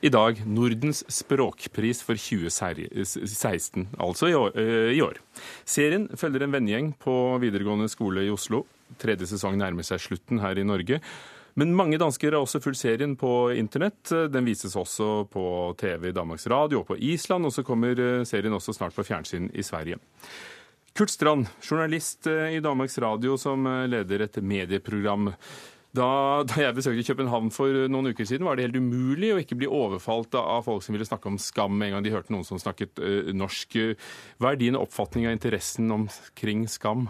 i 0.02 0.10
dag 0.10 0.40
Nordens 0.50 1.04
språkpris 1.14 2.02
for 2.02 2.18
2016, 2.18 3.92
altså 4.02 4.32
i 4.32 4.34
år, 4.34 4.56
eh, 4.58 4.94
i 4.98 5.02
år. 5.06 5.20
Serien 5.66 6.08
følger 6.18 6.48
en 6.48 6.56
vennegjeng 6.56 6.96
på 6.98 7.14
videregående 7.44 7.90
skole 7.90 8.26
i 8.26 8.32
Oslo. 8.34 8.64
Tredje 8.98 9.30
sesong 9.30 9.60
nærmer 9.62 9.86
seg 9.86 10.02
slutten 10.02 10.42
her 10.42 10.58
i 10.58 10.66
Norge. 10.66 11.02
Men 11.54 11.76
mange 11.76 12.00
dansker 12.00 12.32
har 12.32 12.42
også 12.42 12.62
fulgt 12.64 12.80
serien 12.80 13.14
på 13.20 13.52
internett. 13.54 14.10
Den 14.32 14.48
vises 14.48 14.76
også 14.76 15.28
på 15.30 15.76
TV 15.78 16.12
Danmarks 16.16 16.48
Radio 16.48 16.80
og 16.80 16.88
på 16.88 16.98
Island, 16.98 17.46
og 17.46 17.54
så 17.54 17.62
kommer 17.62 17.94
eh, 18.00 18.24
serien 18.26 18.54
også 18.58 18.74
snart 18.74 18.98
på 18.98 19.06
fjernsyn 19.06 19.52
i 19.54 19.62
Sverige. 19.62 20.00
Kurt 20.94 21.10
Strand, 21.10 21.48
journalist 21.64 22.28
eh, 22.28 22.58
i 22.58 22.60
Danmarks 22.60 22.98
Radio 23.00 23.38
som 23.40 23.68
eh, 23.68 23.86
leder 23.88 24.26
et 24.26 24.42
medieprogram. 24.44 25.32
Da, 25.96 26.08
da, 26.48 26.58
jeg 26.60 26.76
besøkte 26.76 27.06
København 27.12 27.52
for 27.52 27.88
noen 27.92 28.12
uker 28.12 28.28
siden, 28.28 28.46
var 28.48 28.56
det 28.56 28.68
helt 28.68 28.80
umulig 28.80 29.32
å 29.34 29.40
ikke 29.42 29.58
bli 29.60 29.68
overfalt 29.72 30.36
av 30.40 30.64
folk 30.68 30.84
som 30.84 30.96
ville 30.96 31.08
snakke 31.08 31.28
om 31.32 31.40
skam 31.40 31.76
med 31.76 31.90
en 31.90 31.98
gang 31.98 32.06
de 32.06 32.14
hørte 32.14 32.32
noen 32.32 32.48
som 32.48 32.60
snakket 32.60 33.00
uh, 33.04 33.32
norsk. 33.36 33.76
Hva 34.40 34.54
er 34.54 34.62
din 34.62 34.80
oppfatning 34.80 35.28
av 35.28 35.36
interessen 35.36 35.92
omkring 35.92 36.64
skam? 36.72 37.10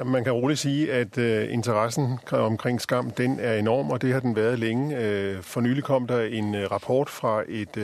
Man 0.00 0.24
kan 0.24 0.38
rolig 0.40 0.56
si 0.62 0.72
at 0.88 1.20
uh, 1.20 1.44
interessen 1.52 2.16
omkring 2.32 2.80
skam 2.80 3.12
den 3.12 3.36
er 3.36 3.60
enorm, 3.60 3.92
og 3.92 4.00
det 4.00 4.14
har 4.16 4.24
den 4.24 4.36
vært 4.36 4.62
lenge. 4.64 4.96
Uh, 4.96 5.44
for 5.44 5.60
nylig 5.60 5.84
kom 5.84 6.08
der 6.08 6.32
en 6.32 6.56
rapport 6.72 7.12
fra 7.12 7.42
et 7.44 7.76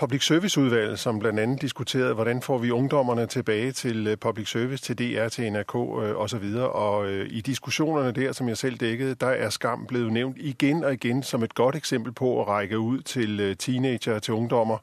Public 0.00 0.22
Service-udvalget, 0.22 0.98
som 0.98 1.18
bl.a. 1.18 1.54
diskuterede, 1.60 2.14
hvordan 2.14 2.42
får 2.42 2.58
vi 2.58 2.70
ungdommerne 2.70 3.26
tilbage 3.26 3.72
til 3.72 4.06
øh, 4.06 4.16
public 4.16 4.50
service, 4.50 4.84
til 4.84 4.98
DR, 4.98 5.28
til 5.28 5.52
NRK 5.52 5.74
øh, 5.74 6.16
osv. 6.16 6.54
Og, 6.56 6.72
og 6.72 7.06
øh, 7.06 7.26
i 7.30 7.40
diskussionerne 7.40 8.12
der, 8.12 8.32
som 8.32 8.48
jeg 8.48 8.56
selv 8.56 8.76
dækkede, 8.76 9.14
der 9.14 9.26
er 9.26 9.50
skam 9.50 9.86
blevet 9.86 10.12
nævnt 10.12 10.36
igen 10.38 10.84
og 10.84 10.92
igen 10.92 11.22
som 11.22 11.42
et 11.42 11.54
godt 11.54 11.76
eksempel 11.76 12.12
på 12.12 12.40
at 12.40 12.48
række 12.48 12.78
ud 12.78 13.00
til 13.00 13.40
øh, 13.40 13.56
teenager, 13.56 14.18
til 14.18 14.34
ungdommer, 14.34 14.78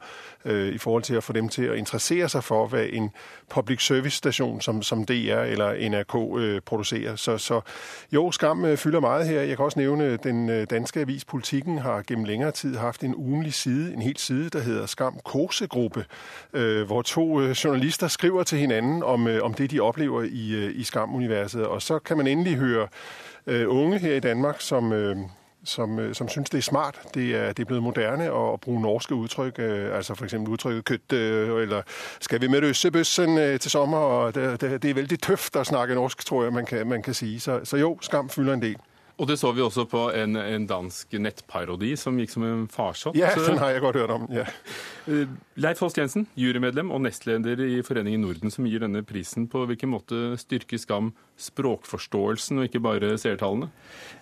øh, 0.48 0.74
i 0.74 0.78
forhold 0.78 1.02
til 1.02 1.16
å 1.16 1.20
få 1.20 1.32
dem 1.32 1.48
til 1.48 1.70
å 1.70 1.74
interessere 1.74 2.28
seg 2.28 2.44
for, 2.44 2.66
hva 2.66 2.82
en 2.82 3.10
public 3.48 3.82
service-station 3.82 4.60
som, 4.60 4.82
som 4.82 5.04
DR 5.06 5.44
eller 5.44 5.88
NRK 5.88 6.14
øh, 6.38 6.60
producerer. 6.60 7.16
Så, 7.16 7.38
så 7.38 7.60
jo, 8.12 8.30
skam 8.30 8.62
fyller 8.62 8.76
fylder 8.76 9.00
meget 9.00 9.26
her. 9.26 9.42
Jeg 9.42 9.56
kan 9.56 9.64
også 9.64 9.78
nævne, 9.78 10.04
at 10.04 10.24
den 10.24 10.50
øh, 10.50 10.66
danske 10.70 11.00
avis 11.00 11.24
Politikken 11.24 11.78
har 11.78 12.02
gjennom 12.02 12.24
lengre 12.24 12.50
tid 12.50 12.76
hatt 12.76 13.04
en 13.04 13.14
ugenlig 13.14 13.54
side, 13.54 13.94
en 13.94 14.02
hel 14.02 14.16
side, 14.16 14.50
der 14.50 14.60
heter 14.60 14.86
Skam 14.86 15.20
kosegruppe, 15.24 16.04
Kosegruppe, 16.52 16.84
hvor 16.86 17.02
to 17.02 17.40
journalister 17.40 18.08
skriver 18.08 18.42
til 18.42 18.58
hinanden 18.58 19.02
om, 19.02 19.28
om 19.42 19.54
det, 19.54 19.70
de 19.70 19.80
opplever 19.80 20.22
i, 20.22 20.70
i 20.70 20.84
Skam-universet. 20.84 21.66
Og 21.66 21.82
så 21.82 21.98
kan 21.98 22.16
man 22.16 22.26
endelig 22.26 22.56
høre 22.56 22.88
unge 23.66 23.98
her 23.98 24.14
i 24.14 24.20
Danmark, 24.20 24.60
som, 24.60 24.92
som, 25.68 25.98
øh, 25.98 26.14
som 26.14 26.28
synes, 26.28 26.50
det 26.50 26.58
er 26.58 26.62
smart. 26.62 27.00
Det 27.14 27.36
er, 27.36 27.46
det 27.52 27.58
er 27.58 27.64
blevet 27.64 27.82
moderne 27.82 28.24
at, 28.24 28.60
bruke 28.60 28.82
norske 28.82 29.14
udtryk, 29.14 29.58
øh, 29.58 29.96
altså 29.96 30.14
for 30.14 30.24
eksempel 30.24 30.52
udtrykket 30.52 30.84
kødt, 30.84 31.12
øh, 31.12 31.62
eller 31.62 31.82
skal 32.20 32.40
vi 32.40 32.48
med 32.48 32.62
øssebøssen 32.62 33.58
til 33.58 33.70
sommer, 33.70 34.30
det, 34.30 34.60
det, 34.60 34.82
det 34.82 34.90
er 34.90 34.94
veldig 34.94 35.20
tøft 35.20 35.56
å 35.56 35.64
snakke 35.64 35.94
norsk, 35.94 36.26
tror 36.26 36.42
jeg, 36.44 36.52
man 36.52 36.66
kan, 36.66 36.86
man 36.86 37.02
kan 37.02 37.14
sige. 37.14 37.40
Så, 37.40 37.60
så 37.64 37.76
jo, 37.76 37.98
skam 38.00 38.28
fylder 38.28 38.54
en 38.54 38.62
del. 38.62 38.76
Og 39.18 39.26
det 39.26 39.38
så 39.40 39.50
vi 39.50 39.62
også 39.64 39.82
på 39.90 40.04
en, 40.14 40.38
en 40.38 40.66
dansk 40.70 41.16
nettparodi 41.18 41.94
som 41.98 42.18
gikk 42.20 42.30
som 42.30 42.44
en 42.46 42.66
farsott. 42.70 43.16
Ja, 43.18 43.32
den 43.34 43.58
jeg 43.58 43.82
godt 43.82 43.98
hørt 43.98 44.14
om. 44.14 44.28
ja. 44.30 44.46
Leif 45.58 45.80
Holst 45.82 45.98
Jensen, 45.98 46.28
jurymedlem 46.38 46.92
og 46.94 47.00
nestleder 47.02 47.58
i 47.64 47.80
Foreningen 47.82 48.22
Norden, 48.22 48.52
som 48.54 48.66
gir 48.68 48.84
denne 48.84 49.02
prisen. 49.06 49.48
På 49.50 49.64
hvilken 49.66 49.90
måte 49.90 50.36
styrker 50.38 50.78
Skam 50.78 51.10
språkforståelsen, 51.38 52.60
og 52.60 52.68
ikke 52.68 52.82
bare 52.84 53.10
seertallene? 53.18 53.70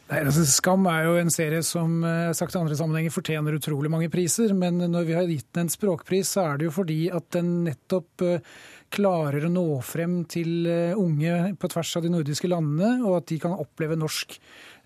Nei, 0.06 0.20
altså 0.22 0.46
Skam 0.48 0.86
er 0.88 1.08
jo 1.08 1.16
en 1.20 1.32
serie 1.34 1.60
som 1.66 1.98
eh, 2.06 2.30
sagt 2.36 2.54
i 2.54 2.60
andre 2.60 2.78
sammenhenger 2.78 3.12
fortjener 3.12 3.58
utrolig 3.58 3.90
mange 3.92 4.08
priser. 4.12 4.54
Men 4.56 4.78
når 4.80 5.08
vi 5.08 5.18
har 5.18 5.28
gitt 5.28 5.50
den 5.52 5.66
en 5.66 5.72
språkpris, 5.72 6.32
så 6.36 6.46
er 6.46 6.60
det 6.60 6.68
jo 6.68 6.76
fordi 6.76 7.00
at 7.12 7.28
den 7.34 7.52
nettopp 7.66 8.24
eh, 8.24 8.56
klarer 8.94 9.46
å 9.46 9.52
nå 9.52 9.66
frem 9.84 10.20
til 10.30 10.68
eh, 10.70 10.96
unge 10.96 11.56
på 11.58 11.70
tvers 11.72 11.96
av 11.98 12.06
de 12.06 12.12
nordiske 12.14 12.50
landene, 12.50 13.00
og 13.04 13.20
at 13.20 13.28
de 13.32 13.40
kan 13.42 13.56
oppleve 13.56 13.98
norsk 13.98 14.38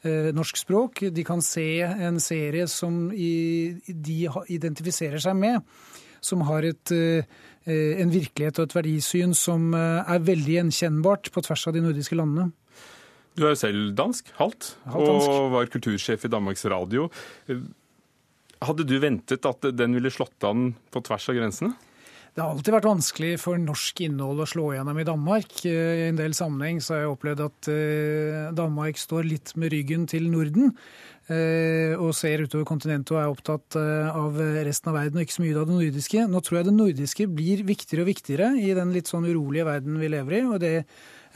norsk 0.06 0.56
språk. 0.62 1.02
De 1.12 1.24
kan 1.26 1.42
se 1.44 1.82
en 1.84 2.20
serie 2.22 2.64
som 2.70 3.10
de 3.10 4.16
identifiserer 4.48 5.20
seg 5.20 5.36
med, 5.36 5.60
som 6.24 6.44
har 6.48 6.64
et, 6.68 6.92
eh, 6.92 7.24
en 8.00 8.12
virkelighet 8.12 8.58
og 8.58 8.68
et 8.68 8.76
verdisyn 8.78 9.34
som 9.36 9.74
eh, 9.74 10.00
er 10.08 10.24
veldig 10.24 10.56
gjenkjennbart 10.56 11.30
på 11.34 11.44
tvers 11.44 11.66
av 11.68 11.76
de 11.76 11.84
nordiske 11.84 12.16
landene. 12.16 12.50
Du 13.36 13.44
er 13.44 13.54
jo 13.54 13.60
selv 13.60 13.92
dansk, 13.96 14.32
halvt 14.40 14.72
og 14.90 15.52
var 15.52 15.70
kultursjef 15.70 16.26
i 16.26 16.32
Danmarks 16.32 16.64
Radio. 16.68 17.08
Hadde 18.60 18.84
du 18.84 18.98
ventet 19.00 19.46
at 19.48 19.68
den 19.76 19.94
ville 19.96 20.12
slått 20.12 20.44
an 20.44 20.72
på 20.92 21.02
tvers 21.06 21.28
av 21.30 21.38
grensene? 21.38 21.72
Det 22.30 22.42
har 22.42 22.52
alltid 22.54 22.74
vært 22.76 22.86
vanskelig 22.86 23.30
for 23.42 23.58
norsk 23.58 24.00
innhold 24.04 24.44
å 24.44 24.48
slå 24.48 24.68
gjennom 24.76 24.98
i 25.02 25.06
Danmark. 25.06 25.54
Eh, 25.66 26.04
I 26.04 26.08
en 26.10 26.18
del 26.20 26.34
sammenheng 26.36 26.78
så 26.82 26.94
har 26.94 27.02
jeg 27.02 27.14
opplevd 27.14 27.42
at 27.42 27.70
eh, 27.72 28.50
Danmark 28.54 29.00
står 29.02 29.26
litt 29.26 29.54
med 29.58 29.72
ryggen 29.74 30.06
til 30.10 30.28
Norden. 30.30 30.70
Eh, 31.30 31.96
og 31.98 32.14
ser 32.18 32.44
utover 32.46 32.68
kontinentet 32.70 33.12
og 33.14 33.20
er 33.20 33.32
opptatt 33.32 33.78
av 33.78 34.38
resten 34.66 34.90
av 34.90 34.98
verden 34.98 35.18
og 35.18 35.26
ikke 35.26 35.36
så 35.36 35.44
mye 35.44 35.58
av 35.58 35.66
det 35.66 35.78
nordiske. 35.78 36.26
Nå 36.30 36.42
tror 36.46 36.60
jeg 36.60 36.68
det 36.70 36.76
nordiske 36.76 37.28
blir 37.34 37.64
viktigere 37.66 38.06
og 38.06 38.10
viktigere 38.12 38.52
i 38.62 38.70
den 38.78 38.94
litt 38.94 39.10
sånn 39.10 39.26
urolige 39.26 39.66
verden 39.66 39.98
vi 39.98 40.10
lever 40.14 40.38
i, 40.38 40.42
og 40.46 40.62
det 40.62 40.74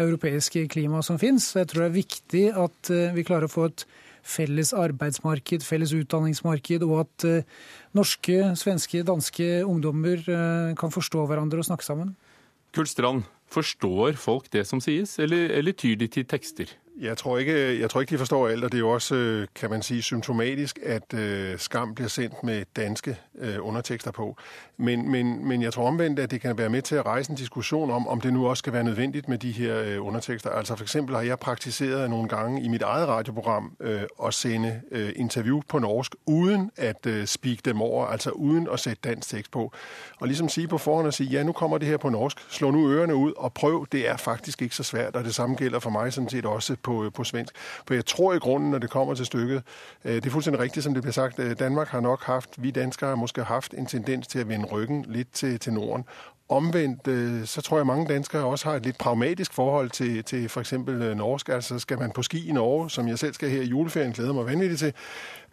europeiske 0.02 0.64
klimaet 0.70 1.06
som 1.06 1.18
fins. 1.22 1.52
Jeg 1.58 1.70
tror 1.70 1.84
det 1.84 1.90
er 1.90 1.98
viktig 1.98 2.44
at 2.58 2.90
vi 3.14 3.26
klarer 3.26 3.46
å 3.46 3.54
få 3.54 3.68
et 3.70 3.86
felles 4.24 4.72
arbeidsmarked, 4.76 5.64
felles 5.66 5.92
utdanningsmarked, 5.94 6.84
og 6.86 7.04
at 7.04 7.26
eh, 7.28 7.48
norske, 7.96 8.40
svenske, 8.58 9.04
danske 9.06 9.48
ungdommer 9.68 10.24
eh, 10.24 10.74
kan 10.80 10.94
forstå 10.94 11.26
hverandre 11.30 11.60
og 11.62 11.68
snakke 11.68 11.86
sammen. 11.86 12.14
Kurt 12.74 12.90
Strand, 12.90 13.28
forstår 13.54 14.16
folk 14.18 14.48
det 14.52 14.64
som 14.66 14.80
sies, 14.82 15.18
eller, 15.22 15.52
eller 15.54 15.76
tyr 15.76 15.98
de 16.00 16.08
til 16.10 16.26
tekster? 16.26 16.72
Jeg 17.00 17.16
tror, 17.16 17.38
ikke, 17.38 17.80
jeg 17.80 17.90
tror 17.90 18.00
ikke, 18.00 18.10
de 18.10 18.18
forstår 18.18 18.48
alt, 18.48 18.64
og 18.64 18.72
det 18.72 18.78
er 18.78 18.80
jo 18.80 18.90
også, 18.90 19.14
øh, 19.14 19.46
kan 19.54 19.70
man 19.70 19.82
sige, 19.82 20.02
symptomatisk, 20.02 20.78
at 20.82 21.14
uh, 21.14 21.58
Skam 21.58 21.94
blir 21.94 22.08
sendt 22.08 22.42
med 22.42 22.64
danske 22.76 23.16
uh, 23.34 23.66
undertekster 23.68 24.10
på. 24.10 24.36
Men, 24.76 25.10
men, 25.10 25.48
men 25.48 25.62
jeg 25.62 25.72
tror 25.72 25.86
omvendt, 25.86 26.18
at 26.18 26.30
det 26.30 26.40
kan 26.40 26.58
være 26.58 26.68
med 26.68 26.82
til 26.82 26.94
at 26.94 27.06
rejse 27.06 27.30
en 27.30 27.36
diskussion 27.36 27.90
om, 27.90 28.08
om 28.08 28.20
det 28.20 28.32
nu 28.32 28.48
også 28.48 28.58
skal 28.58 28.72
være 28.72 28.84
nødvendigt 28.84 29.28
med 29.28 29.38
de 29.38 29.50
her 29.52 29.98
undertekster. 29.98 30.50
Altså 30.50 30.76
for 30.76 30.84
eksempel 30.84 31.14
har 31.14 31.22
jeg 31.22 31.38
praktiseret 31.38 32.10
nogle 32.10 32.28
gange 32.28 32.62
i 32.62 32.68
mit 32.68 32.82
eget 32.82 33.08
radioprogram 33.08 33.76
at 34.24 34.34
sende 34.34 34.80
interview 35.16 35.60
på 35.68 35.78
norsk, 35.78 36.14
uden 36.26 36.70
at 36.76 37.06
speak 37.24 37.64
dem 37.64 37.82
over, 37.82 38.06
altså 38.06 38.30
uden 38.30 38.68
at 38.72 38.80
sætte 38.80 39.00
dansk 39.04 39.28
tekst 39.28 39.50
på. 39.50 39.72
Og 40.20 40.26
ligesom 40.26 40.48
sige 40.48 40.68
på 40.68 40.78
forhånd 40.78 41.06
og 41.06 41.14
sige, 41.14 41.30
ja, 41.30 41.42
nu 41.42 41.52
kommer 41.52 41.78
det 41.78 41.88
her 41.88 41.96
på 41.96 42.08
norsk, 42.08 42.36
slå 42.48 42.70
nu 42.70 42.90
ørerne 42.90 43.14
ud 43.14 43.32
og 43.36 43.52
prøv, 43.52 43.86
det 43.92 44.08
er 44.08 44.16
faktisk 44.16 44.62
ikke 44.62 44.76
så 44.76 44.82
svært, 44.82 45.16
og 45.16 45.24
det 45.24 45.34
samme 45.34 45.56
gælder 45.56 45.78
for 45.78 45.90
mig 45.90 46.12
sådan 46.12 46.30
set 46.30 46.46
også 46.46 46.76
på, 46.84 47.10
på 47.14 47.24
svensk. 47.24 47.54
For 47.86 47.94
jeg 47.94 48.06
tror 48.06 48.34
i 48.34 48.38
grunden, 48.38 48.70
når 48.70 48.78
det 48.78 48.90
kommer 48.90 49.14
til 49.14 49.26
stykket, 49.26 49.62
øh, 50.04 50.14
det 50.14 50.26
er 50.26 50.30
fuldstændig 50.30 50.62
rigtigt, 50.62 50.84
som 50.84 50.94
det 50.94 51.02
bliver 51.02 51.12
sagt, 51.12 51.38
øh, 51.38 51.58
Danmark 51.58 51.88
har 51.88 52.00
nok 52.00 52.24
haft, 52.24 52.50
vi 52.56 52.70
danskere 52.70 53.08
har 53.08 53.16
måske 53.16 53.44
haft 53.44 53.74
en 53.74 53.86
tendens 53.86 54.26
til 54.26 54.38
at 54.38 54.48
vende 54.48 54.66
ryggen 54.66 55.04
lidt 55.08 55.32
til, 55.32 55.58
til 55.58 55.72
Norden. 55.72 56.04
Omvendt, 56.48 57.08
øh, 57.08 57.46
så 57.46 57.62
tror 57.62 57.76
jeg, 57.76 57.86
mange 57.86 58.08
danskere 58.08 58.44
også 58.44 58.68
har 58.68 58.76
et 58.76 58.82
litt 58.82 58.98
pragmatisk 58.98 59.52
forhold 59.52 59.90
til, 59.90 60.24
til 60.24 60.44
eksempel 60.44 61.16
norsk. 61.16 61.48
Altså 61.48 61.78
skal 61.78 61.98
man 61.98 62.10
på 62.10 62.22
ski 62.22 62.48
i 62.48 62.52
Norge, 62.52 62.90
som 62.90 63.08
jeg 63.08 63.18
selv 63.18 63.34
skal 63.34 63.50
her 63.50 63.62
i 63.62 63.66
juleferien, 63.66 64.12
glæder 64.12 64.32
meg 64.32 64.46
vanvittig 64.46 64.78
til, 64.78 64.92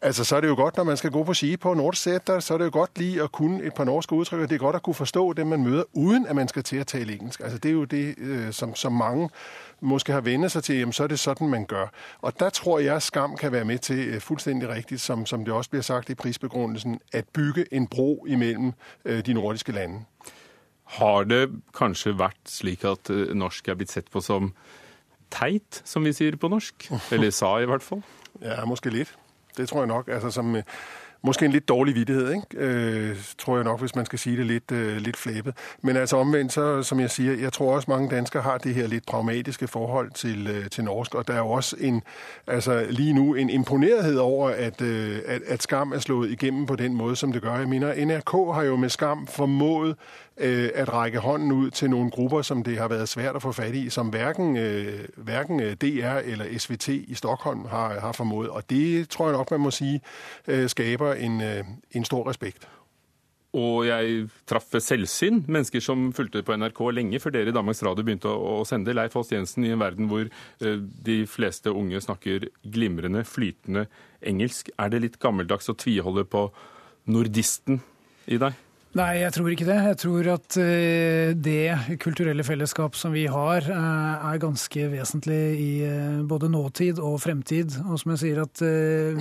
Altså, 0.04 0.24
så 0.24 0.36
er 0.36 0.42
det 0.42 0.48
jo 0.48 0.56
godt, 0.56 0.78
når 0.78 0.84
man 0.84 0.98
skal 0.98 1.12
gå 1.12 1.24
på 1.24 1.34
ski 1.34 1.58
på 1.58 1.74
Nordsætter, 1.74 2.40
så 2.40 2.54
er 2.54 2.58
det 2.58 2.66
jo 2.66 2.70
godt 2.74 2.98
lige 2.98 3.24
å 3.24 3.28
kunne 3.28 3.64
et 3.64 3.74
par 3.74 3.84
norske 3.84 4.16
uttrykk. 4.16 4.50
det 4.50 4.56
er 4.56 4.60
godt 4.60 4.76
å 4.76 4.80
kunne 4.80 4.94
forstå 4.94 5.34
dem 5.34 5.48
man 5.48 5.64
møder, 5.64 5.84
uden 5.94 6.28
at 6.28 6.36
man 6.36 6.48
skal 6.48 6.64
til 6.64 6.82
å 6.82 6.84
tale 6.84 7.14
engelsk. 7.14 7.42
Altså, 7.42 7.58
det 7.58 7.70
er 7.70 7.74
jo 7.74 7.86
det, 7.86 8.16
som, 8.52 8.76
som 8.76 8.94
mange 8.94 9.30
måske 9.82 10.14
har 10.14 10.22
vendt 10.22 10.52
seg 10.52 10.64
til, 10.64 10.76
jamen 10.76 10.94
så 10.94 11.04
er 11.04 11.08
det 11.08 11.20
sånn 11.20 11.50
man 11.50 11.66
gør. 11.66 11.90
Og 12.22 12.40
der 12.40 12.50
tror 12.50 12.80
jeg, 12.80 13.02
skam 13.02 13.36
kan 13.38 13.52
være 13.52 13.66
med 13.66 13.80
til 13.80 14.20
fullstendig 14.22 14.70
riktig, 14.70 15.00
som, 15.00 15.26
som 15.26 15.46
det 15.46 15.54
også 15.54 15.70
blir 15.70 15.82
sagt 15.82 16.10
i 16.10 16.16
prisbegrunnelsen, 16.16 17.00
at 17.14 17.28
bygge 17.34 17.66
en 17.72 17.88
bro 17.88 18.26
imellem 18.26 18.74
øh, 19.06 19.26
de 19.26 19.34
nordiske 19.34 19.72
landene. 19.72 20.06
Har 20.84 21.24
det 21.24 21.50
kanskje 21.78 22.18
vært 22.20 22.40
slik 22.46 22.84
at 22.84 23.10
øh, 23.10 23.34
norsk 23.34 23.68
er 23.68 23.76
blitt 23.80 23.92
sett 23.92 24.10
på 24.12 24.22
som 24.22 24.54
teit, 25.32 25.82
som 25.86 26.06
vi 26.06 26.14
sier 26.14 26.36
på 26.36 26.48
norsk? 26.52 26.90
Eller 27.14 27.30
sa 27.30 27.58
i 27.60 27.66
hvert 27.66 27.84
fall? 27.84 28.04
Ja, 28.42 28.66
måske 28.66 28.90
litt. 28.90 29.16
Det 29.58 29.70
tror 29.70 29.86
jeg 29.86 29.88
nok. 29.88 30.08
Altså, 30.08 30.32
som, 30.32 30.56
Måske 31.24 31.46
en 31.46 31.52
litt 31.52 31.68
dårlig 31.70 31.96
vittighet, 31.96 32.34
ikke? 32.34 32.66
Øh, 32.66 33.18
tror 33.38 33.56
jeg 33.56 33.64
nok, 33.64 33.80
hvis 33.80 33.96
man 33.96 34.06
skal 34.06 34.20
si 34.20 34.36
det 34.36 34.46
litt, 34.46 34.72
øh, 34.72 34.98
lidt 34.98 35.18
flæbet. 35.18 35.54
Men 35.82 35.98
altså 35.98 36.18
omvendt, 36.18 36.54
så, 36.54 36.84
som 36.84 37.00
jeg 37.00 37.12
sier, 37.12 37.34
jeg 37.34 37.54
tror 37.54 37.76
også, 37.76 37.92
mange 37.92 38.10
danskere 38.10 38.44
har 38.44 38.58
det 38.58 38.76
her 38.76 38.88
litt 38.88 39.06
pragmatiske 39.06 39.68
forhold 39.68 40.12
til, 40.12 40.48
øh, 40.48 40.70
til 40.70 40.84
norsk, 40.84 41.16
og 41.16 41.28
der 41.28 41.34
er 41.34 41.38
jo 41.38 41.50
også 41.50 41.76
en, 41.80 42.02
altså 42.48 42.86
lige 42.90 43.14
nu 43.14 43.36
en 43.36 43.50
imponerethed 43.50 44.18
over, 44.18 44.50
at, 44.50 44.82
at, 44.82 45.42
at 45.48 45.64
skam 45.64 45.92
er 45.92 46.00
slået 46.00 46.32
igennem 46.32 46.66
på 46.66 46.76
den 46.76 46.94
måten 46.94 47.16
som 47.16 47.32
det 47.32 47.42
gør. 47.42 47.56
Jeg 47.56 47.70
minner, 47.70 48.06
NRK 48.06 48.56
har 48.56 48.64
jo 48.64 48.76
med 48.76 48.90
skam 48.90 49.28
formået 49.28 49.96
at 50.38 50.94
række 50.94 51.20
hånden 51.20 51.52
ut 51.52 51.74
til 51.74 51.90
noen 51.90 52.10
grupper, 52.10 52.42
som 52.42 52.64
det 52.64 52.78
har 52.78 52.88
vært 52.88 53.10
svært 53.10 53.36
å 53.36 53.44
få 53.44 53.52
fat 53.52 53.76
i, 53.76 53.90
som 53.90 54.10
hverken, 54.10 54.58
øh, 54.58 55.08
øh, 55.62 55.74
DR 55.82 56.22
eller 56.26 56.46
SVT 56.58 56.88
i 57.08 57.16
Stockholm 57.16 57.66
har, 57.70 58.00
har 58.00 58.12
formået. 58.12 58.50
Og 58.50 58.70
det 58.70 59.10
tror 59.10 59.28
jeg 59.28 59.38
nok, 59.38 59.52
man 59.52 59.60
må 59.60 59.72
sige, 59.72 60.02
skaper 60.68 61.14
en, 61.14 61.42
øh, 61.42 61.64
en 61.92 62.06
stor 62.06 62.30
respekt. 62.30 62.68
Og 63.54 63.88
jeg 63.88 64.30
traff 64.48 64.66
selvsyn 64.80 65.44
mennesker 65.48 65.80
som 65.80 66.14
fulgte 66.14 66.44
på 66.44 66.56
NRK 66.56 66.80
lenge 66.92 67.20
før 67.20 67.30
dere 67.36 67.52
i 67.52 67.52
Danmarks 67.52 67.84
Radio 67.84 68.04
begynte 68.04 68.32
å, 68.32 68.64
sende 68.64 68.96
Leif 68.96 69.14
Holst 69.14 69.34
Jensen 69.36 69.66
i 69.68 69.74
en 69.76 69.80
verden 69.80 70.08
hvor 70.08 70.30
de 71.06 71.28
fleste 71.28 71.72
unge 71.72 72.00
snakker 72.02 72.48
glimrende, 72.64 73.26
flytende 73.28 73.86
engelsk. 74.24 74.72
Er 74.80 74.88
det 74.88 75.02
litt 75.02 75.20
gammeldags 75.20 75.68
å 75.68 75.76
tviholde 75.76 76.24
på 76.24 76.48
nordisten 77.12 77.82
i 78.32 78.40
deg? 78.40 78.56
Nei, 78.92 79.22
jeg 79.22 79.32
tror 79.32 79.48
ikke 79.54 79.66
det. 79.70 79.76
Jeg 79.88 79.98
tror 80.02 80.28
at 80.34 80.56
eh, 80.60 81.30
det 81.32 81.96
kulturelle 82.04 82.44
fellesskap 82.44 82.98
som 83.00 83.14
vi 83.16 83.24
har, 83.32 83.64
eh, 83.64 84.26
er 84.28 84.42
ganske 84.44 84.88
vesentlig 84.92 85.38
i 85.56 85.70
eh, 85.88 86.18
både 86.28 86.50
nåtid 86.52 87.00
og 87.00 87.16
fremtid. 87.24 87.78
Og 87.86 88.02
som 88.02 88.12
jeg 88.12 88.22
sier, 88.26 88.42
at 88.44 88.64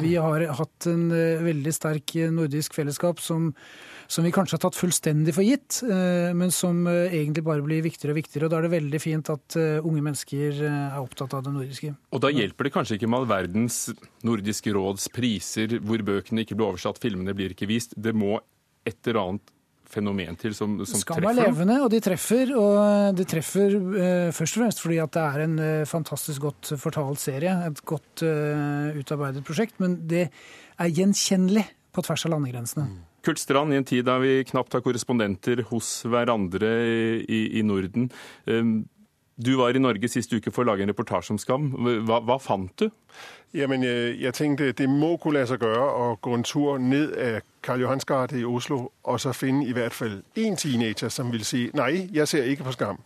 vi 0.01 0.17
har 0.19 0.43
hatt 0.59 0.89
en 0.91 1.07
veldig 1.45 1.75
sterk 1.77 2.17
nordisk 2.35 2.75
fellesskap 2.75 3.23
som, 3.23 3.53
som 4.11 4.27
vi 4.27 4.33
kanskje 4.35 4.59
har 4.59 4.65
tatt 4.65 4.79
fullstendig 4.79 5.37
for 5.37 5.47
gitt, 5.47 5.79
men 5.87 6.51
som 6.55 6.83
egentlig 6.89 7.45
bare 7.47 7.63
blir 7.63 7.85
viktigere 7.85 8.17
og 8.17 8.19
viktigere. 8.19 8.49
Og 8.49 8.53
da 8.53 8.59
er 8.59 8.67
det 8.67 8.73
veldig 8.75 9.03
fint 9.03 9.31
at 9.31 9.59
unge 9.61 10.03
mennesker 10.03 10.65
er 10.67 10.99
opptatt 10.99 11.37
av 11.39 11.47
det 11.47 11.55
nordiske. 11.55 11.93
Og 12.11 12.25
da 12.25 12.33
hjelper 12.35 12.67
det 12.67 12.75
kanskje 12.75 12.99
ikke 12.99 13.11
med 13.11 13.23
all 13.23 13.31
verdens 13.31 13.79
Nordiske 14.27 14.75
råds 14.75 15.07
priser, 15.15 15.79
hvor 15.85 16.03
bøkene 16.05 16.43
ikke 16.43 16.59
blir 16.59 16.73
oversatt, 16.73 16.99
filmene 17.03 17.37
blir 17.39 17.55
ikke 17.55 17.71
vist. 17.71 17.95
Det 17.97 18.17
må 18.17 18.41
et 18.89 18.99
eller 19.07 19.23
annet 19.23 19.57
fenomen 19.91 20.39
til 20.41 20.55
som, 20.57 20.77
som 20.85 21.03
Skam 21.03 21.19
treffer? 21.19 21.27
Skam 21.27 21.31
er 21.31 21.51
levende, 21.51 21.77
og 21.85 21.91
de 21.93 22.01
treffer. 22.05 22.53
Og 22.59 23.19
de 23.19 23.27
treffer 23.29 23.77
uh, 23.77 24.31
først 24.37 24.57
og 24.57 24.65
fremst 24.65 24.85
fordi 24.85 25.01
at 25.03 25.15
det 25.17 25.25
er 25.27 25.45
en 25.47 25.59
uh, 25.61 25.89
fantastisk 25.91 26.47
godt 26.47 26.73
fortalt 26.81 27.23
serie. 27.23 27.57
Et 27.69 27.83
godt 27.93 28.25
uh, 28.27 28.95
utarbeidet 29.01 29.45
prosjekt. 29.47 29.77
Men 29.83 29.99
det 30.11 30.29
er 30.31 30.95
gjenkjennelig 31.01 31.67
på 31.91 32.07
tvers 32.07 32.27
av 32.29 32.37
landegrensene. 32.37 32.87
Mm. 32.87 33.03
Kurt 33.27 33.43
Strand, 33.43 33.75
i 33.75 33.77
en 33.77 33.85
tid 33.85 34.07
da 34.09 34.17
vi 34.23 34.39
knapt 34.49 34.73
har 34.73 34.81
korrespondenter 34.87 35.67
hos 35.69 36.01
hverandre 36.09 36.71
i, 37.27 37.43
i 37.61 37.67
Norden. 37.67 38.09
Um, 38.47 38.81
Du 39.41 39.55
var 39.57 39.73
i 39.73 39.81
Norge 39.81 40.09
sist 40.13 40.33
uke 40.37 40.51
for 40.53 40.67
å 40.67 40.69
lage 40.69 40.85
en 40.85 40.91
reportasje 40.91 41.33
om 41.33 41.39
Skam. 41.41 41.71
Hva, 42.05 42.19
hva 42.29 42.35
fant 42.37 42.75
du? 42.77 42.91
Jamen, 43.55 43.85
øh, 43.85 44.23
jeg 44.23 44.35
tenkte 44.35 44.73
det 44.73 44.89
må 44.89 45.17
kunne 45.17 45.41
la 45.41 45.47
seg 45.47 45.59
gjøre 45.59 45.87
å 45.99 46.11
gå 46.23 46.35
en 46.35 46.45
tur 46.47 46.79
ned 46.79 47.17
av 47.19 47.41
Karl 47.67 47.81
Johans 47.83 48.07
gate 48.07 48.39
i 48.39 48.45
Oslo 48.45 48.93
og 49.03 49.21
så 49.21 49.33
finne 49.35 49.67
i 49.67 49.73
hvert 49.75 49.95
fall 49.95 50.21
én 50.39 50.55
teenager 50.57 51.11
som 51.11 51.33
vil 51.33 51.45
si 51.45 51.65
nei, 51.75 52.09
jeg 52.15 52.29
ser 52.29 52.47
ikke 52.47 52.65
på 52.65 52.77
Skam. 52.79 53.01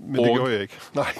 Men 0.00 0.24
det 0.24 0.34
gjorde 0.34 0.52
jeg 0.52 0.62
ikke. 0.62 0.74
Nei, 1.00 1.12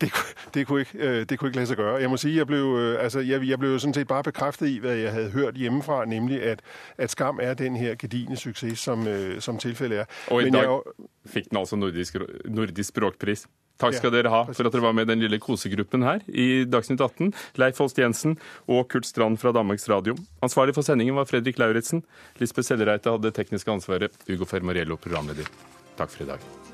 det, 0.00 0.12
det, 0.54 0.66
kunne, 0.66 0.80
ikke, 0.80 0.98
øh, 0.98 1.26
det 1.28 1.38
kunne 1.38 1.48
ikke 1.48 1.56
lade 1.56 1.66
sig 1.66 1.76
gøre. 1.76 1.94
Jeg 2.00 2.10
må 2.10 2.16
sige, 2.16 2.36
jeg 2.36 2.46
blev, 2.46 2.76
øh, 2.78 3.02
altså, 3.04 3.20
jeg, 3.20 3.48
jeg 3.48 3.58
blev 3.58 3.78
sådan 3.78 3.94
set 3.94 4.06
bare 4.06 4.22
bekræftet 4.22 4.68
i, 4.68 4.78
hvad 4.78 4.94
jeg 4.94 5.12
havde 5.12 5.30
hørt 5.30 5.54
hjemmefra, 5.54 6.04
nemlig 6.04 6.42
at, 6.42 6.60
at 6.98 7.10
Skam 7.10 7.38
er 7.42 7.54
den 7.54 7.76
her 7.76 7.94
gedigne 7.94 8.36
succes, 8.36 8.78
som, 8.78 9.06
øh, 9.06 9.40
som 9.40 9.58
tilfældet 9.58 9.98
er. 9.98 10.04
Og 10.30 10.42
i 10.42 10.44
Men 10.44 10.52
dag 10.52 10.62
jeg, 10.62 10.80
fikk 11.26 11.50
den 11.50 11.58
altså 11.58 11.76
nordisk, 11.76 12.16
nordisk 12.44 12.88
språkpris. 12.88 13.46
Takk 13.80 13.96
skal 13.98 14.12
dere 14.14 14.30
ha 14.30 14.42
for 14.54 14.68
at 14.68 14.72
dere 14.72 14.82
var 14.84 14.92
med 14.94 15.06
i 15.06 15.10
den 15.10 15.24
lille 15.24 15.40
kosegruppen 15.42 16.02
her 16.06 16.20
i 16.28 16.64
Dagsnytt 16.64 17.02
18. 17.02 17.32
Leif 17.58 17.80
Holst 17.82 17.98
Jensen 17.98 18.36
og 18.70 18.86
Kurt 18.88 19.06
Strand 19.06 19.38
fra 19.42 19.52
Danmarks 19.52 19.88
Radio. 19.90 20.14
Ansvarlig 20.42 20.74
for 20.74 20.86
sendingen 20.86 21.16
var 21.18 21.26
Fredrik 21.30 21.58
Lauritzen. 21.58 22.04
Lisbeth 22.38 22.70
Sellereite 22.70 23.10
hadde 23.10 23.26
det 23.30 23.34
tekniske 23.34 23.74
ansvaret. 23.74 24.14
Ugo 24.30 24.46
Fermariello, 24.46 24.96
programleder. 24.96 25.50
Takk 25.98 26.14
for 26.14 26.22
i 26.22 26.30
dag. 26.30 26.73